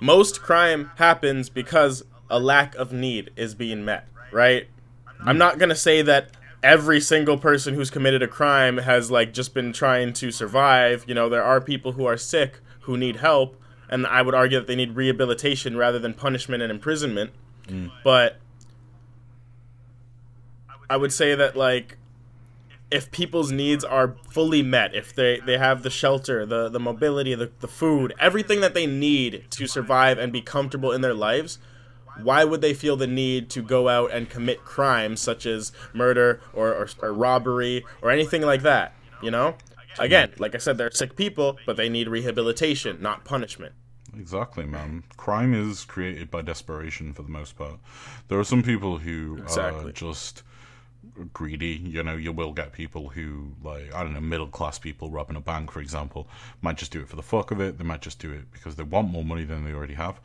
[0.03, 4.67] most crime happens because a lack of need is being met, right?
[5.25, 6.31] I'm not gonna say that
[6.61, 11.05] every single person who's committed a crime has like just been trying to survive.
[11.07, 13.55] You know, there are people who are sick who need help,
[13.89, 17.31] and I would argue that they need rehabilitation rather than punishment and imprisonment.
[17.67, 17.89] Mm.
[18.03, 18.39] But
[20.89, 21.97] I would say that like
[22.93, 27.33] if people's needs are fully met, if they, they have the shelter, the, the mobility,
[27.33, 31.57] the, the food, everything that they need to survive and be comfortable in their lives,
[32.21, 36.39] why would they feel the need to go out and commit crimes such as murder
[36.53, 38.93] or, or, or robbery or anything like that?
[39.23, 39.55] You know?
[39.97, 43.73] Again, like I said, they're sick people, but they need rehabilitation, not punishment.
[44.15, 45.03] Exactly, man.
[45.17, 47.79] Crime is created by desperation for the most part.
[48.27, 49.89] There are some people who Exactly.
[49.89, 50.43] are just
[51.33, 51.81] greedy.
[51.83, 55.35] You know, you will get people who, like, I don't know, middle class people robbing
[55.35, 56.27] a bank, for example,
[56.61, 57.77] might just do it for the fuck of it.
[57.77, 60.19] They might just do it because they want more money than they already have.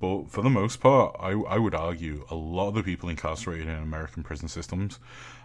[0.00, 3.68] But for the most part, I, I would argue a lot of the people incarcerated
[3.68, 4.98] in American prison systems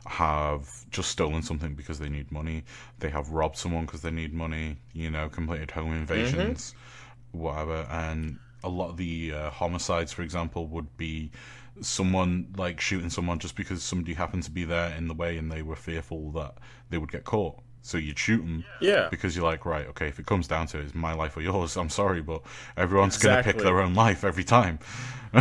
[0.05, 2.63] have just stolen something because they need money.
[2.99, 6.73] They have robbed someone because they need money, you know, completed home invasions,
[7.33, 7.85] whatever.
[7.91, 11.31] And a lot of the uh, homicides, for example, would be
[11.81, 15.51] someone like shooting someone just because somebody happened to be there in the way and
[15.51, 16.55] they were fearful that
[16.89, 17.59] they would get caught.
[17.81, 19.09] So you'd shoot them Yeah.
[19.11, 21.41] because you're like, right, okay, if it comes down to it, it's my life or
[21.41, 21.77] yours.
[21.77, 22.41] I'm sorry, but
[22.77, 24.79] everyone's gonna pick their own life every time.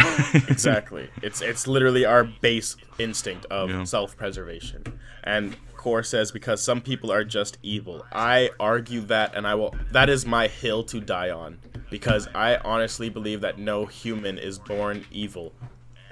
[0.48, 1.08] exactly.
[1.22, 3.84] It's it's literally our base instinct of Yeah.
[3.84, 4.82] self-preservation.
[5.22, 8.04] And Core says because some people are just evil.
[8.12, 11.58] I argue that and I will that is my hill to die on
[11.90, 15.52] because I honestly believe that no human is born evil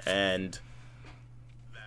[0.05, 0.59] and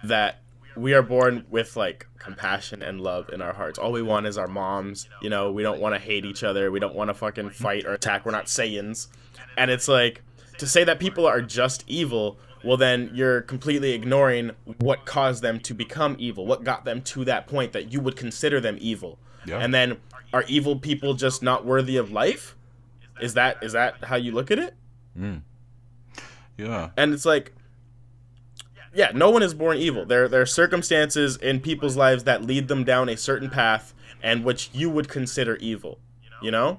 [0.05, 0.41] that
[0.77, 3.79] we are born with like compassion and love in our hearts.
[3.79, 5.09] All we want is our moms.
[5.23, 6.71] You know, we don't want to hate each other.
[6.71, 8.27] We don't want to fucking fight or attack.
[8.27, 9.09] We're not Saiyans.
[9.57, 10.23] And it's like
[10.59, 15.61] to say that people are just evil, well then you're completely ignoring what caused them
[15.61, 16.47] to become evil.
[16.47, 19.19] What got them to that point that you would consider them evil.
[19.47, 19.59] Yeah.
[19.59, 19.99] And then
[20.33, 22.57] are evil people just not worthy of life?
[23.21, 24.75] Is that is that how you look at it?
[25.17, 25.37] Hmm.
[26.59, 27.55] yeah, and it's like
[28.97, 32.69] yeah no one is born evil there there are circumstances in people's lives that lead
[32.69, 35.99] them down a certain path and which you would consider evil
[36.43, 36.79] you know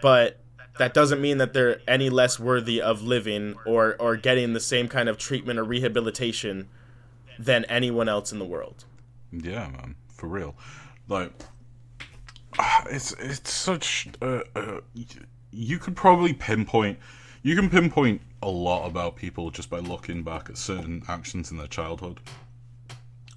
[0.00, 0.40] but
[0.78, 4.88] that doesn't mean that they're any less worthy of living or or getting the same
[4.88, 6.68] kind of treatment or rehabilitation
[7.38, 8.84] than anyone else in the world
[9.42, 10.54] yeah, man, for real.
[11.08, 11.32] Like,
[12.90, 14.08] it's it's such.
[14.20, 14.80] Uh, uh,
[15.50, 16.98] you could probably pinpoint.
[17.44, 21.58] You can pinpoint a lot about people just by looking back at certain actions in
[21.58, 22.18] their childhood.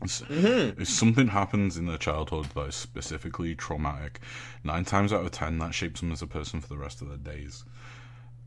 [0.01, 0.81] It's- mm-hmm.
[0.81, 4.21] If something happens in their childhood that is specifically traumatic,
[4.63, 7.09] nine times out of ten that shapes them as a person for the rest of
[7.09, 7.65] their days.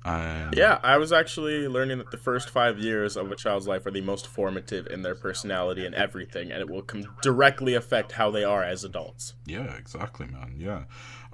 [0.02, 3.84] And yeah i was actually learning that the first five years of a child's life
[3.84, 8.12] are the most formative in their personality and everything and it will com- directly affect
[8.12, 10.54] how they are as adults Yeah, exactly, man.
[10.56, 10.84] Yeah,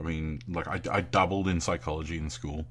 [0.00, 2.66] I mean, like I, I dabbled in psychology in school,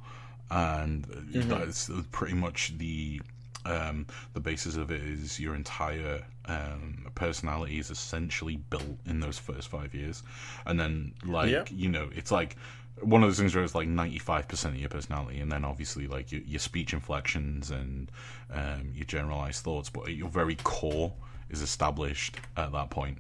[0.52, 3.22] and that's pretty much the
[3.66, 9.40] um, the basis of it is your entire um, personality is essentially built in those
[9.40, 10.22] first five years,
[10.66, 11.64] and then like Yeah.
[11.72, 12.56] you know, it's like
[13.02, 15.66] one of those things where it's like ninety five percent of your personality, and then
[15.66, 18.12] obviously like your, your speech inflections and
[18.54, 21.12] um, your generalized thoughts, but at your very core
[21.50, 23.18] is established at that point.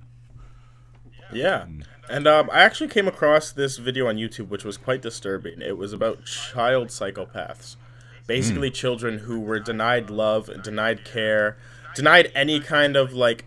[1.31, 1.65] Yeah.
[2.09, 5.61] And um, I actually came across this video on YouTube, which was quite disturbing.
[5.61, 7.77] It was about child psychopaths.
[8.27, 8.73] Basically, hmm.
[8.73, 11.57] children who were denied love, denied care,
[11.95, 13.45] denied any kind of like,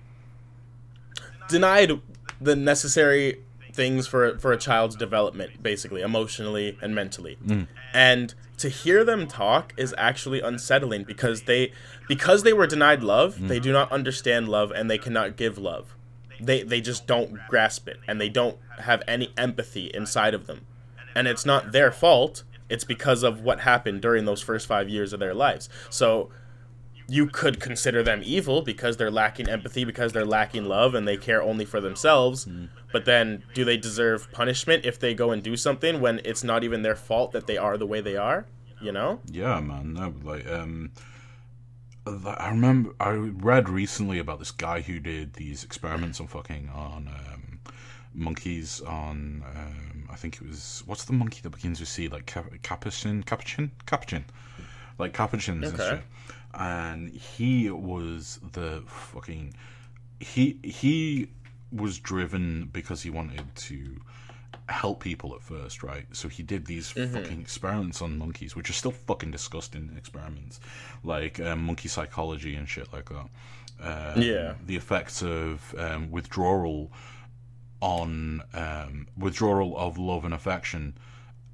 [1.48, 2.00] denied
[2.40, 3.42] the necessary
[3.72, 7.34] things for for a child's development, basically emotionally and mentally.
[7.44, 7.62] Hmm.
[7.92, 11.72] And to hear them talk is actually unsettling because they
[12.06, 13.64] because they were denied love, they hmm.
[13.64, 15.94] do not understand love and they cannot give love
[16.40, 20.66] they they just don't grasp it and they don't have any empathy inside of them.
[21.14, 25.14] And it's not their fault it's because of what happened during those first 5 years
[25.14, 25.70] of their lives.
[25.88, 26.28] So
[27.08, 31.16] you could consider them evil because they're lacking empathy because they're lacking love and they
[31.16, 32.46] care only for themselves
[32.92, 36.62] but then do they deserve punishment if they go and do something when it's not
[36.62, 38.44] even their fault that they are the way they are
[38.80, 39.20] you know?
[39.30, 39.94] Yeah, man.
[39.94, 40.92] No, like um,
[42.38, 47.08] I remember I read recently about this guy who did these experiments on fucking on
[47.08, 47.60] um,
[48.14, 52.08] monkeys on um, I think it was what's the monkey that begins with C?
[52.08, 53.70] Like cap- capuchin capuchin?
[53.86, 54.24] Capuchin.
[54.98, 56.00] Like capuchins and shit.
[56.54, 59.54] And he was the fucking
[60.20, 61.28] he he
[61.70, 64.00] was driven because he wanted to
[64.68, 66.04] help people at first, right?
[66.12, 70.60] So he did these fucking experiments on monkeys, which are still fucking disgusting experiments,
[71.02, 73.28] like um, monkey psychology and shit like that.
[73.80, 74.54] Um, Yeah.
[74.66, 76.92] the effects of um, withdrawal
[77.80, 80.94] on um, withdrawal of love and affection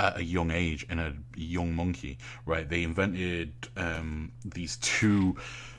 [0.01, 2.69] at a young age in a young monkey, right?
[2.69, 5.37] They invented um, these two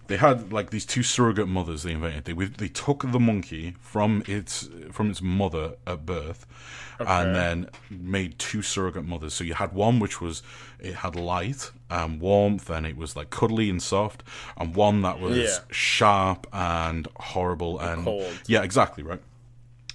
[0.07, 2.25] they had like these two surrogate mothers they invented.
[2.25, 6.45] They they took the monkey from its from its mother at birth,
[6.99, 9.33] and then made two surrogate mothers.
[9.33, 10.43] So you had one which was
[10.79, 14.23] it had light and warmth, and it was like cuddly and soft,
[14.57, 15.59] and one that was Yeah.
[15.71, 18.41] sharp and horrible and cold.
[18.47, 19.21] yeah, exactly right.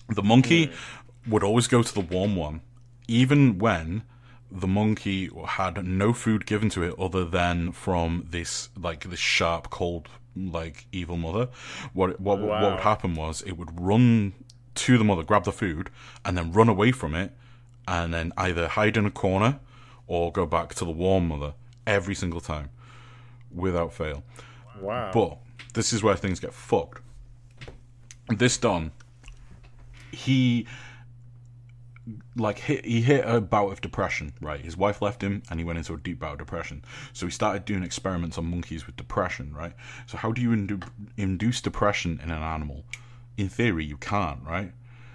[0.09, 1.31] The monkey hmm.
[1.31, 2.63] would always go to the warm one,
[3.07, 4.03] even when
[4.51, 9.71] the monkey had no food given to it other than from this like this sharp,
[9.71, 11.49] cold, like evil mother.
[11.93, 14.35] What what what would happen was it would run
[14.77, 15.91] to the mother, grab the food,
[16.25, 17.33] and then run away from it,
[17.87, 19.61] and then either hide in a corner
[20.07, 21.55] or go back to the warm mother
[21.87, 22.71] every single time,
[23.53, 24.23] without fail.
[24.81, 25.11] Wow.
[25.13, 25.39] But
[25.75, 27.03] this is where things get fucked.
[28.29, 28.93] This Don,
[30.13, 30.67] he
[32.37, 34.61] like hit he hit a bout of depression, right?
[34.61, 36.85] His wife left him and he went into a deep bout of depression.
[37.13, 39.75] So he started doing experiments on monkeys with depression, right?
[40.07, 42.85] So how do you indu- induce depression in an animal?
[43.37, 44.73] In theory, you can't, right?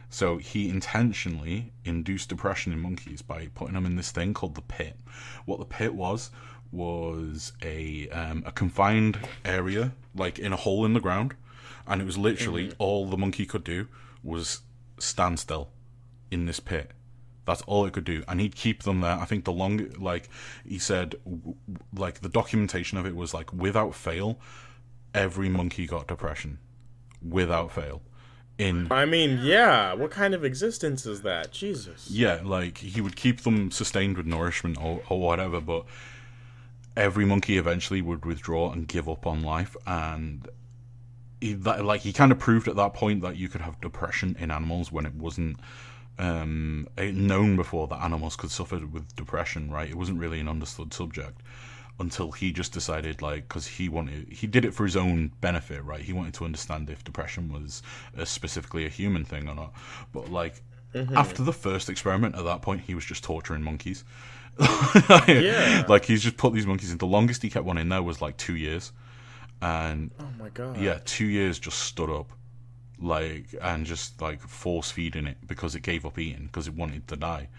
[0.09, 4.61] So he intentionally induced depression in monkeys by putting them in this thing called the
[4.61, 4.97] pit.
[5.45, 6.31] What the pit was
[6.71, 11.33] was a um, a confined area, like in a hole in the ground,
[11.87, 13.87] and it was literally all the monkey could do
[14.23, 14.61] was
[14.97, 15.69] stand still
[16.35, 16.91] in this pit.
[17.45, 19.17] That's all it could do, and he'd keep them there.
[19.17, 20.29] I think the long, like
[20.67, 21.55] he said, w-
[21.95, 24.39] like the documentation of it was like without fail,
[25.13, 26.57] every monkey got depression,
[27.27, 28.01] without fail.
[28.57, 29.93] In I mean, yeah.
[29.93, 31.51] What kind of existence is that?
[31.51, 32.09] Jesus.
[32.09, 35.85] yeah, like he would keep them sustained with nourishment or, or whatever, but
[36.97, 40.47] every monkey eventually would withdraw and give up on life, and
[41.41, 44.35] he, that, like he kind of proved at that point that you could have depression
[44.39, 45.57] in animals when it wasn't
[46.17, 49.69] um, known before that animals could suffer with depression.
[49.71, 49.89] Right?
[49.89, 51.41] It wasn't really an understood subject
[51.97, 55.81] until he just decided like because he wanted he did it for his own benefit
[55.85, 57.81] right he wanted to understand if depression was
[58.19, 59.71] uh, specifically a human thing or not
[60.11, 60.61] but like
[61.15, 64.03] after the first experiment at that point he was just torturing monkeys
[65.27, 65.85] Yeah.
[65.87, 68.21] like he's just put these monkeys in the longest he kept one in there was
[68.21, 68.91] like two years
[69.61, 70.77] and Oh my god.
[70.77, 72.29] yeah two years just stood up
[72.99, 77.07] like and just like force feeding it because it gave up eating because it wanted
[77.07, 77.49] to die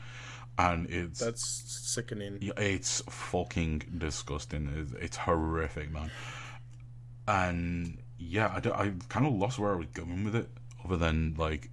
[0.59, 2.39] and it's That's sickening.
[2.57, 4.73] It's fucking disgusting.
[4.77, 6.11] It's, it's horrific, man.
[7.29, 10.49] And yeah, I, I kind of lost where I was going with it,
[10.85, 11.71] other than like,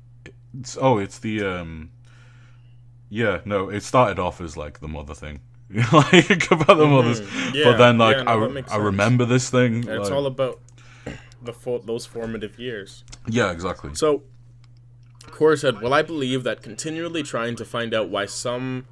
[0.60, 1.92] it's, oh, it's the um,
[3.10, 5.40] yeah, no, it started off as like the mother thing,
[5.94, 7.56] like about the mothers, Mm-hmm.
[7.56, 9.88] Yeah, but then like yeah, no, I I remember this thing.
[9.88, 10.60] It's like- all about
[11.46, 13.04] the fo- those formative years.
[13.28, 13.94] yeah, exactly.
[13.96, 14.24] So,
[15.32, 18.86] Cora said, Well, I believe that continually trying to find out why some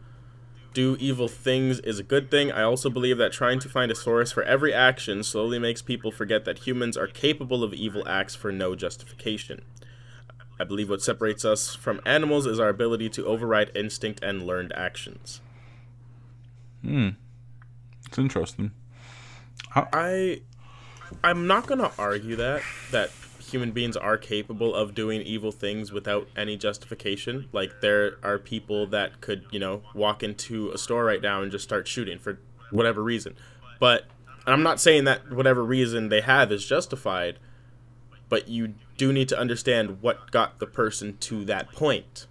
[0.74, 2.52] do evil things is a good thing.
[2.52, 6.12] I also believe that trying to find a source for every action slowly makes people
[6.12, 9.64] forget that humans are capable of evil acts for no justification.
[10.60, 14.72] I believe what separates us from animals is our ability to override instinct and learned
[14.76, 15.42] actions.
[16.84, 17.10] Hmm.
[18.08, 18.72] It's interesting.
[19.76, 20.42] I
[21.24, 22.62] I'm not going to argue that
[22.92, 23.12] that
[23.52, 27.50] human beings are capable of doing evil things without any justification.
[27.52, 31.52] Like there are people that could, you know, walk into a store right now and
[31.52, 32.40] just start shooting for
[32.72, 33.36] whatever reason.
[33.80, 34.06] But
[34.48, 37.38] I'm not saying that whatever reason they have is justified,
[38.30, 42.28] but you do need to understand what got the person to that point.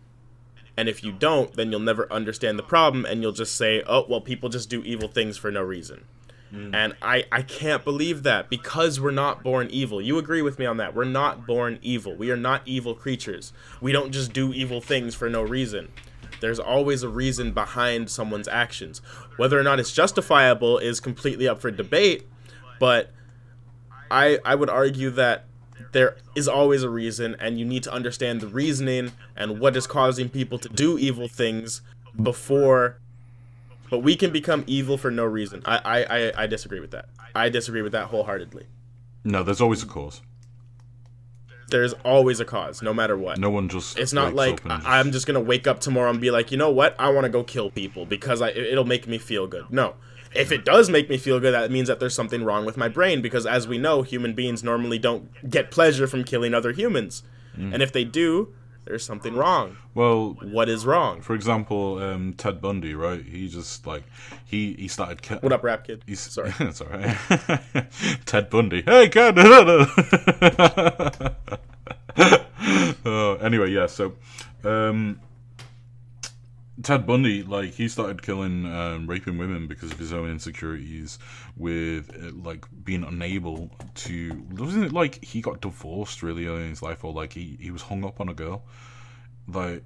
[0.76, 4.06] And if you don't, then you'll never understand the problem and you'll just say, "Oh,
[4.08, 6.04] well people just do evil things for no reason."
[6.52, 6.74] Mm.
[6.74, 10.00] And I, I can't believe that because we're not born evil.
[10.00, 10.94] You agree with me on that.
[10.94, 12.14] We're not born evil.
[12.14, 13.52] We are not evil creatures.
[13.80, 15.92] We don't just do evil things for no reason.
[16.40, 19.00] There's always a reason behind someone's actions.
[19.36, 22.26] Whether or not it's justifiable is completely up for debate,
[22.78, 23.12] but
[24.10, 25.44] I I would argue that
[25.92, 29.86] there is always a reason and you need to understand the reasoning and what is
[29.86, 31.82] causing people to do evil things
[32.22, 32.99] before
[33.90, 35.62] but we can become evil for no reason.
[35.66, 35.98] I, I,
[36.28, 37.08] I, I disagree with that.
[37.34, 38.66] I disagree with that wholeheartedly.
[39.24, 40.22] No, there's always a cause.
[41.68, 43.38] There's always a cause, no matter what.
[43.38, 43.96] No one just.
[43.98, 46.50] It's not like up just- I- I'm just gonna wake up tomorrow and be like,
[46.50, 46.96] you know what?
[46.98, 49.66] I want to go kill people because I, it- it'll make me feel good.
[49.70, 49.94] No,
[50.34, 52.88] if it does make me feel good, that means that there's something wrong with my
[52.88, 57.22] brain because, as we know, human beings normally don't get pleasure from killing other humans,
[57.56, 57.74] Mm.
[57.74, 58.52] and if they do,
[58.84, 59.76] there's something wrong.
[59.94, 61.20] Well, What is wrong?
[61.20, 63.22] for example, um, Ted Bundy, right?
[63.24, 64.04] He just like
[64.44, 65.22] he he started.
[65.22, 66.02] Ki- What up, rap kid?
[66.06, 66.52] He's, Sorry.
[66.60, 67.16] it's all right.
[68.26, 68.82] Ted Bundy.
[68.82, 69.38] Hey, kid.
[72.18, 73.86] uh, anyway, yeah.
[73.86, 74.14] So,
[74.64, 75.20] um,
[76.82, 81.18] Ted Bundy, like he started killing, um, raping women because of his own insecurities,
[81.56, 84.44] with uh, like being unable to.
[84.52, 87.70] Wasn't it like he got divorced really early in his life, or like he he
[87.70, 88.62] was hung up on a girl,
[89.48, 89.84] like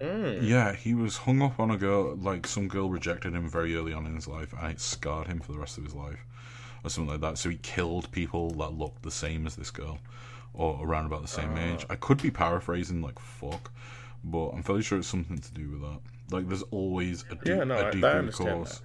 [0.00, 0.46] Mm.
[0.46, 2.14] yeah, he was hung up on a girl.
[2.16, 5.40] Like some girl rejected him very early on in his life, and it scarred him
[5.40, 6.20] for the rest of his life,
[6.84, 7.38] or something like that.
[7.38, 9.98] So he killed people that looked the same as this girl,
[10.52, 11.86] or around about the same age.
[11.88, 13.72] I could be paraphrasing like fuck,
[14.22, 16.00] but I'm fairly sure it's something to do with that.
[16.30, 18.82] Like, there's always a, deep, Yeah, no, I- a I deeper understand cause.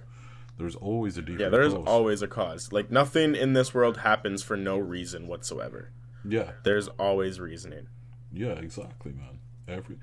[0.58, 1.84] There's always a deeper Yeah, there's cause.
[1.86, 2.70] always a cause.
[2.72, 5.90] Like nothing in this world happens for no reason whatsoever.
[6.28, 7.88] yeah, There's always reasoning.
[8.32, 9.38] yeah, exactly, man.
[9.66, 9.98] Every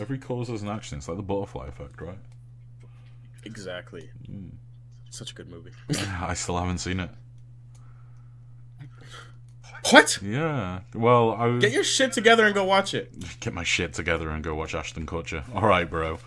[0.00, 0.98] every cause has an action.
[0.98, 2.18] It's like the butterfly effect, right?
[3.44, 4.10] Exactly.
[4.30, 4.52] Mm.
[5.10, 5.72] Such a good movie.
[6.20, 7.10] I still haven't seen it.
[9.90, 10.18] What?
[10.22, 10.80] Yeah.
[10.94, 13.12] Well, I was Get your shit together and go watch it.
[13.40, 15.44] get my shit together and go watch Ashton Kutcher.
[15.54, 16.18] All right, bro.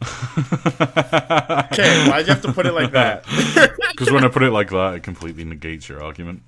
[1.72, 3.24] Okay, why'd you have to put it like that?
[3.98, 6.42] Because when I put it like that, it completely negates your argument.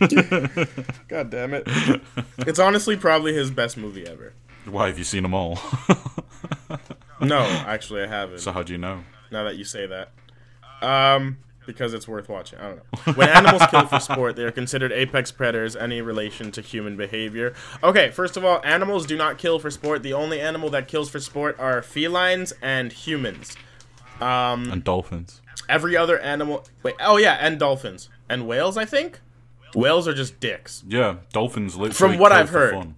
[1.08, 1.68] God damn it.
[2.38, 4.32] It's honestly probably his best movie ever.
[4.64, 5.60] Why have you seen them all?
[7.20, 8.40] No, actually I haven't.
[8.40, 9.04] so how do you know?
[9.30, 10.10] now that you say that.
[10.82, 11.38] Um,
[11.72, 12.58] because it's worth watching.
[12.58, 12.76] I don't
[13.06, 13.12] know.
[13.14, 17.54] When animals kill for sport, they are considered apex predators, any relation to human behavior.
[17.82, 20.02] Okay, first of all, animals do not kill for sport.
[20.02, 23.56] The only animal that kills for sport are felines and humans.
[24.20, 25.40] Um, And dolphins.
[25.68, 26.66] every other animal.
[26.82, 28.76] Wait, oh yeah, and dolphins and whales.
[28.76, 29.20] I think
[29.74, 30.82] whales are just dicks.
[30.86, 31.94] Yeah, dolphins literally.
[32.14, 32.74] From what I've heard.
[32.74, 32.94] fun.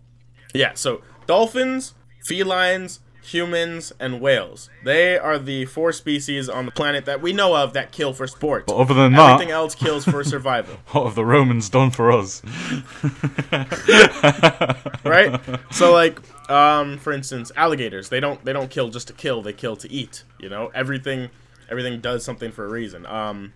[0.55, 1.95] Yeah, so dolphins,
[2.29, 4.69] felines, humans, and whales.
[4.85, 8.27] They are the four species on the planet that we know of that kill for
[8.27, 8.67] sport.
[8.67, 12.13] But other than that, Everything else kills for survival, what have the Romans done for
[12.13, 12.43] us?
[15.05, 15.41] right?
[15.71, 16.21] So like,
[16.51, 18.09] um, for instance, alligators.
[18.09, 19.43] They don't they don't kill just to kill.
[19.43, 20.25] They kill to eat.
[20.39, 21.31] You know, everything
[21.71, 23.07] everything does something for a reason.
[23.07, 23.53] Um,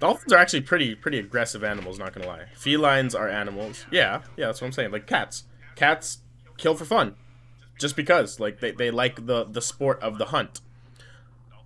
[0.00, 1.98] dolphins are actually pretty pretty aggressive animals.
[1.98, 2.44] Not gonna lie.
[2.54, 3.86] Felines are animals.
[3.90, 4.92] Yeah, yeah, that's what I'm saying.
[4.92, 5.44] Like cats.
[5.74, 6.18] Cats
[6.56, 7.16] kill for fun,
[7.78, 8.38] just because.
[8.40, 10.60] Like they, they like the the sport of the hunt.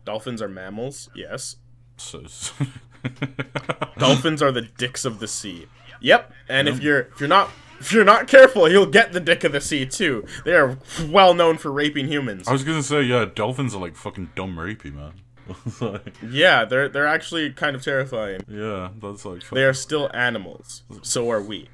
[0.05, 1.09] Dolphins are mammals.
[1.15, 1.57] Yes.
[1.97, 2.25] So,
[3.99, 5.67] Dolphins are the dicks of the sea.
[6.01, 6.33] Yep.
[6.49, 9.53] And if you're if you're not if you're not careful, you'll get the dick of
[9.53, 10.25] the sea too.
[10.45, 10.79] They are
[11.09, 12.49] well known for raping humans.
[12.49, 15.13] I was gonna say, yeah, dolphins are like fucking dumb rapey, man.
[15.81, 18.41] Like, Yeah, they're they're actually kind of terrifying.
[18.49, 19.49] yeah, that's like.
[19.51, 20.85] They are still animals.
[21.03, 21.69] So are we.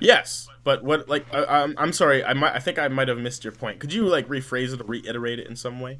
[0.00, 2.24] Yes, but what like I, I'm I'm sorry.
[2.24, 3.80] I might I think I might have missed your point.
[3.80, 5.98] Could you like rephrase it or reiterate it in some way?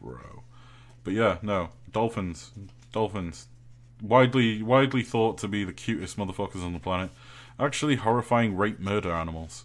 [0.00, 0.42] bro.
[1.04, 2.50] But yeah, no, dolphins,
[2.92, 3.48] dolphins,
[4.02, 7.10] widely widely thought to be the cutest motherfuckers on the planet,
[7.58, 9.64] actually horrifying rape murder animals.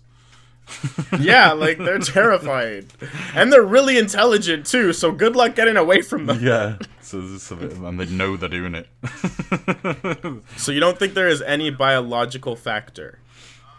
[1.19, 2.87] Yeah, like they're terrifying,
[3.35, 4.91] and they're really intelligent too.
[4.93, 6.39] So good luck getting away from them.
[6.41, 8.87] Yeah, so this is a bit, and they know they're doing it.
[10.57, 13.19] So you don't think there is any biological factor?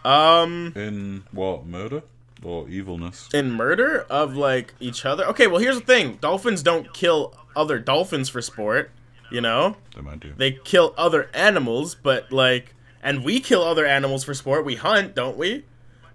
[0.03, 0.71] Um.
[0.75, 2.03] In what murder
[2.43, 3.29] or evilness?
[3.33, 5.25] in murder of like each other.
[5.25, 8.91] Okay, well here's the thing: dolphins don't kill other dolphins for sport.
[9.31, 10.33] You know, They might do.
[10.37, 14.63] they kill other animals, but like, and we kill other animals for sport.
[14.63, 15.65] We hunt, don't we?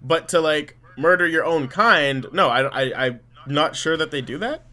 [0.01, 4.21] But to like murder your own kind, no, I, I, I'm not sure that they
[4.21, 4.63] do that.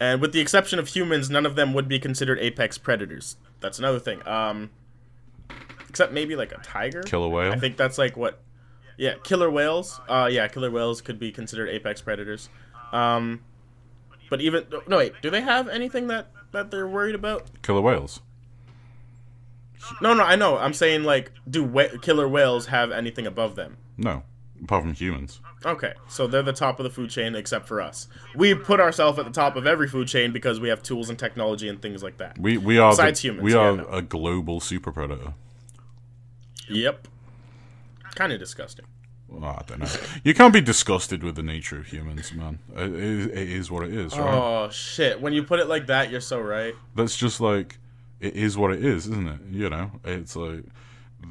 [0.00, 3.36] And with the exception of humans, none of them would be considered apex predators.
[3.60, 4.26] That's another thing.
[4.26, 4.70] Um,
[5.88, 7.02] except maybe like a tiger.
[7.02, 7.52] Killer whale.
[7.52, 8.40] I think that's like what.
[8.96, 10.00] Yeah, killer whales.
[10.08, 12.48] Uh, yeah, killer whales could be considered apex predators.
[12.92, 13.42] Um,
[14.30, 17.46] but even no, wait, do they have anything that that they're worried about?
[17.62, 18.20] Killer whales.
[20.02, 20.58] No, no, I know.
[20.58, 23.76] I'm saying like, do wh- killer whales have anything above them?
[23.98, 24.22] No,
[24.62, 25.40] apart from humans.
[25.66, 28.06] Okay, so they're the top of the food chain except for us.
[28.36, 31.18] We put ourselves at the top of every food chain because we have tools and
[31.18, 32.38] technology and things like that.
[32.38, 33.86] We we are Besides the, humans, we yeah, are no.
[33.88, 35.34] a global super predator.
[36.68, 37.08] Yep.
[38.14, 38.84] Kind of disgusting.
[39.28, 39.88] Well, I don't know.
[40.24, 42.60] You can't be disgusted with the nature of humans, man.
[42.74, 44.34] It is, it is what it is, right?
[44.34, 45.20] Oh shit!
[45.20, 46.74] When you put it like that, you're so right.
[46.94, 47.78] That's just like
[48.20, 49.40] it is what it is, isn't it?
[49.50, 50.64] You know, it's like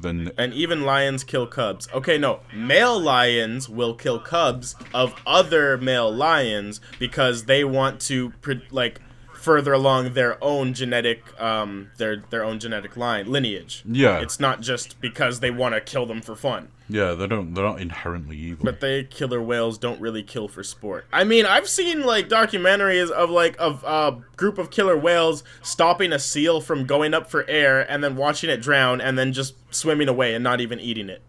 [0.00, 1.88] then And even lions kill cubs.
[1.92, 2.40] Okay, no.
[2.52, 8.32] Male lions will kill cubs of other male lions because they want to
[8.70, 9.00] like
[9.48, 13.82] further along their own genetic um their their own genetic line lineage.
[13.86, 16.68] yeah, It's not just because they want to kill them for fun.
[16.90, 17.12] yeah.
[17.14, 17.54] They don't.
[17.54, 18.64] They're not inherently evil.
[18.64, 21.06] But they killer whales don't really kill for sport.
[21.20, 26.12] I mean, I've seen like documentaries of like of a group of killer whales stopping
[26.12, 29.54] a seal from going up for air and then watching it drown and then just
[29.74, 31.22] swimming away and not even eating it.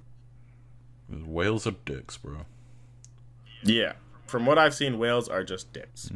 [1.09, 2.39] Whales are dicks, bro.
[3.63, 3.93] Yeah.
[4.27, 6.11] from what I've seen, whales are just dicks.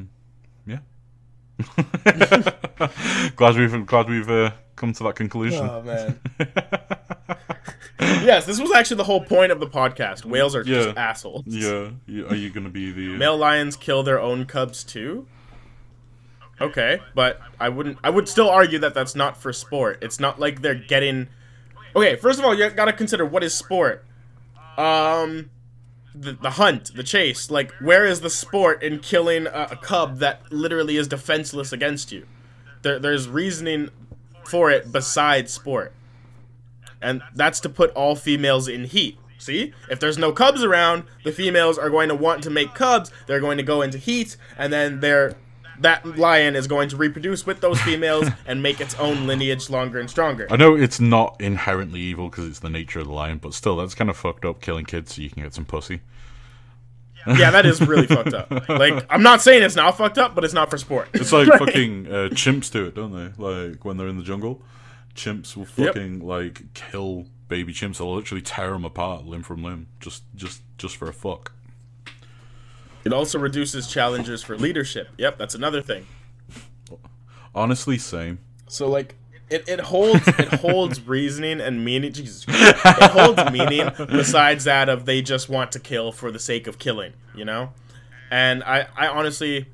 [3.35, 5.67] glad we've glad we've uh, come to that conclusion.
[5.69, 6.19] Oh man.
[7.99, 10.25] yes, this was actually the whole point of the podcast.
[10.25, 10.83] Whales are Yeah.
[10.83, 11.43] just assholes.
[11.47, 11.91] yeah,
[12.29, 13.17] are you gonna be the?
[13.17, 15.27] Male lions kill their own cubs too.
[16.61, 17.97] Okay, but I wouldn't.
[18.03, 19.99] I would still argue that that's not for sport.
[20.01, 21.27] It's not like they're getting.
[21.95, 24.05] Okay, first of all, you gotta consider what is sport.
[24.77, 25.49] Um,
[26.15, 27.49] the, the hunt, the chase.
[27.49, 32.11] Like, where is the sport in killing a, a cub that literally is defenseless against
[32.11, 32.27] you?
[32.81, 33.89] There, there's reasoning
[34.45, 35.93] for it besides sport,
[37.01, 39.17] and that's to put all females in heat.
[39.37, 43.11] See, if there's no cubs around, the females are going to want to make cubs.
[43.27, 45.35] They're going to go into heat, and then they're
[45.79, 49.99] that lion is going to reproduce with those females and make its own lineage longer
[49.99, 50.47] and stronger.
[50.49, 53.75] I know it's not inherently evil because it's the nature of the lion, but still,
[53.77, 54.61] that's kind of fucked up.
[54.61, 56.01] Killing kids so you can get some pussy.
[57.25, 58.51] Yeah, that is really fucked up.
[58.69, 61.07] Like, I'm not saying it's not fucked up, but it's not for sport.
[61.13, 63.31] It's like fucking uh, chimps do it, don't they?
[63.41, 64.61] Like when they're in the jungle,
[65.15, 65.93] chimps will Yep.
[65.95, 67.97] fucking like kill baby chimps.
[67.99, 71.53] They'll literally tear them apart limb from limb, just just just for a fuck.
[73.03, 75.09] It also reduces challengers for leadership.
[75.17, 76.07] Yep, that's another thing.
[77.53, 78.39] Honestly, same.
[78.67, 79.15] So like
[79.49, 82.75] it, it holds it holds reasoning and meaning Jesus Christ.
[82.85, 86.79] It holds meaning besides that of they just want to kill for the sake of
[86.79, 87.73] killing, you know?
[88.31, 89.67] And I, I honestly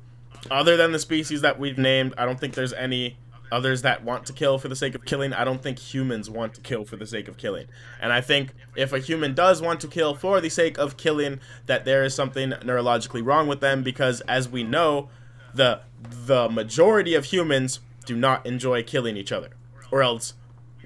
[0.50, 3.16] other than the species that we've named, I don't think there's any
[3.52, 5.32] others that want to kill for the sake of killing.
[5.32, 7.66] I don't think humans want to kill for the sake of killing.
[8.00, 11.40] And I think if a human does want to kill for the sake of killing,
[11.66, 15.08] that there is something neurologically wrong with them because as we know,
[15.54, 15.80] the
[16.26, 19.50] the majority of humans do not enjoy killing each other.
[19.90, 20.34] Or else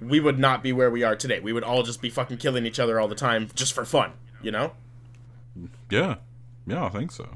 [0.00, 1.40] we would not be where we are today.
[1.40, 4.12] We would all just be fucking killing each other all the time just for fun,
[4.42, 4.72] you know?
[5.90, 6.16] Yeah,
[6.66, 7.28] yeah, I think so.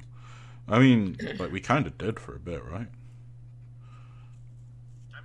[0.68, 2.88] I mean, like we kind of did for a bit, right?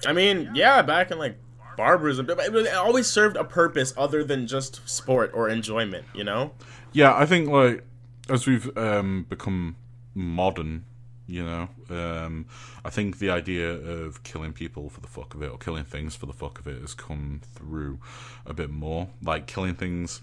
[0.06, 1.38] I mean, yeah, back in like
[1.78, 6.52] barbarism, but it always served a purpose other than just sport or enjoyment, you know?
[6.92, 7.84] Yeah, I think like
[8.30, 9.76] as we've um, become
[10.14, 10.86] modern,
[11.28, 12.46] you know, um,
[12.86, 16.16] I think the idea of killing people for the fuck of it or killing things
[16.16, 18.00] for the fuck of it has come through
[18.46, 19.10] a bit more.
[19.22, 20.22] Like killing things,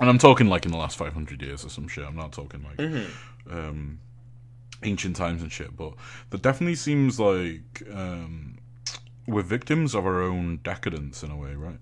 [0.00, 2.04] and I'm talking like in the last 500 years or some shit.
[2.04, 3.06] I'm not talking like
[3.50, 3.98] um,
[4.82, 5.76] ancient times and shit.
[5.76, 5.94] But
[6.30, 8.57] there definitely seems like um,
[9.28, 11.78] we're victims of our own decadence in a way, right?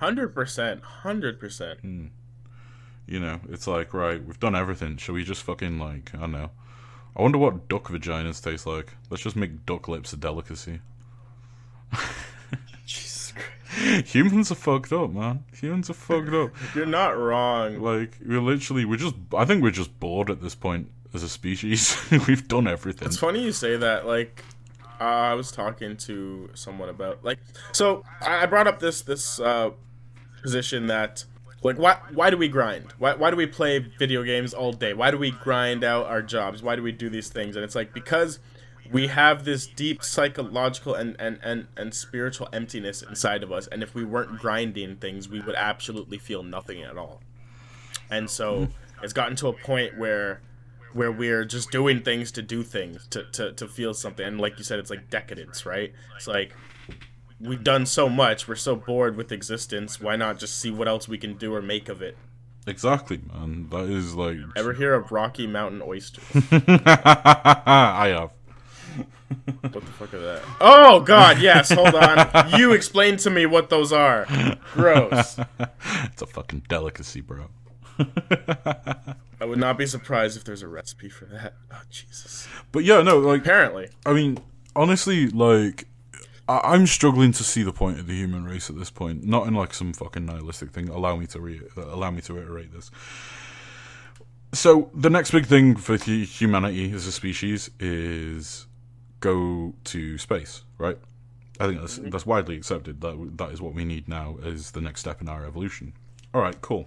[0.00, 0.80] 100%.
[0.80, 1.80] 100%.
[1.80, 2.06] Hmm.
[3.06, 4.96] You know, it's like, right, we've done everything.
[4.96, 6.50] Shall we just fucking, like, I don't know.
[7.16, 8.94] I wonder what duck vaginas taste like.
[9.10, 10.80] Let's just make duck lips a delicacy.
[12.86, 14.14] Jesus Christ.
[14.14, 15.44] Humans are fucked up, man.
[15.60, 16.50] Humans are fucked up.
[16.74, 17.80] You're not wrong.
[17.80, 21.28] Like, we're literally, we're just, I think we're just bored at this point as a
[21.28, 22.00] species.
[22.28, 23.06] we've done everything.
[23.06, 24.06] It's funny you say that.
[24.06, 24.44] Like,
[25.00, 27.38] I was talking to someone about like,
[27.72, 29.70] so I brought up this this uh,
[30.42, 31.24] position that
[31.62, 32.92] like why why do we grind?
[32.98, 34.92] Why why do we play video games all day?
[34.92, 36.62] Why do we grind out our jobs?
[36.62, 37.56] Why do we do these things?
[37.56, 38.38] And it's like because
[38.90, 43.82] we have this deep psychological and, and, and, and spiritual emptiness inside of us and
[43.82, 47.20] if we weren't grinding things we would absolutely feel nothing at all
[48.10, 48.68] and so
[49.02, 50.40] it's gotten to a point where
[50.92, 54.58] where we're just doing things to do things to, to, to feel something and like
[54.58, 56.52] you said it's like decadence right it's like
[57.40, 61.08] we've done so much we're so bored with existence why not just see what else
[61.08, 62.16] we can do or make of it
[62.66, 63.68] Exactly, man.
[63.70, 64.36] That is like.
[64.54, 66.22] ever hear of rocky mountain oysters
[66.52, 68.32] I have.
[69.60, 73.70] what the fuck are that oh god yes hold on you explain to me what
[73.70, 74.26] those are
[74.74, 75.38] gross
[76.04, 77.46] It's a fucking delicacy, bro.
[79.40, 83.02] I would not be surprised if there's a recipe for that oh jesus But yeah,
[83.02, 84.38] no, like, apparently I mean,
[84.76, 85.86] honestly, like,
[86.48, 89.24] I- I'm struggling to see the point of the human race at this point.
[89.24, 90.88] Not in like some fucking nihilistic thing.
[90.88, 92.90] Allow me to re- allow me to reiterate this.
[94.52, 98.66] So the next big thing for hu- humanity as a species is
[99.20, 100.98] go to space, right?
[101.60, 102.10] I think that's mm-hmm.
[102.10, 105.28] that's widely accepted that that is what we need now as the next step in
[105.28, 105.92] our evolution.
[106.34, 106.86] All right, cool.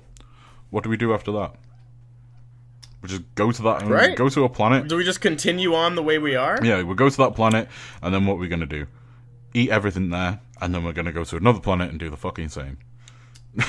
[0.74, 1.54] What do we do after that?
[3.04, 4.16] We just go to that and Right.
[4.16, 6.96] go to a planet do we just continue on the way we are yeah, we'll
[6.96, 7.68] go to that planet,
[8.02, 8.88] and then what we're gonna do?
[9.54, 12.50] Eat everything there, and then we're gonna go to another planet and do the fucking
[12.50, 12.80] same.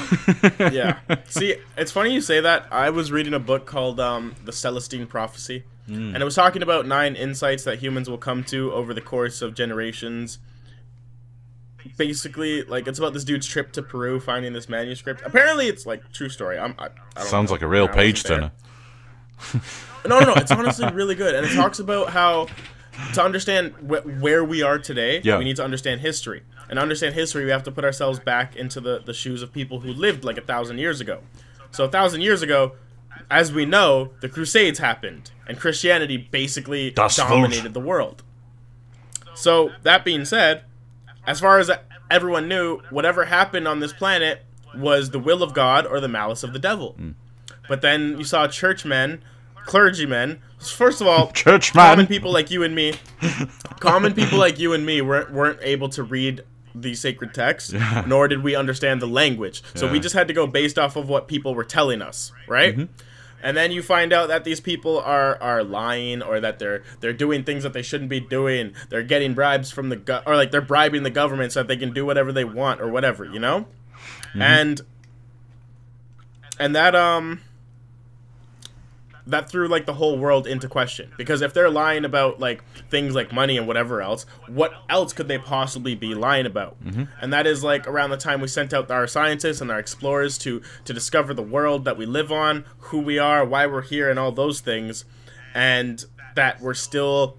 [0.72, 1.00] yeah.
[1.26, 2.68] See, it's funny you say that.
[2.70, 6.86] I was reading a book called um, The Celestine Prophecy, and it was talking about
[6.86, 10.38] nine insights that humans will come to over the course of generations.
[11.96, 15.22] Basically, like it's about this dude's trip to Peru, finding this manuscript.
[15.24, 16.58] Apparently, it's like true story.
[16.58, 17.54] I'm, I, I don't Sounds know.
[17.54, 18.52] like a real page turner.
[20.06, 20.34] no, no, no.
[20.36, 22.46] It's honestly really good, and it talks about how
[23.14, 25.38] to understand wh- where we are today, Yeah.
[25.38, 26.42] we need to understand history.
[26.68, 29.52] And to understand history, we have to put ourselves back into the, the shoes of
[29.52, 31.20] people who lived like a thousand years ago.
[31.72, 32.72] So a thousand years ago,
[33.30, 37.74] as we know, the Crusades happened, and Christianity basically Das dominated Wort.
[37.74, 38.22] the world.
[39.34, 40.62] So that being said,
[41.26, 41.70] as far as
[42.10, 44.44] everyone knew, whatever happened on this planet
[44.76, 46.96] was the will of God or the malice of the devil.
[47.68, 49.22] But then you saw churchmen,
[49.64, 50.40] clergymen.
[50.60, 52.94] First of all, churchmen, common people like you and me,
[53.80, 56.42] common people like you and me weren't weren't able to read
[56.74, 58.04] the sacred text, Yeah.
[58.06, 59.62] nor did we understand the language.
[59.74, 59.92] So we Yeah.
[59.94, 60.02] Mm-hmm.
[60.02, 62.88] just had to go based off of what people were telling us, right?
[63.44, 67.12] And then you find out that these people are are lying, or that they're they're
[67.12, 68.72] doing things that they shouldn't be doing.
[68.88, 71.76] They're getting bribes from the go- or like they're bribing the government so that they
[71.76, 73.66] can do whatever they want or whatever, you know.
[74.34, 74.80] And
[76.58, 77.42] and that um
[79.26, 81.12] that threw like the whole world into question.
[81.16, 85.28] Because if they're lying about like things like money and whatever else what else could
[85.28, 86.82] they possibly be lying about?
[86.84, 87.04] Mm-hmm.
[87.20, 90.38] And that is like around the time we sent out our scientists and our explorers
[90.38, 94.10] to to discover the world that we live on who we are why we're here
[94.10, 95.04] and all those things
[95.54, 97.36] and that we're still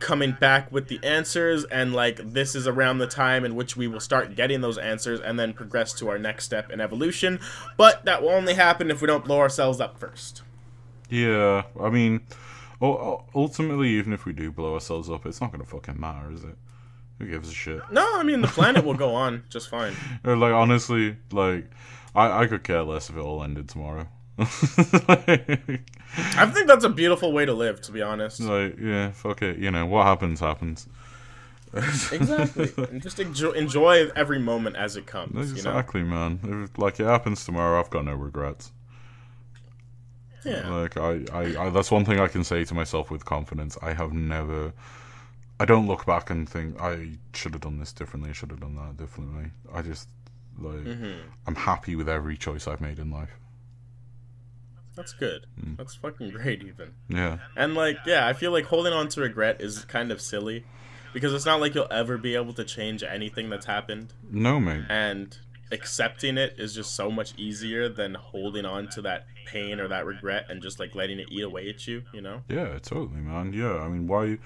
[0.00, 3.86] coming back with the answers and like this is around the time in which we
[3.86, 7.38] will start getting those answers and then progress to our next step in evolution.
[7.76, 10.42] But that will only happen if we don't blow ourselves up first
[11.12, 12.22] Yeah, I mean,
[12.80, 16.56] ultimately, even if we do blow ourselves up, it's not gonna fucking matter, is it?
[17.18, 17.82] Who gives a shit?
[17.92, 19.94] No, I mean the planet will go on just fine.
[20.24, 21.66] Uh, like honestly, like
[22.14, 24.08] I I could care less if it all ended tomorrow.
[24.38, 24.48] like,
[26.16, 28.40] I think that's a beautiful way to live, to be honest.
[28.40, 29.58] like, yeah, fuck it.
[29.58, 30.88] You know what happens happens.
[31.74, 35.32] Exactly, and just enjoy, enjoy every moment as it comes.
[35.34, 36.40] You know, Exactly, man.
[36.42, 38.72] If, like it happens tomorrow, I've got no regrets.
[40.44, 43.76] Yeah, Like I, I, I, that's one thing I can say to myself with confidence.
[43.82, 44.72] I have never,
[45.60, 48.30] I don't look back and think I should have done this differently.
[48.30, 49.50] I should have done that differently.
[49.72, 50.08] I just
[50.58, 51.28] like Mm-hmm.
[51.46, 53.30] I'm happy with every choice I've made in life.
[54.94, 55.46] that's good.
[55.78, 56.92] That's fucking great, even.
[57.08, 60.64] Yeah, And like, yeah, I feel like holding on to regret is kind of silly,
[61.14, 64.84] because it's not like you'll ever be able to change anything that's happened, no, mate.
[64.90, 65.38] and
[65.72, 70.06] accepting it is just so much easier than holding on to that pain or that
[70.06, 72.04] regret and just like letting it eat away at you.
[72.12, 72.42] You know?
[72.48, 73.52] Yeah, totally, man.
[73.52, 74.38] Yeah, I mean, why?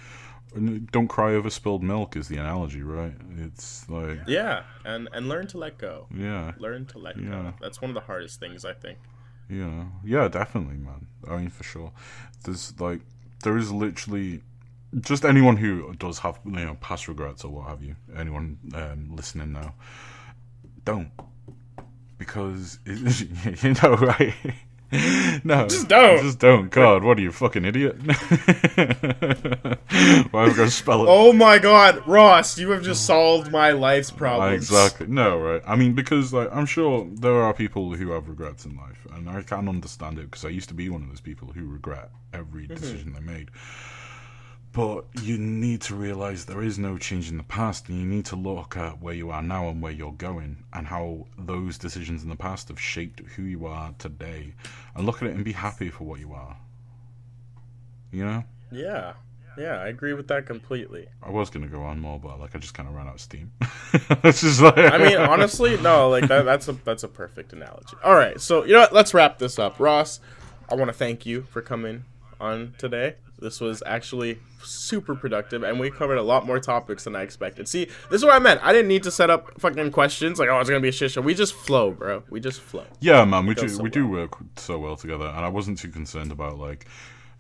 [0.93, 3.13] Don't cry over spilled milk is the analogy, right?
[3.39, 6.07] It's like, Yeah, and and learn to let go.
[6.15, 7.29] yeah, Learn to let Yeah.
[7.31, 7.55] go.
[7.61, 8.99] That's one of the hardest things I think.
[9.51, 9.85] Yeah.
[10.05, 11.09] yeah, definitely, man.
[11.29, 11.93] I mean, for sure.
[12.45, 13.01] There's like,
[13.45, 14.43] there is literally
[15.01, 17.97] just anyone who does have you know past regrets or what have you.
[18.17, 19.75] Anyone um, listening now,
[20.87, 21.11] don't
[22.17, 24.35] because it, you know, right?
[25.43, 26.23] No, Just don't.
[26.23, 26.71] Just don't.
[26.71, 27.97] God, what are you, fucking idiot?
[28.07, 28.15] Why
[29.97, 31.09] am I going to spell it?
[31.11, 34.71] Oh my god, Ross, you have just solved my life's problems.
[34.71, 35.09] Exactly.
[35.09, 35.61] No, right.
[35.67, 39.29] I mean, because like I'm sure there are people who have regrets in life, and
[39.29, 42.11] I can understand it because I used to be one of those people who regret
[42.33, 42.75] every mm-hmm.
[42.75, 43.51] decision they made.
[44.77, 48.27] But you need to realize there is no change in the past, and you need
[48.27, 52.23] to look at where you are now and where you're going, and how those decisions
[52.23, 54.53] in the past have shaped who you are today,
[54.95, 56.59] and look at it and be happy for what you are.
[58.13, 59.15] You know, Yeah.
[59.57, 61.07] Yeah, I agree with that completely.
[61.23, 63.21] I was gonna go on more, but like I just kind of ran out of
[63.23, 63.53] steam.
[64.23, 67.97] this is like I mean, honestly, no, like that, that's a that's a perfect analogy.
[68.05, 68.93] All right, so you know what?
[68.93, 69.81] Let's wrap this up.
[69.81, 70.21] Ross,
[70.69, 72.05] I want to thank you for coming
[72.39, 73.15] on today.
[73.39, 77.69] This was actually super productive, and we covered a lot more topics than I expected.
[77.69, 78.61] See, this is what I meant.
[78.63, 81.11] I didn't need to set up fucking questions like, oh, it's gonna be a shit
[81.11, 81.21] show.
[81.21, 82.23] We just flow, bro.
[82.31, 82.87] We just flow.
[83.01, 85.91] Yeah, man, we do so we do work so well together, and I wasn't too
[85.91, 86.87] concerned about like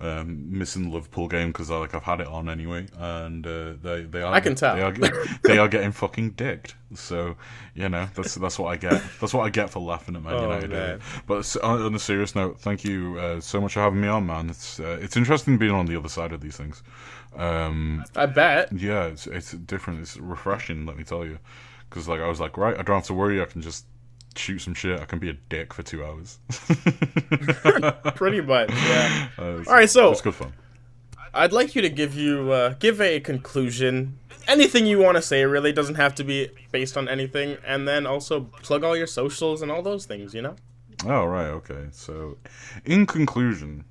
[0.00, 4.02] um, missing the Liverpool game because like I've had it on anyway, and uh, they
[4.02, 4.74] they are I can tell.
[4.76, 4.92] they are,
[5.44, 6.74] they are getting fucking dicked.
[6.94, 7.36] So
[7.74, 9.02] you know that's that's what I get.
[9.20, 10.70] That's what I get for laughing at Man Oh, United.
[10.70, 11.00] man.
[11.26, 14.26] But on on a serious note, thank you uh, so much for having me on,
[14.26, 14.50] man.
[14.50, 16.82] It's uh, it's interesting being on the other side of these things.
[17.34, 18.72] Um, I bet.
[18.72, 20.00] yeah, it's it's different.
[20.00, 21.38] It's refreshing, let me tell you.
[21.88, 23.40] Because like I was like, right, I don't have to worry.
[23.40, 23.86] I can just
[24.38, 25.00] shoot some shit.
[25.00, 26.38] I can be a dick for two hours.
[28.14, 28.70] Pretty much.
[28.70, 29.28] Yeah.
[29.38, 30.52] Uh, All right, so it's good fun.
[31.34, 34.18] I'd like you to give you uh, give a conclusion.
[34.48, 38.06] Anything you want to say really doesn't have to be based on anything, and then
[38.06, 40.32] also plug all your socials and all those things.
[40.32, 40.56] You know.
[41.04, 41.88] Oh right, okay.
[41.90, 42.38] So,
[42.86, 43.84] in conclusion,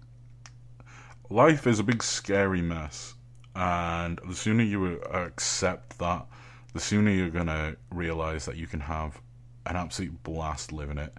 [1.30, 3.14] life is a big scary mess,
[3.56, 6.26] and the sooner you accept that,
[6.74, 9.22] the sooner you're gonna realize that you can have
[9.66, 11.14] an absolute blast living it.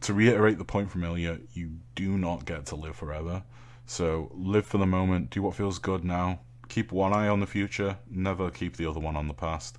[0.00, 3.42] to reiterate the point from earlier, you do not get to live forever.
[3.86, 7.46] So live for the moment, do what feels good now, keep one eye on the
[7.46, 9.78] future, never keep the other one on the past,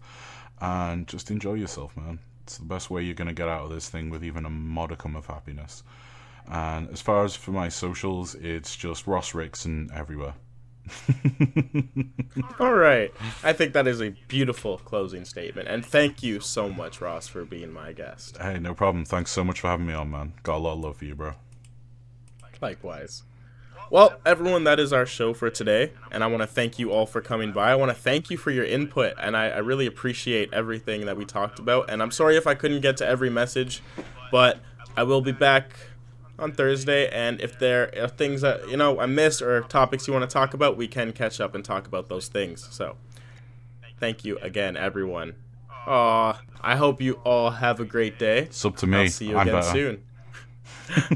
[0.61, 2.19] and just enjoy yourself, man.
[2.43, 4.49] It's the best way you're going to get out of this thing with even a
[4.49, 5.84] modicum of happiness.
[6.49, 10.34] And as far as for my socials, it's just Ross Rickson everywhere.
[12.59, 13.14] All right.
[13.43, 15.68] I think that is a beautiful closing statement.
[15.68, 18.38] And thank you so much, Ross, for being my guest.
[18.38, 19.05] Hey, no problem.
[19.05, 20.34] Thanks so much for having me on, man.
[20.43, 21.34] Got a lot of love for you, bro.
[22.61, 23.23] Likewise.
[23.89, 25.93] Well, everyone, that is our show for today.
[26.11, 27.72] And I want to thank you all for coming by.
[27.72, 29.14] I want to thank you for your input.
[29.19, 31.89] And I, I really appreciate everything that we talked about.
[31.89, 33.81] And I'm sorry if I couldn't get to every message,
[34.31, 34.59] but
[34.97, 35.72] I will be back
[36.39, 37.09] on Thursday.
[37.09, 40.34] And if there are things that, you know, I missed or topics you want to
[40.34, 42.68] talk about, we can catch up and talk about those things.
[42.72, 42.97] So
[43.99, 45.35] thank you again, everyone.
[45.88, 48.39] Aw, I hope you all have a great day.
[48.39, 48.97] It's up to me.
[48.97, 49.72] I'll see you I'm again better.
[49.72, 50.03] soon.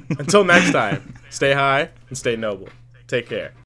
[0.20, 2.70] Until next time, stay high and stay noble.
[3.08, 3.54] Take care.